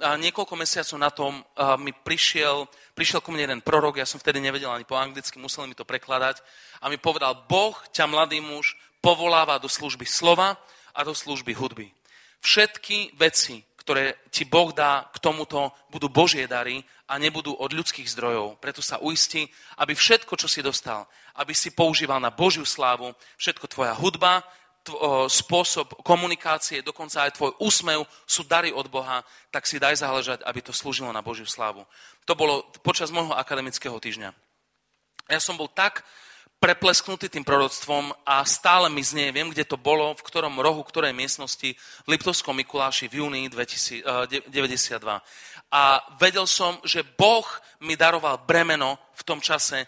a 0.00 0.16
niekoľko 0.16 0.56
mesiacov 0.56 0.96
na 0.96 1.12
tom 1.12 1.44
mi 1.84 1.92
prišiel, 1.92 2.64
prišiel 2.96 3.20
ku 3.20 3.28
mne 3.28 3.44
jeden 3.44 3.60
prorok, 3.60 4.00
ja 4.00 4.08
som 4.08 4.16
vtedy 4.16 4.40
nevedel 4.40 4.72
ani 4.72 4.88
po 4.88 4.96
anglicky, 4.96 5.36
museli 5.36 5.68
mi 5.68 5.76
to 5.76 5.84
prekladať 5.84 6.40
a 6.80 6.88
mi 6.88 6.96
povedal, 6.96 7.36
Boh 7.44 7.76
ťa, 7.92 8.08
mladý 8.08 8.40
muž, 8.40 8.80
povoláva 9.04 9.60
do 9.60 9.68
služby 9.68 10.08
slova 10.08 10.56
a 10.96 11.04
do 11.04 11.12
služby 11.12 11.52
hudby. 11.52 11.92
Všetky 12.40 13.12
veci, 13.12 13.60
ktoré 13.84 14.24
ti 14.32 14.48
Boh 14.48 14.72
dá 14.72 15.12
k 15.12 15.20
tomuto, 15.20 15.68
budú 15.92 16.08
Božie 16.08 16.48
dary 16.48 16.80
a 17.12 17.20
nebudú 17.20 17.52
od 17.60 17.76
ľudských 17.76 18.08
zdrojov. 18.08 18.56
Preto 18.56 18.80
sa 18.80 19.04
uistí, 19.04 19.44
aby 19.76 19.92
všetko, 19.92 20.32
čo 20.40 20.48
si 20.48 20.64
dostal, 20.64 21.04
aby 21.36 21.52
si 21.52 21.76
používal 21.76 22.24
na 22.24 22.32
Božiu 22.32 22.64
slávu, 22.64 23.12
všetko 23.36 23.68
tvoja 23.68 23.92
hudba, 23.92 24.40
spôsob 25.26 26.00
komunikácie, 26.06 26.82
dokonca 26.82 27.26
aj 27.26 27.36
tvoj 27.36 27.52
úsmev 27.58 28.06
sú 28.24 28.46
dary 28.46 28.70
od 28.70 28.86
Boha, 28.86 29.26
tak 29.50 29.66
si 29.66 29.82
daj 29.82 30.00
záležať, 30.00 30.42
aby 30.46 30.60
to 30.62 30.72
slúžilo 30.72 31.10
na 31.10 31.22
Božiu 31.22 31.46
slávu. 31.46 31.82
To 32.26 32.34
bolo 32.34 32.66
počas 32.82 33.10
môjho 33.10 33.34
akademického 33.34 33.98
týždňa. 33.98 34.30
Ja 35.26 35.40
som 35.42 35.58
bol 35.58 35.66
tak 35.66 36.06
preplesknutý 36.56 37.28
tým 37.28 37.44
proroctvom 37.44 38.16
a 38.24 38.40
stále 38.48 38.88
mi 38.88 39.04
znie, 39.04 39.28
viem, 39.28 39.52
kde 39.52 39.68
to 39.68 39.76
bolo, 39.76 40.16
v 40.16 40.24
ktorom 40.24 40.56
rohu, 40.58 40.80
ktorej 40.82 41.12
miestnosti, 41.12 41.76
v 41.76 42.08
Liptovskom 42.08 42.56
Mikuláši 42.56 43.12
v 43.12 43.20
júni 43.20 43.44
1992. 43.52 44.40
A 45.70 45.82
vedel 46.16 46.46
som, 46.48 46.80
že 46.80 47.04
Boh 47.04 47.44
mi 47.84 47.98
daroval 47.98 48.40
bremeno 48.48 48.96
v 49.12 49.22
tom 49.26 49.38
čase, 49.44 49.84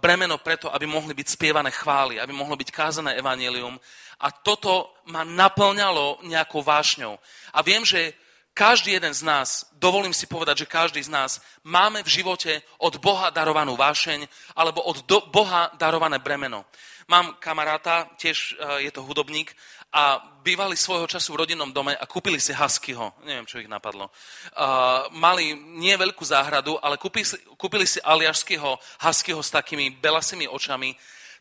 bremeno 0.00 0.38
preto, 0.38 0.72
aby 0.74 0.86
mohli 0.86 1.14
byť 1.14 1.28
spievané 1.28 1.70
chvály, 1.70 2.20
aby 2.20 2.32
mohlo 2.32 2.56
byť 2.56 2.68
kázané 2.72 3.14
evanelium. 3.20 3.76
A 4.20 4.30
toto 4.30 4.94
ma 5.10 5.24
naplňalo 5.24 6.24
nejakou 6.24 6.62
vášňou. 6.62 7.18
A 7.52 7.58
viem, 7.60 7.84
že 7.84 8.14
každý 8.54 8.92
jeden 8.92 9.14
z 9.14 9.22
nás, 9.24 9.64
dovolím 9.72 10.12
si 10.12 10.28
povedať, 10.28 10.64
že 10.64 10.72
každý 10.72 11.00
z 11.02 11.08
nás 11.08 11.40
máme 11.64 12.04
v 12.04 12.12
živote 12.20 12.60
od 12.78 13.00
Boha 13.00 13.32
darovanú 13.32 13.76
vášeň 13.76 14.28
alebo 14.56 14.84
od 14.84 15.00
do, 15.08 15.24
Boha 15.32 15.72
darované 15.80 16.20
bremeno. 16.20 16.64
Mám 17.08 17.40
kamaráta, 17.40 18.12
tiež 18.20 18.56
e, 18.60 18.88
je 18.88 18.90
to 18.92 19.02
hudobník 19.02 19.56
a 19.92 20.32
bývali 20.40 20.74
svojho 20.74 21.06
času 21.06 21.36
v 21.36 21.44
rodinnom 21.44 21.70
dome 21.70 21.92
a 21.92 22.04
kúpili 22.08 22.40
si 22.40 22.56
huskyho. 22.56 23.12
Neviem, 23.28 23.46
čo 23.46 23.60
ich 23.60 23.68
napadlo. 23.68 24.08
Uh, 24.56 25.06
mali 25.12 25.52
nie 25.54 25.92
veľkú 25.94 26.24
záhradu, 26.24 26.80
ale 26.80 26.96
kúpili 26.96 27.28
si, 27.28 27.36
kúpili 27.60 27.84
si 27.84 28.00
aliašského 28.00 28.80
huskyho 29.04 29.40
s 29.44 29.52
takými 29.52 29.92
belasými 30.00 30.48
očami. 30.48 30.96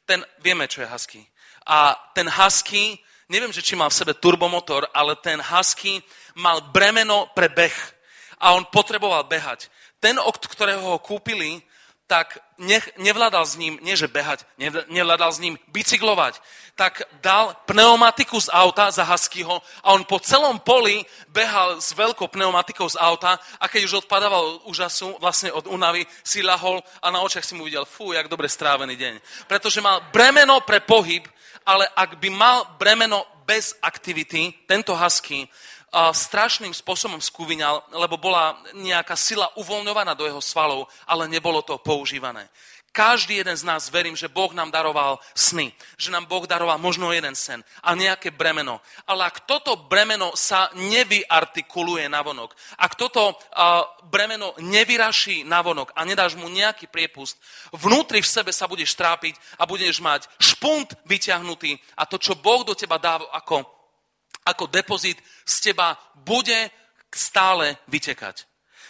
Ten, 0.05 0.21
vieme, 0.43 0.67
čo 0.67 0.83
je 0.83 0.91
husky. 0.91 1.21
A 1.65 1.95
ten 2.11 2.27
husky, 2.27 2.99
neviem, 3.31 3.55
že 3.55 3.63
či 3.63 3.79
mal 3.79 3.89
v 3.89 3.99
sebe 4.03 4.13
turbomotor, 4.13 4.85
ale 4.91 5.15
ten 5.17 5.39
husky 5.39 6.03
mal 6.35 6.59
bremeno 6.75 7.31
pre 7.31 7.47
beh 7.47 7.77
a 8.41 8.53
on 8.57 8.67
potreboval 8.67 9.23
behať. 9.25 9.71
Ten, 10.01 10.17
od 10.17 10.35
ktorého 10.35 10.97
ho 10.97 10.99
kúpili, 10.99 11.61
tak 12.11 12.43
nech, 12.59 12.91
nevládal 12.99 13.47
s 13.47 13.55
ním, 13.55 13.79
nie 13.79 13.95
že 13.95 14.11
behať, 14.11 14.43
nevládal 14.91 15.31
s 15.31 15.39
ním 15.39 15.55
bicyklovať, 15.71 16.43
tak 16.75 17.07
dal 17.23 17.55
pneumatiku 17.63 18.35
z 18.35 18.51
auta 18.51 18.91
za 18.91 19.07
Huskyho 19.07 19.63
a 19.79 19.95
on 19.95 20.03
po 20.03 20.19
celom 20.19 20.59
poli 20.59 21.07
behal 21.31 21.79
s 21.79 21.95
veľkou 21.95 22.27
pneumatikou 22.27 22.83
z 22.91 22.99
auta 22.99 23.39
a 23.55 23.65
keď 23.71 23.87
už 23.87 24.03
odpadával 24.03 24.59
úžasu, 24.67 25.15
vlastne 25.23 25.55
od 25.55 25.71
únavy, 25.71 26.03
si 26.19 26.43
lahol 26.43 26.83
a 26.99 27.07
na 27.15 27.23
očiach 27.23 27.47
si 27.47 27.55
mu 27.55 27.63
videl, 27.63 27.87
fú, 27.87 28.11
jak 28.11 28.27
dobre 28.27 28.51
strávený 28.51 28.99
deň. 28.99 29.13
Pretože 29.47 29.79
mal 29.79 30.03
bremeno 30.11 30.59
pre 30.67 30.83
pohyb, 30.83 31.23
ale 31.63 31.87
ak 31.95 32.19
by 32.19 32.27
mal 32.27 32.75
bremeno 32.75 33.23
bez 33.47 33.79
aktivity, 33.79 34.51
tento 34.67 34.99
Husky, 34.99 35.47
strašným 35.91 36.71
spôsobom 36.71 37.19
skúviňal, 37.19 37.83
lebo 37.91 38.15
bola 38.15 38.55
nejaká 38.79 39.19
sila 39.19 39.51
uvoľňovaná 39.59 40.15
do 40.15 40.23
jeho 40.23 40.39
svalov, 40.39 40.87
ale 41.03 41.27
nebolo 41.27 41.59
to 41.59 41.75
používané. 41.83 42.47
Každý 42.91 43.39
jeden 43.39 43.55
z 43.55 43.63
nás 43.63 43.87
verím, 43.87 44.19
že 44.19 44.27
Boh 44.27 44.51
nám 44.51 44.67
daroval 44.67 45.15
sny, 45.31 45.71
že 45.95 46.11
nám 46.11 46.27
Boh 46.27 46.43
daroval 46.43 46.75
možno 46.75 47.07
jeden 47.15 47.31
sen 47.39 47.63
a 47.79 47.95
nejaké 47.95 48.35
bremeno. 48.35 48.83
Ale 49.07 49.31
ak 49.31 49.47
toto 49.47 49.79
bremeno 49.87 50.35
sa 50.35 50.67
nevyartikuluje 50.75 52.11
na 52.11 52.19
vonok, 52.19 52.51
ak 52.75 52.99
toto 52.99 53.39
bremeno 54.11 54.51
nevyraší 54.59 55.47
na 55.47 55.63
vonok 55.63 55.95
a 55.95 56.03
nedáš 56.03 56.35
mu 56.35 56.51
nejaký 56.51 56.91
priepust, 56.91 57.39
vnútri 57.71 58.19
v 58.19 58.27
sebe 58.27 58.51
sa 58.51 58.67
budeš 58.67 58.91
trápiť 58.99 59.39
a 59.55 59.63
budeš 59.63 60.03
mať 60.03 60.27
špunt 60.35 60.91
vyťahnutý 61.07 61.79
a 61.95 62.03
to, 62.03 62.19
čo 62.19 62.35
Boh 62.35 62.67
do 62.67 62.75
teba 62.75 62.99
dá 62.99 63.23
ako 63.31 63.80
ako 64.45 64.67
depozit 64.67 65.17
z 65.45 65.71
teba 65.71 65.97
bude 66.15 66.69
stále 67.11 67.77
vytekať. 67.87 68.45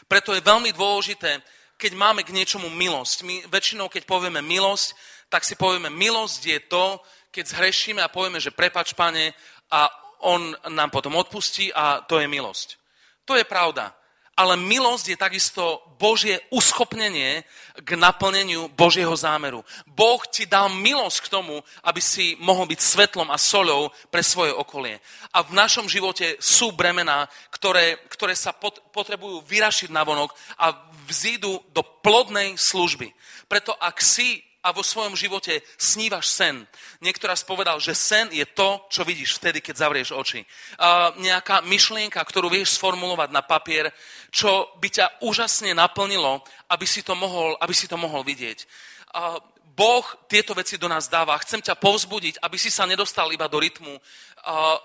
Preto 0.08 0.36
je 0.36 0.44
veľmi 0.44 0.72
dôležité, 0.76 1.42
keď 1.78 1.92
máme 1.98 2.22
k 2.22 2.36
niečomu 2.36 2.70
milosť. 2.70 3.18
My 3.26 3.36
väčšinou, 3.50 3.90
keď 3.90 4.06
povieme 4.06 4.44
milosť, 4.44 4.94
tak 5.32 5.48
si 5.48 5.56
povieme, 5.56 5.90
milosť 5.90 6.42
je 6.46 6.60
to, 6.68 7.00
keď 7.32 7.48
zhrešíme 7.48 8.04
a 8.04 8.12
povieme, 8.12 8.38
že 8.38 8.52
prepač, 8.52 8.94
pane, 8.94 9.32
a 9.72 9.88
on 10.28 10.52
nám 10.70 10.92
potom 10.92 11.16
odpustí 11.16 11.72
a 11.74 12.04
to 12.04 12.20
je 12.20 12.28
milosť. 12.28 12.78
To 13.26 13.34
je 13.40 13.48
pravda 13.48 13.96
ale 14.42 14.58
milosť 14.58 15.14
je 15.14 15.18
takisto 15.22 15.86
Božie 16.02 16.42
uschopnenie 16.50 17.46
k 17.78 17.90
naplneniu 17.94 18.74
Božieho 18.74 19.14
zámeru. 19.14 19.62
Boh 19.86 20.18
ti 20.26 20.50
dal 20.50 20.74
milosť 20.74 21.30
k 21.30 21.32
tomu, 21.38 21.62
aby 21.86 22.02
si 22.02 22.34
mohol 22.42 22.66
byť 22.66 22.80
svetlom 22.82 23.30
a 23.30 23.38
soľou 23.38 23.94
pre 24.10 24.26
svoje 24.26 24.50
okolie. 24.50 24.98
A 25.38 25.46
v 25.46 25.54
našom 25.54 25.86
živote 25.86 26.42
sú 26.42 26.74
bremená, 26.74 27.30
ktoré, 27.54 28.02
ktoré 28.10 28.34
sa 28.34 28.50
pot, 28.50 28.82
potrebujú 28.90 29.46
vyrašiť 29.46 29.94
na 29.94 30.02
vonok 30.02 30.34
a 30.58 30.74
vzídu 31.06 31.62
do 31.70 31.86
plodnej 32.02 32.58
služby. 32.58 33.14
Preto 33.46 33.78
ak 33.78 34.02
si 34.02 34.42
a 34.64 34.70
vo 34.72 34.86
svojom 34.86 35.18
živote 35.18 35.66
snívaš 35.78 36.30
sen. 36.30 36.66
Niekto 37.02 37.26
raz 37.26 37.42
povedal, 37.42 37.82
že 37.82 37.98
sen 37.98 38.30
je 38.30 38.46
to, 38.46 38.86
čo 38.94 39.02
vidíš 39.02 39.42
vtedy, 39.42 39.62
keď 39.62 39.76
zavrieš 39.82 40.14
oči. 40.14 40.46
Uh, 40.78 41.12
nejaká 41.18 41.66
myšlienka, 41.66 42.22
ktorú 42.22 42.50
vieš 42.54 42.78
sformulovať 42.78 43.30
na 43.34 43.42
papier, 43.42 43.90
čo 44.30 44.70
by 44.78 44.88
ťa 44.90 45.06
úžasne 45.26 45.74
naplnilo, 45.74 46.46
aby 46.70 46.86
si 46.86 47.02
to 47.02 47.18
mohol, 47.18 47.58
aby 47.58 47.74
si 47.74 47.90
to 47.90 47.98
mohol 47.98 48.22
vidieť. 48.22 48.64
Uh, 49.12 49.42
boh 49.72 50.06
tieto 50.28 50.54
veci 50.54 50.78
do 50.78 50.86
nás 50.86 51.08
dáva. 51.08 51.40
Chcem 51.42 51.64
ťa 51.64 51.80
povzbudiť, 51.80 52.44
aby 52.44 52.58
si 52.60 52.70
sa 52.70 52.86
nedostal 52.86 53.32
iba 53.32 53.48
do 53.48 53.58
rytmu. 53.58 53.98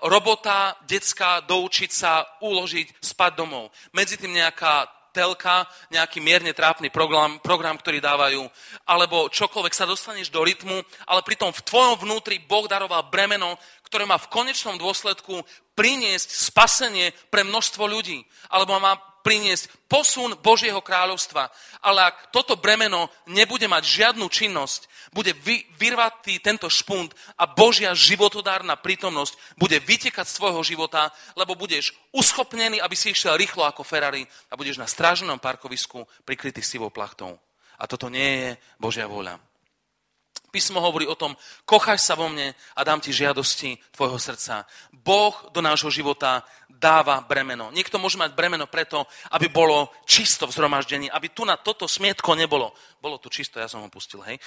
Robota, 0.07 0.77
decka, 0.85 1.43
doučiť 1.43 1.91
sa, 1.91 2.23
uložiť, 2.41 3.01
spať 3.01 3.31
domov. 3.35 3.73
Medzi 3.91 4.15
tým 4.15 4.33
nejaká 4.33 4.96
telka, 5.17 5.65
nejaký 5.89 6.21
mierne 6.21 6.53
trápny 6.53 6.93
program, 6.93 7.41
program, 7.41 7.73
ktorý 7.81 7.97
dávajú, 7.97 8.45
alebo 8.85 9.33
čokoľvek 9.33 9.73
sa 9.73 9.89
dostaneš 9.89 10.29
do 10.29 10.45
rytmu, 10.45 10.77
ale 11.09 11.25
pritom 11.25 11.49
v 11.49 11.65
tvojom 11.65 12.05
vnútri 12.05 12.37
Boh 12.37 12.69
daroval 12.69 13.09
bremeno, 13.09 13.57
ktoré 13.89 14.05
má 14.05 14.21
v 14.21 14.29
konečnom 14.29 14.77
dôsledku 14.77 15.41
priniesť 15.73 16.53
spasenie 16.53 17.15
pre 17.33 17.41
množstvo 17.41 17.87
ľudí. 17.89 18.21
Alebo 18.53 18.77
má 18.77 18.99
priniesť 19.27 19.67
posun 19.91 20.39
Božieho 20.39 20.79
kráľovstva. 20.79 21.51
Ale 21.83 22.07
ak 22.07 22.31
toto 22.31 22.55
bremeno 22.55 23.11
nebude 23.27 23.67
mať 23.67 23.83
žiadnu 23.83 24.23
činnosť, 24.31 25.11
bude 25.11 25.35
vy, 25.35 25.67
vyrvatý 25.75 26.39
tento 26.39 26.71
špunt 26.71 27.11
a 27.35 27.43
Božia 27.43 27.91
životodárna 27.91 28.79
prítomnosť 28.79 29.59
bude 29.59 29.83
vytekať 29.83 30.23
z 30.23 30.37
tvojho 30.39 30.63
života, 30.63 31.11
lebo 31.35 31.59
budeš 31.59 31.91
uschopnený, 32.15 32.79
aby 32.79 32.95
si 32.95 33.11
išiel 33.11 33.35
rýchlo 33.35 33.67
ako 33.67 33.83
Ferrari 33.83 34.23
a 34.47 34.55
budeš 34.55 34.79
na 34.79 34.87
stráženom 34.87 35.43
parkovisku 35.43 36.07
prikrytý 36.23 36.63
sivou 36.63 36.87
plachtou. 36.87 37.35
A 37.75 37.83
toto 37.83 38.07
nie 38.07 38.31
je 38.47 38.49
Božia 38.79 39.11
vôľa. 39.11 39.43
Písmo 40.57 40.81
hovorí 40.81 41.05
o 41.05 41.13
tom, 41.13 41.37
kochaj 41.69 42.01
sa 42.01 42.17
vo 42.17 42.25
mne 42.33 42.57
a 42.73 42.81
dám 42.81 42.97
ti 42.97 43.13
žiadosti 43.13 43.77
tvojho 43.93 44.17
srdca. 44.17 44.65
Boh 44.89 45.37
do 45.53 45.61
nášho 45.61 45.93
života 45.93 46.41
dáva 46.65 47.21
bremeno. 47.21 47.69
Niekto 47.69 48.01
môže 48.01 48.17
mať 48.17 48.33
bremeno 48.33 48.65
preto, 48.65 49.05
aby 49.37 49.53
bolo 49.53 49.93
čisto 50.09 50.49
v 50.49 50.57
zhromaždení, 50.57 51.13
aby 51.13 51.29
tu 51.29 51.45
na 51.45 51.61
toto 51.61 51.85
smietko 51.85 52.33
nebolo. 52.33 52.73
Bolo 52.97 53.21
tu 53.21 53.29
čisto, 53.29 53.61
ja 53.61 53.69
som 53.69 53.85
ho 53.85 53.89
pustil, 53.93 54.17
hej. 54.25 54.41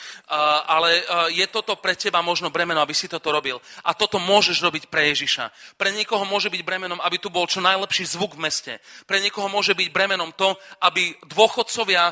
Ale 0.66 0.98
je 1.30 1.46
toto 1.46 1.78
pre 1.78 1.94
teba 1.94 2.18
možno 2.26 2.50
bremeno, 2.50 2.82
aby 2.82 2.90
si 2.90 3.06
toto 3.06 3.30
robil. 3.30 3.62
A 3.86 3.94
toto 3.94 4.18
môžeš 4.18 4.58
robiť 4.66 4.90
pre 4.90 5.14
Ježiša. 5.14 5.78
Pre 5.78 5.94
niekoho 5.94 6.26
môže 6.26 6.50
byť 6.50 6.66
bremenom, 6.66 6.98
aby 7.06 7.22
tu 7.22 7.30
bol 7.30 7.46
čo 7.46 7.62
najlepší 7.62 8.18
zvuk 8.18 8.34
v 8.34 8.50
meste. 8.50 8.82
Pre 9.06 9.22
niekoho 9.22 9.46
môže 9.46 9.78
byť 9.78 9.94
bremenom 9.94 10.34
to, 10.34 10.58
aby 10.82 11.14
dôchodcovia 11.30 12.10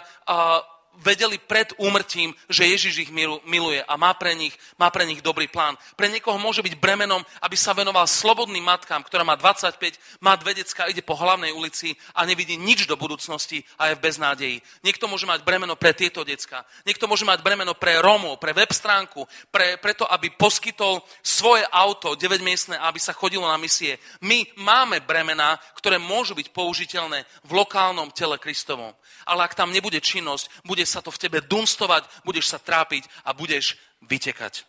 vedeli 0.99 1.39
pred 1.39 1.71
úmrtím, 1.79 2.35
že 2.51 2.67
Ježiš 2.67 3.09
ich 3.09 3.11
miluje 3.47 3.81
a 3.87 3.95
má 3.95 4.15
pre, 4.15 4.35
nich, 4.35 4.55
má 4.75 4.91
pre 4.91 5.07
nich 5.07 5.23
dobrý 5.23 5.47
plán. 5.47 5.79
Pre 5.95 6.11
niekoho 6.11 6.37
môže 6.37 6.63
byť 6.63 6.75
bremenom, 6.75 7.23
aby 7.43 7.55
sa 7.55 7.75
venoval 7.75 8.11
slobodným 8.11 8.63
matkám, 8.67 9.07
ktorá 9.07 9.23
má 9.23 9.39
25, 9.39 9.79
má 10.19 10.35
dve 10.35 10.59
decka, 10.59 10.91
ide 10.91 11.03
po 11.03 11.15
hlavnej 11.15 11.55
ulici 11.55 11.95
a 12.15 12.27
nevidí 12.27 12.59
nič 12.59 12.91
do 12.91 12.99
budúcnosti 12.99 13.63
a 13.79 13.91
je 13.91 13.99
v 13.99 14.05
beznádeji. 14.05 14.57
Niekto 14.83 15.07
môže 15.07 15.27
mať 15.27 15.47
bremeno 15.47 15.79
pre 15.79 15.95
tieto 15.95 16.27
decka. 16.27 16.67
Niekto 16.83 17.07
môže 17.07 17.23
mať 17.23 17.47
bremeno 17.47 17.79
pre 17.79 18.03
Romov, 18.03 18.43
pre 18.43 18.51
web 18.51 18.71
stránku, 18.75 19.23
pre, 19.55 19.79
preto, 19.79 20.03
aby 20.11 20.35
poskytol 20.35 21.07
svoje 21.23 21.63
auto 21.71 22.19
9 22.19 22.43
miestne, 22.43 22.75
aby 22.83 22.99
sa 22.99 23.15
chodilo 23.15 23.47
na 23.47 23.61
misie. 23.61 24.03
My 24.25 24.43
máme 24.59 24.99
bremena, 25.07 25.55
ktoré 25.79 26.03
môžu 26.03 26.35
byť 26.35 26.51
použiteľné 26.51 27.23
v 27.47 27.51
lokálnom 27.55 28.11
tele 28.11 28.41
Kristovom. 28.41 28.91
Ale 29.29 29.45
ak 29.45 29.55
tam 29.55 29.71
nebude 29.71 30.01
činnosť, 30.01 30.65
bude 30.65 30.88
sa 30.89 31.05
to 31.05 31.13
v 31.13 31.21
tebe 31.21 31.39
dunstovať, 31.45 32.25
budeš 32.25 32.49
sa 32.49 32.59
trápiť 32.59 33.05
a 33.29 33.37
budeš 33.37 33.77
vytekať. 34.09 34.65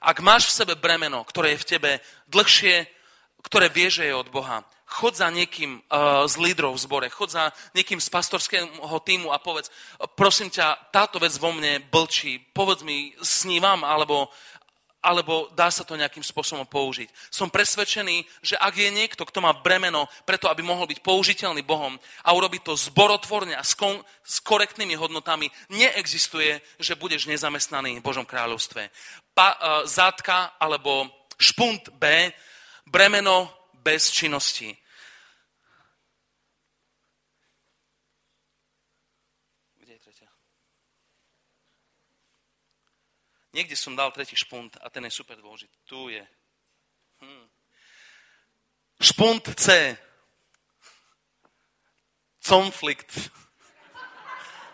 Ak 0.00 0.24
máš 0.24 0.48
v 0.48 0.56
sebe 0.64 0.74
bremeno, 0.80 1.20
ktoré 1.28 1.52
je 1.52 1.62
v 1.62 1.68
tebe 1.76 1.90
dlhšie, 2.32 2.88
ktoré 3.44 3.68
vie, 3.68 3.92
že 3.92 4.08
je 4.08 4.14
od 4.16 4.32
Boha, 4.32 4.64
chod 4.90 5.14
za 5.14 5.30
niekým 5.30 5.80
uh, 5.86 6.26
z 6.26 6.34
lídrov 6.40 6.74
v 6.74 6.82
zbore, 6.82 7.06
chod 7.08 7.30
za 7.30 7.54
niekým 7.76 8.02
z 8.02 8.08
pastorského 8.10 8.98
týmu 9.04 9.30
a 9.30 9.38
povedz, 9.38 9.70
prosím 10.18 10.50
ťa, 10.50 10.90
táto 10.90 11.22
vec 11.22 11.36
vo 11.38 11.54
mne 11.54 11.84
blčí, 11.92 12.42
povedz 12.52 12.82
mi, 12.82 13.14
snívam, 13.22 13.86
alebo 13.86 14.28
alebo 15.00 15.48
dá 15.56 15.72
sa 15.72 15.84
to 15.84 15.96
nejakým 15.96 16.24
spôsobom 16.24 16.68
použiť. 16.68 17.08
Som 17.32 17.48
presvedčený, 17.48 18.24
že 18.44 18.56
ak 18.60 18.76
je 18.76 18.90
niekto, 18.92 19.24
kto 19.24 19.40
má 19.40 19.56
bremeno 19.56 20.08
preto, 20.28 20.48
aby 20.52 20.60
mohol 20.60 20.84
byť 20.88 21.00
použiteľný 21.00 21.64
Bohom 21.64 21.96
a 22.24 22.28
urobiť 22.36 22.68
to 22.68 22.74
zborotvorne 22.76 23.56
a 23.56 23.64
s, 23.64 23.72
kon, 23.72 24.00
s 24.20 24.44
korektnými 24.44 24.96
hodnotami, 24.96 25.48
neexistuje, 25.72 26.60
že 26.76 27.00
budeš 27.00 27.28
nezamestnaný 27.28 28.00
v 28.00 28.04
Božom 28.04 28.28
kráľovstve. 28.28 28.92
Pa, 29.32 29.48
uh, 29.56 29.58
zátka 29.88 30.56
alebo 30.60 31.08
špunt 31.40 31.96
B, 31.96 32.28
bremeno 32.84 33.48
bez 33.80 34.12
činnosti. 34.12 34.79
Niekde 43.50 43.74
som 43.74 43.98
dal 43.98 44.14
tretí 44.14 44.38
špunt 44.38 44.78
a 44.78 44.86
ten 44.90 45.02
je 45.06 45.12
super 45.14 45.34
dôležitý. 45.38 45.74
Tu 45.86 46.14
je. 46.14 46.24
Hm. 47.20 47.46
Špunt 49.00 49.44
C. 49.58 49.96
Konflikt. 52.46 53.30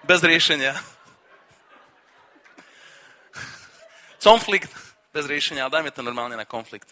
Bez 0.04 0.20
riešenia. 0.22 0.76
Konflikt 4.26 4.74
bez 5.14 5.22
riešenia, 5.30 5.64
ale 5.64 5.78
dajme 5.78 5.94
to 5.94 6.02
normálne 6.02 6.34
na 6.34 6.42
konflikt. 6.42 6.90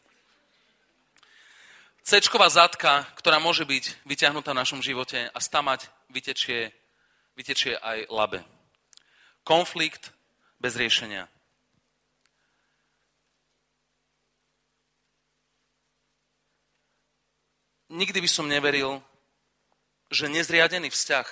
Cčková 2.07 2.47
zadka, 2.47 3.03
ktorá 3.19 3.43
môže 3.43 3.67
byť 3.67 4.07
vyťahnutá 4.07 4.55
v 4.55 4.61
našom 4.63 4.79
živote 4.79 5.27
a 5.35 5.39
stamať 5.43 5.91
vytečie, 6.15 6.71
vytečie 7.35 7.75
aj 7.75 8.07
labe. 8.15 8.47
Konflikt 9.43 10.15
bez 10.63 10.79
riešenia. 10.79 11.27
Nikdy 17.95 18.27
by 18.27 18.29
som 18.29 18.51
neveril, 18.51 18.99
že 20.11 20.27
nezriadený 20.27 20.91
vzťah 20.91 21.27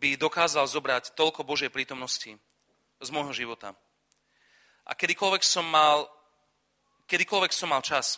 by 0.00 0.16
dokázal 0.16 0.64
zobrať 0.64 1.12
toľko 1.12 1.44
Božej 1.44 1.68
prítomnosti 1.68 2.40
z 3.00 3.08
môjho 3.12 3.36
života. 3.36 3.76
A 4.88 4.96
kedykoľvek 4.96 5.44
som 5.44 5.68
mal, 5.68 6.08
kedykoľvek 7.04 7.52
som 7.52 7.68
mal 7.68 7.84
čas, 7.84 8.16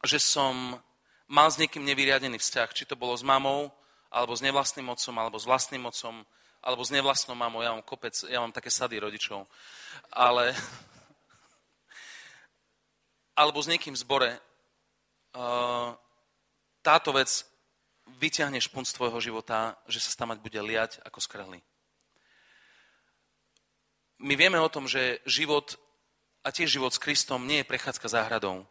že 0.00 0.16
som 0.16 0.80
mal 1.28 1.48
s 1.52 1.60
niekým 1.60 1.84
nevyriadený 1.84 2.40
vzťah, 2.40 2.72
či 2.72 2.88
to 2.88 2.96
bolo 2.96 3.12
s 3.12 3.20
mamou, 3.20 3.68
alebo 4.08 4.34
s 4.34 4.42
nevlastným 4.42 4.88
otcom, 4.88 5.14
alebo 5.20 5.38
s 5.38 5.46
vlastným 5.46 5.84
otcom, 5.86 6.24
alebo 6.64 6.82
s 6.82 6.90
nevlastnou 6.90 7.36
mamou, 7.36 7.62
ja 7.62 7.76
mám 7.76 7.84
kopec, 7.84 8.16
ja 8.26 8.40
mám 8.40 8.50
také 8.50 8.72
sady 8.72 8.98
rodičov, 8.98 9.46
ale 10.10 10.52
alebo 13.40 13.60
s 13.60 13.70
niekým 13.70 13.94
v 13.94 14.02
zbore, 14.02 14.30
táto 16.82 17.10
vec 17.12 17.46
vyťahne 18.18 18.58
špunt 18.58 18.88
z 18.88 18.96
tvojho 18.98 19.18
života, 19.22 19.78
že 19.86 20.02
sa 20.02 20.10
stamať 20.10 20.42
bude 20.42 20.58
liať 20.58 20.98
ako 21.06 21.18
skrhli. 21.22 21.60
My 24.20 24.34
vieme 24.36 24.60
o 24.60 24.68
tom, 24.68 24.84
že 24.84 25.22
život 25.24 25.80
a 26.44 26.52
tiež 26.52 26.76
život 26.76 26.92
s 26.92 27.00
Kristom 27.00 27.46
nie 27.46 27.62
je 27.62 27.68
prechádzka 27.68 28.08
záhradou 28.08 28.66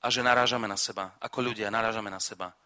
a 0.00 0.06
že 0.08 0.24
narážame 0.24 0.68
na 0.68 0.76
seba. 0.76 1.12
Ako 1.20 1.44
ľudia 1.44 1.68
narážame 1.68 2.08
na 2.08 2.20
seba. 2.20 2.56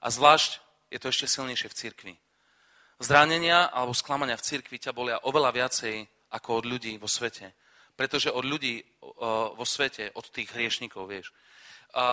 A 0.00 0.08
zvlášť 0.08 0.60
je 0.92 0.98
to 1.00 1.08
ešte 1.08 1.26
silnejšie 1.28 1.68
v 1.68 1.78
cirkvi. 1.78 2.14
Zranenia 3.00 3.68
alebo 3.68 3.96
sklamania 3.96 4.38
v 4.38 4.46
cirkvi 4.46 4.78
ťa 4.78 4.92
bolia 4.94 5.20
oveľa 5.26 5.50
viacej 5.52 6.06
ako 6.32 6.62
od 6.62 6.64
ľudí 6.68 6.96
vo 6.96 7.08
svete. 7.10 7.52
Pretože 7.96 8.32
od 8.32 8.44
ľudí 8.44 8.80
vo 9.52 9.66
svete, 9.68 10.12
od 10.16 10.24
tých 10.32 10.52
hriešnikov, 10.56 11.04
vieš, 11.04 11.32
a 11.92 12.04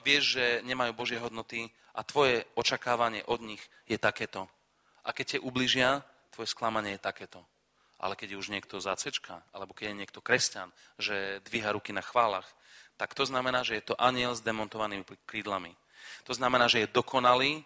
vieš, 0.00 0.40
že 0.40 0.46
nemajú 0.64 0.92
Božie 0.96 1.20
hodnoty 1.20 1.68
a 1.92 2.00
tvoje 2.00 2.48
očakávanie 2.56 3.24
od 3.28 3.44
nich 3.44 3.60
je 3.84 4.00
takéto. 4.00 4.48
A 5.04 5.12
keď 5.12 5.36
te 5.36 5.38
ubližia, 5.44 6.02
tvoje 6.32 6.48
sklamanie 6.50 6.96
je 6.96 7.04
takéto. 7.04 7.40
Ale 7.96 8.16
keď 8.16 8.36
je 8.36 8.40
už 8.40 8.52
niekto 8.52 8.76
zácečka, 8.80 9.40
alebo 9.52 9.72
keď 9.72 9.92
je 9.92 10.00
niekto 10.04 10.20
kresťan, 10.20 10.68
že 11.00 11.40
dvíha 11.48 11.72
ruky 11.72 11.92
na 11.96 12.04
chválach, 12.04 12.48
tak 12.96 13.12
to 13.12 13.24
znamená, 13.24 13.64
že 13.64 13.80
je 13.80 13.92
to 13.92 13.94
aniel 13.96 14.32
s 14.36 14.44
demontovanými 14.44 15.04
krídlami. 15.24 15.72
To 16.24 16.32
znamená, 16.32 16.68
že 16.68 16.84
je 16.84 16.92
dokonalý 16.92 17.64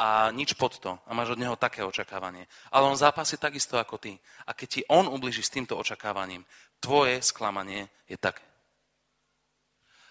a 0.00 0.32
nič 0.32 0.56
pod 0.56 0.80
to. 0.80 0.96
A 1.04 1.12
máš 1.12 1.36
od 1.36 1.40
neho 1.40 1.56
také 1.56 1.84
očakávanie. 1.84 2.48
Ale 2.72 2.88
on 2.88 2.96
zápasí 2.96 3.36
takisto 3.36 3.76
ako 3.76 4.00
ty. 4.00 4.16
A 4.48 4.56
keď 4.56 4.68
ti 4.68 4.80
on 4.88 5.08
ubliží 5.08 5.44
s 5.44 5.52
týmto 5.52 5.76
očakávaním, 5.76 6.44
tvoje 6.80 7.20
sklamanie 7.20 7.92
je 8.08 8.16
také 8.16 8.49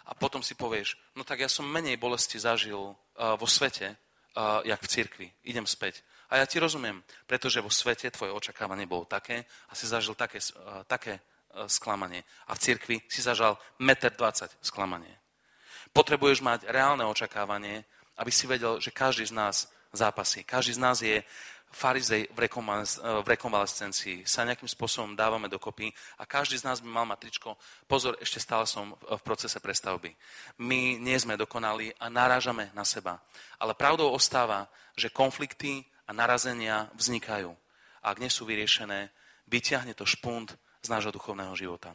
a 0.09 0.17
potom 0.17 0.41
si 0.41 0.57
povieš, 0.57 0.97
no 1.13 1.21
tak 1.21 1.45
ja 1.45 1.49
som 1.49 1.69
menej 1.69 2.01
bolesti 2.01 2.41
zažil 2.41 2.81
uh, 2.81 3.37
vo 3.37 3.45
svete, 3.45 3.93
uh, 3.93 4.65
jak 4.65 4.81
v 4.81 4.89
cirkvi. 4.89 5.27
Idem 5.45 5.69
späť. 5.69 6.01
A 6.33 6.41
ja 6.41 6.45
ti 6.49 6.57
rozumiem, 6.57 7.05
pretože 7.29 7.61
vo 7.61 7.69
svete 7.69 8.09
tvoje 8.09 8.33
očakávanie 8.33 8.89
bolo 8.89 9.05
také 9.05 9.45
a 9.69 9.77
si 9.77 9.85
zažil 9.85 10.17
také, 10.17 10.41
uh, 10.41 10.81
také 10.89 11.21
sklamanie. 11.65 12.21
A 12.45 12.53
v 12.53 12.61
cirkvi 12.61 12.97
si 13.09 13.25
zažal 13.25 13.57
1,20 13.81 14.13
m 14.13 14.49
sklamanie. 14.61 15.13
Potrebuješ 15.89 16.45
mať 16.45 16.69
reálne 16.69 17.01
očakávanie, 17.09 17.81
aby 18.21 18.29
si 18.29 18.45
vedel, 18.45 18.77
že 18.77 18.93
každý 18.93 19.25
z 19.25 19.33
nás 19.33 19.65
zápasí. 19.89 20.45
Každý 20.45 20.77
z 20.77 20.81
nás 20.81 21.01
je 21.01 21.25
farizej 21.69 22.33
v 22.33 23.27
rekonvalescencii 23.29 24.25
sa 24.25 24.41
nejakým 24.41 24.65
spôsobom 24.65 25.13
dávame 25.13 25.45
dokopy 25.45 25.93
a 26.17 26.25
každý 26.25 26.57
z 26.57 26.65
nás 26.65 26.81
by 26.81 26.89
mal 26.89 27.05
mať 27.05 27.29
tričko. 27.29 27.55
Pozor, 27.85 28.17
ešte 28.17 28.41
stále 28.41 28.65
som 28.65 28.97
v 28.97 29.21
procese 29.21 29.61
prestavby. 29.61 30.11
My 30.65 30.97
nie 30.97 31.17
sme 31.21 31.37
dokonali 31.37 31.93
a 32.01 32.09
narážame 32.09 32.73
na 32.73 32.81
seba. 32.81 33.21
Ale 33.61 33.77
pravdou 33.77 34.09
ostáva, 34.09 34.65
že 34.97 35.13
konflikty 35.13 35.85
a 36.09 36.11
narazenia 36.11 36.89
vznikajú. 36.97 37.53
A 38.01 38.05
ak 38.11 38.17
nie 38.17 38.33
sú 38.33 38.49
vyriešené, 38.49 39.13
vyťahne 39.45 39.93
to 39.93 40.09
špunt 40.09 40.57
z 40.81 40.87
nášho 40.89 41.13
duchovného 41.13 41.53
života. 41.53 41.93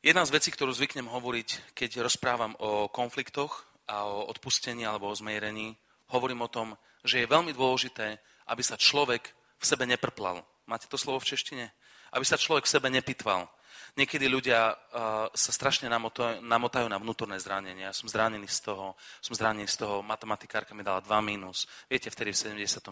Jedna 0.00 0.24
z 0.24 0.32
vecí, 0.32 0.48
ktorú 0.48 0.72
zvyknem 0.72 1.12
hovoriť, 1.12 1.76
keď 1.76 2.00
rozprávam 2.00 2.56
o 2.56 2.88
konfliktoch 2.88 3.68
a 3.84 4.08
o 4.08 4.30
odpustení 4.32 4.88
alebo 4.88 5.10
o 5.10 5.18
zmierení, 5.18 5.76
hovorím 6.08 6.46
o 6.46 6.52
tom, 6.52 6.78
že 7.04 7.22
je 7.22 7.30
veľmi 7.30 7.52
dôležité, 7.52 8.20
aby 8.48 8.62
sa 8.64 8.76
človek 8.76 9.32
v 9.60 9.64
sebe 9.64 9.84
neprplal. 9.84 10.44
Máte 10.66 10.88
to 10.88 10.96
slovo 11.00 11.20
v 11.20 11.34
češtine? 11.34 11.66
Aby 12.10 12.24
sa 12.26 12.40
človek 12.40 12.66
v 12.66 12.72
sebe 12.72 12.88
nepitval. 12.90 13.46
Niekedy 13.98 14.30
ľudia 14.30 14.74
uh, 14.74 15.26
sa 15.34 15.50
strašne 15.50 15.90
namotajú, 15.90 16.42
namotajú 16.42 16.86
na 16.86 16.98
vnútorné 16.98 17.38
zranenie. 17.42 17.86
Ja 17.86 17.94
som 17.94 18.06
zranený 18.06 18.46
z 18.46 18.70
toho, 18.70 18.94
som 19.18 19.34
zranený 19.34 19.66
z 19.66 19.82
toho, 19.82 20.02
matematikárka 20.02 20.74
mi 20.74 20.86
dala 20.86 21.02
2 21.02 21.10
mínus. 21.22 21.66
Viete, 21.90 22.10
vtedy 22.10 22.30
v 22.30 22.58
79. 22.58 22.86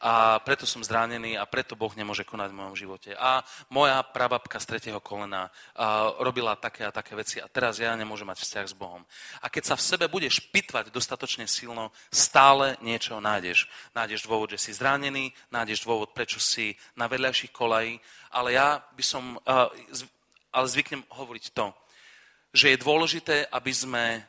A 0.00 0.40
preto 0.40 0.64
som 0.64 0.80
zranený 0.80 1.36
a 1.36 1.44
preto 1.44 1.76
Boh 1.76 1.92
nemôže 1.92 2.24
konať 2.24 2.48
v 2.52 2.58
mojom 2.64 2.74
živote. 2.76 3.10
A 3.16 3.44
moja 3.68 4.00
prababka 4.00 4.56
z 4.56 4.66
tretieho 4.76 5.00
kolena 5.04 5.48
uh, 5.48 6.16
robila 6.24 6.56
také 6.56 6.88
a 6.88 6.94
také 6.94 7.12
veci 7.12 7.36
a 7.40 7.48
teraz 7.48 7.76
ja 7.80 7.92
nemôžem 7.92 8.28
mať 8.28 8.40
vzťah 8.40 8.66
s 8.68 8.74
Bohom. 8.76 9.04
A 9.44 9.52
keď 9.52 9.72
sa 9.72 9.74
v 9.76 9.84
sebe 9.84 10.06
budeš 10.08 10.40
pitvať 10.48 10.88
dostatočne 10.88 11.44
silno, 11.44 11.92
stále 12.08 12.80
niečo 12.80 13.20
nájdeš. 13.20 13.68
Nájdeš 13.92 14.24
dôvod, 14.24 14.56
že 14.56 14.58
si 14.58 14.70
zranený, 14.72 15.32
nájdeš 15.52 15.84
dôvod, 15.84 16.16
prečo 16.16 16.40
si 16.40 16.74
na 16.96 17.06
vedľajších 17.06 17.52
kolají, 17.52 18.00
ale 18.30 18.54
ja 18.54 18.78
by 18.94 19.04
som, 19.04 19.36
ale 20.50 20.66
zvyknem 20.66 21.02
hovoriť 21.10 21.44
to, 21.50 21.74
že 22.50 22.74
je 22.74 22.82
dôležité, 22.82 23.36
aby 23.50 23.70
sme 23.70 24.26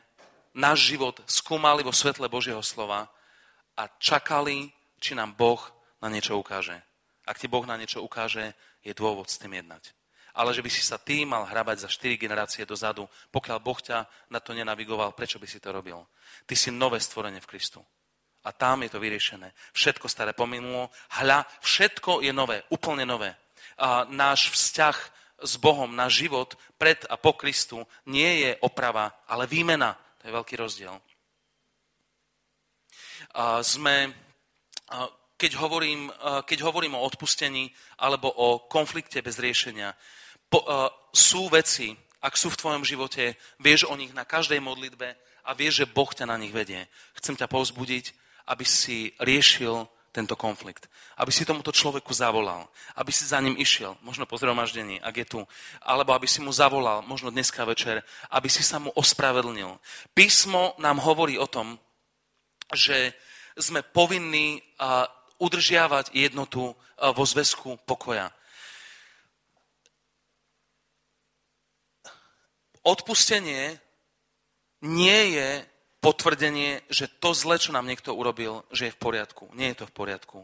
náš 0.54 0.94
život 0.94 1.18
skúmali 1.26 1.82
vo 1.82 1.90
svetle 1.90 2.28
Božieho 2.30 2.62
slova 2.62 3.10
a 3.74 3.88
čakali, 3.98 4.70
či 5.02 5.16
nám 5.18 5.34
Boh 5.34 5.58
na 5.98 6.12
niečo 6.12 6.38
ukáže. 6.38 6.76
Ak 7.26 7.38
ti 7.38 7.50
Boh 7.50 7.66
na 7.66 7.78
niečo 7.78 8.02
ukáže, 8.02 8.54
je 8.82 8.94
dôvod 8.94 9.30
s 9.30 9.38
tým 9.38 9.58
jednať. 9.58 9.94
Ale 10.32 10.54
že 10.54 10.64
by 10.64 10.70
si 10.72 10.82
sa 10.82 10.96
ty 10.96 11.28
mal 11.28 11.44
hrabať 11.44 11.86
za 11.86 11.88
4 11.90 12.16
generácie 12.16 12.64
dozadu, 12.64 13.06
pokiaľ 13.30 13.58
Boh 13.62 13.78
ťa 13.78 14.06
na 14.32 14.40
to 14.40 14.56
nenavigoval, 14.56 15.12
prečo 15.12 15.36
by 15.38 15.46
si 15.46 15.60
to 15.60 15.70
robil? 15.70 16.08
Ty 16.46 16.54
si 16.56 16.72
nové 16.72 16.98
stvorenie 16.98 17.42
v 17.42 17.50
Kristu. 17.50 17.84
A 18.42 18.50
tam 18.50 18.82
je 18.82 18.90
to 18.90 18.98
vyriešené. 18.98 19.54
Všetko 19.70 20.10
staré 20.10 20.34
pominulo. 20.34 20.90
Hľa, 21.20 21.46
všetko 21.62 22.26
je 22.26 22.32
nové, 22.34 22.66
úplne 22.74 23.06
nové 23.06 23.30
náš 24.10 24.50
vzťah 24.52 24.96
s 25.42 25.54
Bohom, 25.58 25.90
náš 25.90 26.22
život 26.22 26.54
pred 26.78 27.02
a 27.10 27.18
po 27.18 27.34
Kristu 27.34 27.82
nie 28.06 28.46
je 28.46 28.50
oprava, 28.62 29.10
ale 29.26 29.50
výmena. 29.50 29.98
To 30.22 30.30
je 30.30 30.36
veľký 30.38 30.54
rozdiel. 30.54 30.94
Sme, 33.66 34.14
keď 35.34 35.52
hovorím, 35.58 36.12
keď 36.46 36.58
hovorím 36.62 36.94
o 36.94 37.02
odpustení 37.02 37.74
alebo 37.98 38.30
o 38.30 38.70
konflikte 38.70 39.18
bez 39.18 39.42
riešenia, 39.42 39.98
po, 40.46 40.62
sú 41.10 41.48
veci, 41.50 41.96
ak 42.22 42.38
sú 42.38 42.54
v 42.54 42.60
tvojom 42.60 42.84
živote, 42.86 43.34
vieš 43.58 43.90
o 43.90 43.98
nich 43.98 44.14
na 44.14 44.22
každej 44.22 44.62
modlitbe 44.62 45.16
a 45.42 45.50
vieš, 45.58 45.82
že 45.82 45.90
Boh 45.90 46.06
ťa 46.06 46.30
na 46.30 46.38
nich 46.38 46.54
vedie. 46.54 46.86
Chcem 47.18 47.34
ťa 47.34 47.50
povzbudiť, 47.50 48.14
aby 48.46 48.62
si 48.62 49.10
riešil 49.18 49.90
tento 50.12 50.36
konflikt. 50.36 50.86
Aby 51.16 51.32
si 51.32 51.48
tomuto 51.48 51.72
človeku 51.72 52.12
zavolal, 52.12 52.68
aby 52.94 53.08
si 53.08 53.24
za 53.24 53.40
ním 53.40 53.56
išiel, 53.56 53.96
možno 54.04 54.28
po 54.28 54.36
zhromaždení, 54.36 55.00
ak 55.00 55.14
je 55.16 55.26
tu, 55.26 55.40
alebo 55.80 56.12
aby 56.12 56.28
si 56.28 56.44
mu 56.44 56.52
zavolal, 56.52 57.00
možno 57.02 57.32
dneska 57.32 57.64
večer, 57.64 58.04
aby 58.28 58.46
si 58.52 58.60
sa 58.60 58.76
mu 58.76 58.92
ospravedlnil. 58.92 59.80
Písmo 60.12 60.76
nám 60.76 61.00
hovorí 61.00 61.40
o 61.40 61.48
tom, 61.48 61.80
že 62.76 63.16
sme 63.56 63.80
povinní 63.80 64.60
udržiavať 65.40 66.12
jednotu 66.12 66.76
vo 66.96 67.24
zväzku 67.24 67.80
pokoja. 67.88 68.30
Odpustenie 72.84 73.80
nie 74.82 75.20
je 75.38 75.71
potvrdenie, 76.02 76.82
že 76.90 77.06
to 77.06 77.30
zle, 77.30 77.54
čo 77.62 77.70
nám 77.70 77.86
niekto 77.86 78.10
urobil, 78.10 78.66
že 78.74 78.90
je 78.90 78.94
v 78.98 79.00
poriadku. 79.00 79.54
Nie 79.54 79.70
je 79.72 79.86
to 79.86 79.86
v 79.86 79.94
poriadku. 79.94 80.38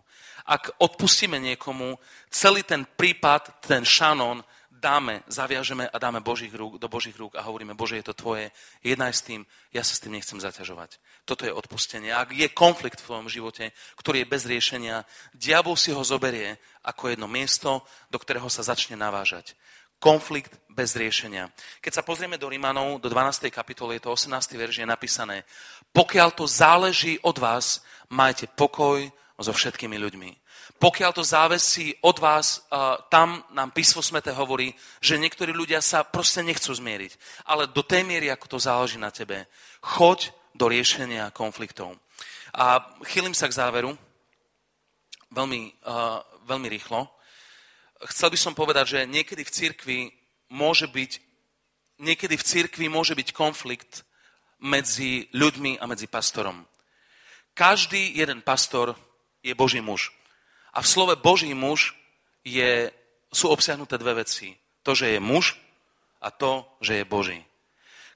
Ak 0.46 0.70
odpustíme 0.78 1.42
niekomu, 1.42 1.98
celý 2.30 2.62
ten 2.62 2.86
prípad, 2.86 3.66
ten 3.66 3.82
šanón, 3.82 4.46
dáme, 4.70 5.26
zaviažeme 5.26 5.90
a 5.90 5.96
dáme 5.98 6.22
Božích 6.22 6.54
rúk, 6.54 6.78
do 6.78 6.86
Božích 6.86 7.18
rúk 7.18 7.34
a 7.34 7.42
hovoríme, 7.42 7.74
Bože, 7.74 7.98
je 7.98 8.06
to 8.06 8.14
tvoje, 8.14 8.54
jednaj 8.86 9.10
s 9.10 9.26
tým, 9.26 9.42
ja 9.74 9.82
sa 9.82 9.98
s 9.98 10.00
tým 10.00 10.14
nechcem 10.14 10.38
zaťažovať. 10.38 11.02
Toto 11.26 11.42
je 11.42 11.50
odpustenie. 11.50 12.14
Ak 12.14 12.30
je 12.30 12.46
konflikt 12.54 13.02
v 13.02 13.06
tvojom 13.10 13.26
živote, 13.26 13.74
ktorý 13.98 14.22
je 14.22 14.30
bez 14.30 14.46
riešenia, 14.46 15.02
diabol 15.34 15.74
si 15.74 15.90
ho 15.90 16.06
zoberie 16.06 16.62
ako 16.86 17.10
jedno 17.10 17.26
miesto, 17.26 17.82
do 18.14 18.22
ktorého 18.22 18.46
sa 18.46 18.62
začne 18.62 18.94
navážať 18.94 19.58
konflikt 19.98 20.54
bez 20.70 20.94
riešenia. 20.94 21.50
Keď 21.82 21.92
sa 21.92 22.06
pozrieme 22.06 22.38
do 22.38 22.46
Rímanov, 22.46 23.02
do 23.02 23.10
12. 23.10 23.50
kapitoly, 23.50 23.98
je 23.98 24.06
to 24.06 24.14
18. 24.14 24.30
verž, 24.54 24.78
je 24.78 24.86
napísané, 24.86 25.42
pokiaľ 25.90 26.28
to 26.38 26.46
záleží 26.46 27.18
od 27.26 27.34
vás, 27.38 27.82
majte 28.08 28.46
pokoj 28.46 29.10
so 29.38 29.50
všetkými 29.50 29.98
ľuďmi. 29.98 30.30
Pokiaľ 30.78 31.10
to 31.10 31.26
závesí 31.26 31.98
od 32.06 32.22
vás, 32.22 32.62
tam 33.10 33.42
nám 33.50 33.74
písmo 33.74 33.98
smete 33.98 34.30
hovorí, 34.30 34.70
že 35.02 35.18
niektorí 35.18 35.50
ľudia 35.50 35.82
sa 35.82 36.06
proste 36.06 36.46
nechcú 36.46 36.70
zmieriť. 36.70 37.42
Ale 37.50 37.66
do 37.66 37.82
tej 37.82 38.06
miery, 38.06 38.30
ako 38.30 38.46
to 38.46 38.58
záleží 38.62 38.94
na 38.94 39.10
tebe, 39.10 39.50
choď 39.82 40.30
do 40.54 40.70
riešenia 40.70 41.34
konfliktov. 41.34 41.98
A 42.54 42.94
chýlim 43.10 43.34
sa 43.34 43.50
k 43.50 43.58
záveru, 43.58 43.98
veľmi, 45.34 45.82
veľmi 46.46 46.68
rýchlo 46.70 47.10
chcel 48.06 48.30
by 48.30 48.38
som 48.38 48.54
povedať, 48.54 48.86
že 48.98 49.10
niekedy 49.10 49.42
v 49.42 49.54
cirkvi 49.54 49.98
môže 50.52 50.86
byť, 50.86 51.12
niekedy 51.98 52.34
v 52.38 52.46
cirkvi 52.46 52.86
môže 52.86 53.18
byť 53.18 53.28
konflikt 53.34 54.06
medzi 54.62 55.26
ľuďmi 55.34 55.82
a 55.82 55.84
medzi 55.86 56.06
pastorom. 56.06 56.66
Každý 57.54 58.14
jeden 58.14 58.42
pastor 58.42 58.94
je 59.42 59.54
Boží 59.54 59.82
muž. 59.82 60.14
A 60.74 60.82
v 60.82 60.86
slove 60.86 61.14
Boží 61.18 61.50
muž 61.54 61.94
je, 62.46 62.90
sú 63.34 63.50
obsiahnuté 63.50 63.98
dve 63.98 64.22
veci. 64.22 64.54
To, 64.86 64.94
že 64.94 65.18
je 65.18 65.20
muž 65.20 65.58
a 66.22 66.30
to, 66.30 66.66
že 66.78 67.02
je 67.02 67.04
Boží. 67.04 67.40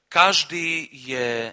Každý 0.07 0.93
je 0.93 1.51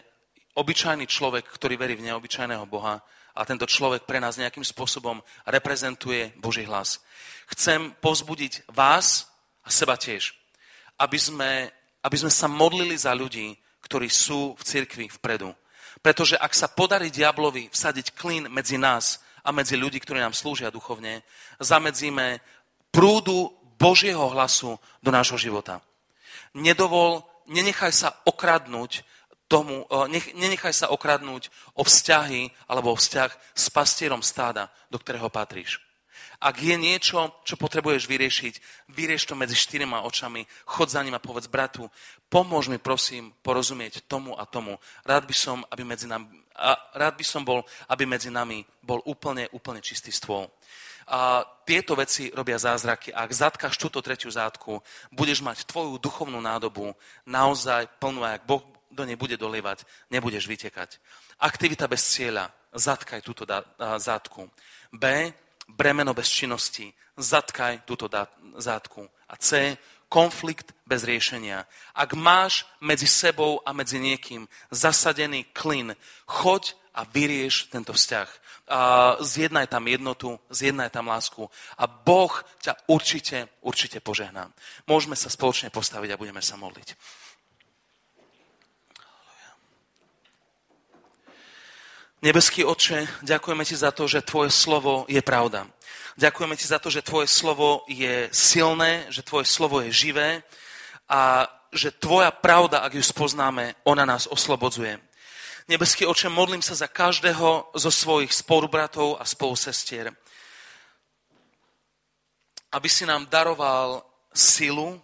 obyčajný 0.54 1.08
človek, 1.08 1.48
ktorý 1.48 1.80
verí 1.80 1.96
v 1.96 2.12
neobyčajného 2.12 2.66
Boha 2.68 3.02
a 3.36 3.46
tento 3.46 3.66
človek 3.66 4.04
pre 4.04 4.20
nás 4.22 4.38
nejakým 4.38 4.64
spôsobom 4.66 5.22
reprezentuje 5.46 6.34
Boží 6.38 6.66
hlas. 6.66 7.02
Chcem 7.50 7.94
povzbudiť 8.02 8.70
vás 8.74 9.30
a 9.66 9.70
seba 9.70 9.98
tiež, 9.98 10.34
aby 11.00 11.18
sme, 11.18 11.52
aby 12.04 12.18
sme 12.18 12.32
sa 12.32 12.48
modlili 12.50 12.98
za 12.98 13.14
ľudí, 13.16 13.58
ktorí 13.86 14.12
sú 14.12 14.54
v 14.54 14.64
cirkvi 14.64 15.06
vpredu. 15.10 15.56
Pretože 16.00 16.38
ak 16.38 16.54
sa 16.54 16.72
podarí 16.72 17.12
diablovi 17.12 17.68
vsadiť 17.74 18.14
klín 18.16 18.48
medzi 18.48 18.78
nás 18.78 19.20
a 19.44 19.52
medzi 19.52 19.76
ľudí, 19.76 20.00
ktorí 20.00 20.20
nám 20.22 20.38
slúžia 20.38 20.72
duchovne, 20.72 21.26
zamedzíme 21.60 22.40
prúdu 22.94 23.52
Božieho 23.80 24.28
hlasu 24.32 24.76
do 25.00 25.10
nášho 25.10 25.40
života. 25.40 25.80
Nedovol, 26.54 27.24
nenechaj 27.48 27.92
sa 27.96 28.10
okradnúť 28.28 29.04
tomu, 29.50 29.90
nech, 30.14 30.32
nenechaj 30.38 30.86
sa 30.86 30.88
okradnúť 30.94 31.50
o 31.74 31.82
vzťahy 31.82 32.54
alebo 32.70 32.94
o 32.94 33.00
vzťah 33.00 33.34
s 33.58 33.66
pastierom 33.74 34.22
stáda, 34.22 34.70
do 34.94 35.02
ktorého 35.02 35.28
patríš. 35.34 35.82
Ak 36.40 36.64
je 36.64 36.80
niečo, 36.80 37.36
čo 37.44 37.60
potrebuješ 37.60 38.08
vyriešiť, 38.08 38.54
vyrieš 38.96 39.28
to 39.28 39.36
medzi 39.36 39.60
štyrima 39.60 40.08
očami, 40.08 40.48
chod 40.64 40.88
za 40.88 41.04
ním 41.04 41.18
a 41.18 41.20
povedz, 41.20 41.52
bratu, 41.52 41.92
pomôž 42.32 42.72
mi 42.72 42.80
prosím 42.80 43.36
porozumieť 43.44 44.08
tomu 44.08 44.40
a 44.40 44.48
tomu. 44.48 44.80
Rád 45.04 45.28
by 45.28 45.36
som, 45.36 45.68
aby 45.68 45.84
medzi 45.84 46.08
nami, 46.08 46.32
a 46.56 46.80
rád 46.96 47.20
by 47.20 47.26
som 47.28 47.44
bol, 47.44 47.68
aby 47.92 48.08
medzi 48.08 48.32
nami 48.32 48.64
bol 48.80 49.04
úplne, 49.04 49.52
úplne 49.52 49.84
čistý 49.84 50.16
stôl. 50.16 50.48
A 51.12 51.44
tieto 51.68 51.98
veci 52.00 52.32
robia 52.32 52.56
zázraky. 52.56 53.12
Ak 53.12 53.36
zatkáš 53.36 53.76
túto 53.76 54.00
tretiu 54.00 54.32
zátku, 54.32 54.80
budeš 55.12 55.44
mať 55.44 55.68
tvoju 55.68 56.00
duchovnú 56.00 56.40
nádobu 56.40 56.96
naozaj 57.28 57.90
plnú, 58.00 58.24
ak 58.24 58.48
Boh 58.48 58.64
do 58.90 59.06
nej 59.06 59.16
bude 59.16 59.38
dolievať, 59.38 59.86
nebudeš 60.10 60.50
vytekať. 60.50 60.98
Aktivita 61.40 61.88
bez 61.88 62.04
cieľa, 62.04 62.50
zatkaj 62.74 63.22
túto 63.22 63.46
zátku. 63.80 64.50
B, 64.92 65.34
bremeno 65.70 66.14
bez 66.14 66.28
činnosti, 66.28 66.90
zatkaj 67.18 67.86
túto 67.86 68.10
zátku. 68.58 69.06
A 69.30 69.38
C, 69.38 69.78
konflikt 70.10 70.74
bez 70.90 71.06
riešenia. 71.06 71.70
Ak 71.94 72.18
máš 72.18 72.66
medzi 72.82 73.06
sebou 73.06 73.62
a 73.62 73.74
medzi 73.78 74.02
niekým 74.02 74.50
zasadený 74.74 75.46
klin, 75.54 75.94
choď 76.26 76.74
a 76.98 77.06
vyrieš 77.06 77.70
tento 77.70 77.94
vzťah. 77.94 78.30
A 78.70 78.82
zjednaj 79.22 79.70
tam 79.70 79.86
jednotu, 79.90 80.38
zjednaj 80.50 80.90
tam 80.90 81.10
lásku 81.10 81.50
a 81.78 81.90
Boh 81.90 82.34
ťa 82.62 82.78
určite, 82.86 83.50
určite 83.62 83.98
požehná. 83.98 84.50
Môžeme 84.86 85.18
sa 85.18 85.30
spoločne 85.30 85.74
postaviť 85.74 86.10
a 86.14 86.20
budeme 86.22 86.42
sa 86.42 86.58
modliť. 86.58 86.94
Nebeský 92.20 92.68
oče, 92.68 93.24
ďakujeme 93.24 93.64
ti 93.64 93.80
za 93.80 93.96
to, 93.96 94.04
že 94.04 94.28
tvoje 94.28 94.52
slovo 94.52 95.08
je 95.08 95.24
pravda. 95.24 95.72
Ďakujeme 96.20 96.56
ti 96.60 96.68
za 96.68 96.76
to, 96.76 96.92
že 96.92 97.00
tvoje 97.00 97.32
slovo 97.32 97.88
je 97.88 98.28
silné, 98.36 99.08
že 99.08 99.24
tvoje 99.24 99.48
slovo 99.48 99.80
je 99.80 99.88
živé 99.88 100.44
a 101.08 101.48
že 101.72 101.96
tvoja 101.96 102.28
pravda, 102.28 102.84
ak 102.84 103.00
ju 103.00 103.04
spoznáme, 103.04 103.72
ona 103.88 104.04
nás 104.04 104.28
oslobodzuje. 104.28 105.00
Nebeský 105.72 106.04
oče, 106.04 106.28
modlím 106.28 106.60
sa 106.60 106.76
za 106.76 106.92
každého 106.92 107.72
zo 107.72 107.92
svojich 107.92 108.36
spolubratov 108.36 109.16
a 109.16 109.24
spolusestier, 109.24 110.12
aby 112.76 112.90
si 112.92 113.08
nám 113.08 113.32
daroval 113.32 114.04
silu, 114.36 115.00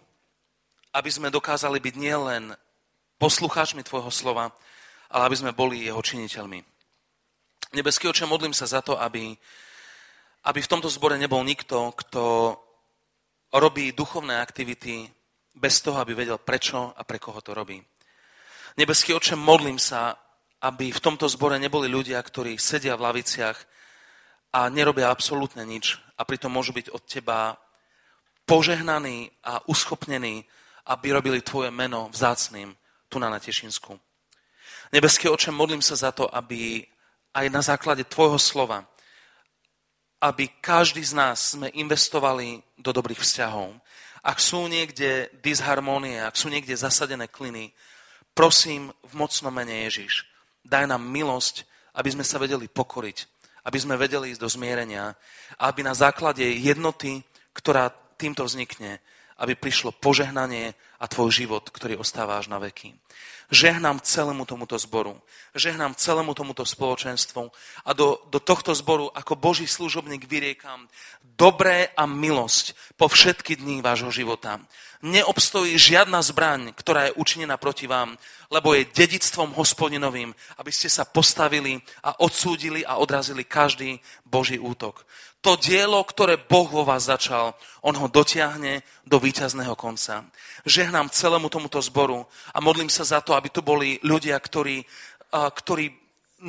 aby 0.92 1.08
sme 1.08 1.32
dokázali 1.32 1.80
byť 1.80 1.94
nielen 1.96 2.52
poslucháčmi 3.16 3.80
Tvojho 3.80 4.12
slova, 4.12 4.52
ale 5.08 5.22
aby 5.32 5.36
sme 5.40 5.56
boli 5.56 5.88
jeho 5.88 6.04
činiteľmi. 6.04 6.75
Nebeský 7.76 8.08
oče, 8.08 8.24
modlím 8.24 8.56
sa 8.56 8.64
za 8.64 8.80
to, 8.80 8.96
aby, 8.96 9.36
aby 10.48 10.60
v 10.64 10.70
tomto 10.72 10.88
zbore 10.88 11.20
nebol 11.20 11.44
nikto, 11.44 11.92
kto 11.92 12.56
robí 13.52 13.92
duchovné 13.92 14.40
aktivity 14.40 15.12
bez 15.52 15.84
toho, 15.84 16.00
aby 16.00 16.16
vedel 16.16 16.40
prečo 16.40 16.96
a 16.96 17.04
pre 17.04 17.20
koho 17.20 17.36
to 17.44 17.52
robí. 17.52 17.76
Nebeský 18.80 19.12
oče, 19.12 19.36
modlím 19.36 19.76
sa, 19.76 20.16
aby 20.64 20.88
v 20.88 21.04
tomto 21.04 21.28
zbore 21.28 21.60
neboli 21.60 21.84
ľudia, 21.92 22.16
ktorí 22.16 22.56
sedia 22.56 22.96
v 22.96 23.12
laviciach 23.12 23.58
a 24.56 24.72
nerobia 24.72 25.12
absolútne 25.12 25.68
nič 25.68 26.00
a 26.16 26.24
pritom 26.24 26.48
môžu 26.48 26.72
byť 26.72 26.96
od 26.96 27.02
teba 27.04 27.60
požehnaní 28.48 29.36
a 29.44 29.60
uschopnení, 29.68 30.48
aby 30.88 31.12
robili 31.12 31.44
tvoje 31.44 31.68
meno 31.68 32.08
vzácným 32.08 32.72
tu 33.12 33.20
na 33.20 33.28
Tešinsku. 33.36 34.00
Nebeský 34.96 35.28
oče, 35.28 35.52
modlím 35.52 35.84
sa 35.84 35.92
za 35.92 36.08
to, 36.08 36.24
aby 36.24 36.88
aj 37.36 37.46
na 37.52 37.60
základe 37.60 38.08
tvojho 38.08 38.40
slova, 38.40 38.88
aby 40.24 40.48
každý 40.64 41.04
z 41.04 41.12
nás 41.12 41.52
sme 41.52 41.68
investovali 41.76 42.64
do 42.80 42.88
dobrých 42.96 43.20
vzťahov. 43.20 43.76
Ak 44.24 44.40
sú 44.40 44.64
niekde 44.64 45.28
disharmonie, 45.44 46.24
ak 46.24 46.34
sú 46.34 46.48
niekde 46.48 46.72
zasadené 46.72 47.28
kliny, 47.28 47.76
prosím 48.32 48.88
v 49.04 49.12
mocnom 49.12 49.52
mene 49.52 49.84
Ježiš, 49.84 50.24
daj 50.64 50.88
nám 50.88 51.04
milosť, 51.04 51.68
aby 51.94 52.08
sme 52.16 52.24
sa 52.24 52.40
vedeli 52.40 52.66
pokoriť, 52.66 53.18
aby 53.68 53.78
sme 53.78 54.00
vedeli 54.00 54.32
ísť 54.32 54.40
do 54.40 54.48
zmierenia 54.48 55.12
aby 55.58 55.80
na 55.82 55.94
základe 55.94 56.44
jednoty, 56.44 57.24
ktorá 57.56 57.88
týmto 58.16 58.44
vznikne, 58.44 59.00
aby 59.36 59.52
prišlo 59.54 59.92
požehnanie 59.92 60.72
a 60.96 61.04
tvoj 61.04 61.32
život, 61.32 61.68
ktorý 61.68 62.00
ostáva 62.00 62.40
až 62.40 62.48
na 62.48 62.56
veky. 62.56 62.96
Žehnám 63.46 64.02
celému 64.02 64.42
tomuto 64.42 64.74
zboru, 64.74 65.22
žehnám 65.54 65.94
celému 65.94 66.34
tomuto 66.34 66.66
spoločenstvu 66.66 67.46
a 67.86 67.90
do, 67.94 68.18
do 68.26 68.42
tohto 68.42 68.74
zboru 68.74 69.06
ako 69.14 69.38
Boží 69.38 69.70
služobník 69.70 70.26
vyriekam 70.26 70.90
dobré 71.22 71.94
a 71.94 72.10
milosť 72.10 72.74
po 72.98 73.06
všetky 73.06 73.62
dní 73.62 73.86
vášho 73.86 74.10
života. 74.10 74.58
Neobstojí 75.04 75.78
žiadna 75.78 76.24
zbraň, 76.26 76.74
ktorá 76.74 77.06
je 77.06 77.16
učinená 77.20 77.54
proti 77.54 77.86
vám, 77.86 78.18
lebo 78.50 78.74
je 78.74 78.90
dedictvom 78.90 79.54
hospodinovým, 79.54 80.34
aby 80.58 80.72
ste 80.74 80.90
sa 80.90 81.06
postavili 81.06 81.78
a 82.02 82.18
odsúdili 82.18 82.82
a 82.82 82.98
odrazili 82.98 83.46
každý 83.46 84.02
Boží 84.26 84.58
útok 84.58 85.06
to 85.46 85.54
dielo, 85.54 86.02
ktoré 86.02 86.34
Boh 86.34 86.66
vo 86.66 86.82
vás 86.82 87.06
začal, 87.06 87.54
on 87.86 87.94
ho 87.94 88.10
dotiahne 88.10 88.82
do 89.06 89.22
víťazného 89.22 89.78
konca. 89.78 90.26
Žehnám 90.66 91.14
celému 91.14 91.46
tomuto 91.46 91.78
zboru 91.78 92.26
a 92.50 92.58
modlím 92.58 92.90
sa 92.90 93.06
za 93.06 93.22
to, 93.22 93.38
aby 93.38 93.46
tu 93.54 93.62
boli 93.62 94.02
ľudia, 94.02 94.34
ktorí, 94.42 94.82
ktorí 95.30 95.94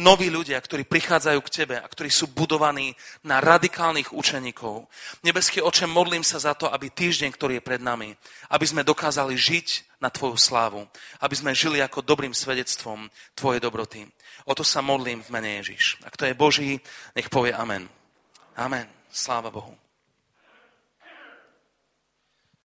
noví 0.01 0.33
ľudia, 0.33 0.57
ktorí 0.57 0.89
prichádzajú 0.89 1.39
k 1.45 1.53
Tebe 1.53 1.77
a 1.77 1.85
ktorí 1.85 2.09
sú 2.09 2.33
budovaní 2.33 2.97
na 3.21 3.37
radikálnych 3.37 4.17
učeníkov. 4.17 4.89
Nebeský 5.21 5.61
oče, 5.61 5.85
modlím 5.85 6.25
sa 6.25 6.41
za 6.41 6.57
to, 6.57 6.65
aby 6.65 6.89
týždeň, 6.89 7.37
ktorý 7.37 7.61
je 7.61 7.67
pred 7.69 7.79
nami, 7.79 8.17
aby 8.49 8.65
sme 8.65 8.81
dokázali 8.81 9.37
žiť 9.37 10.01
na 10.01 10.09
Tvoju 10.09 10.41
slávu, 10.41 10.89
aby 11.21 11.35
sme 11.37 11.53
žili 11.53 11.85
ako 11.85 12.01
dobrým 12.01 12.33
svedectvom 12.33 13.13
Tvojej 13.37 13.61
dobroty. 13.61 14.09
O 14.49 14.57
to 14.57 14.65
sa 14.65 14.81
modlím 14.81 15.21
v 15.21 15.29
mene 15.37 15.61
Ježiš. 15.61 16.01
Ak 16.01 16.17
to 16.17 16.25
je 16.25 16.33
Boží, 16.33 16.81
nech 17.13 17.29
povie 17.29 17.53
amen. 17.53 17.85
Amen. 18.57 18.89
Sláva 19.11 19.51
Bohu. 19.51 19.86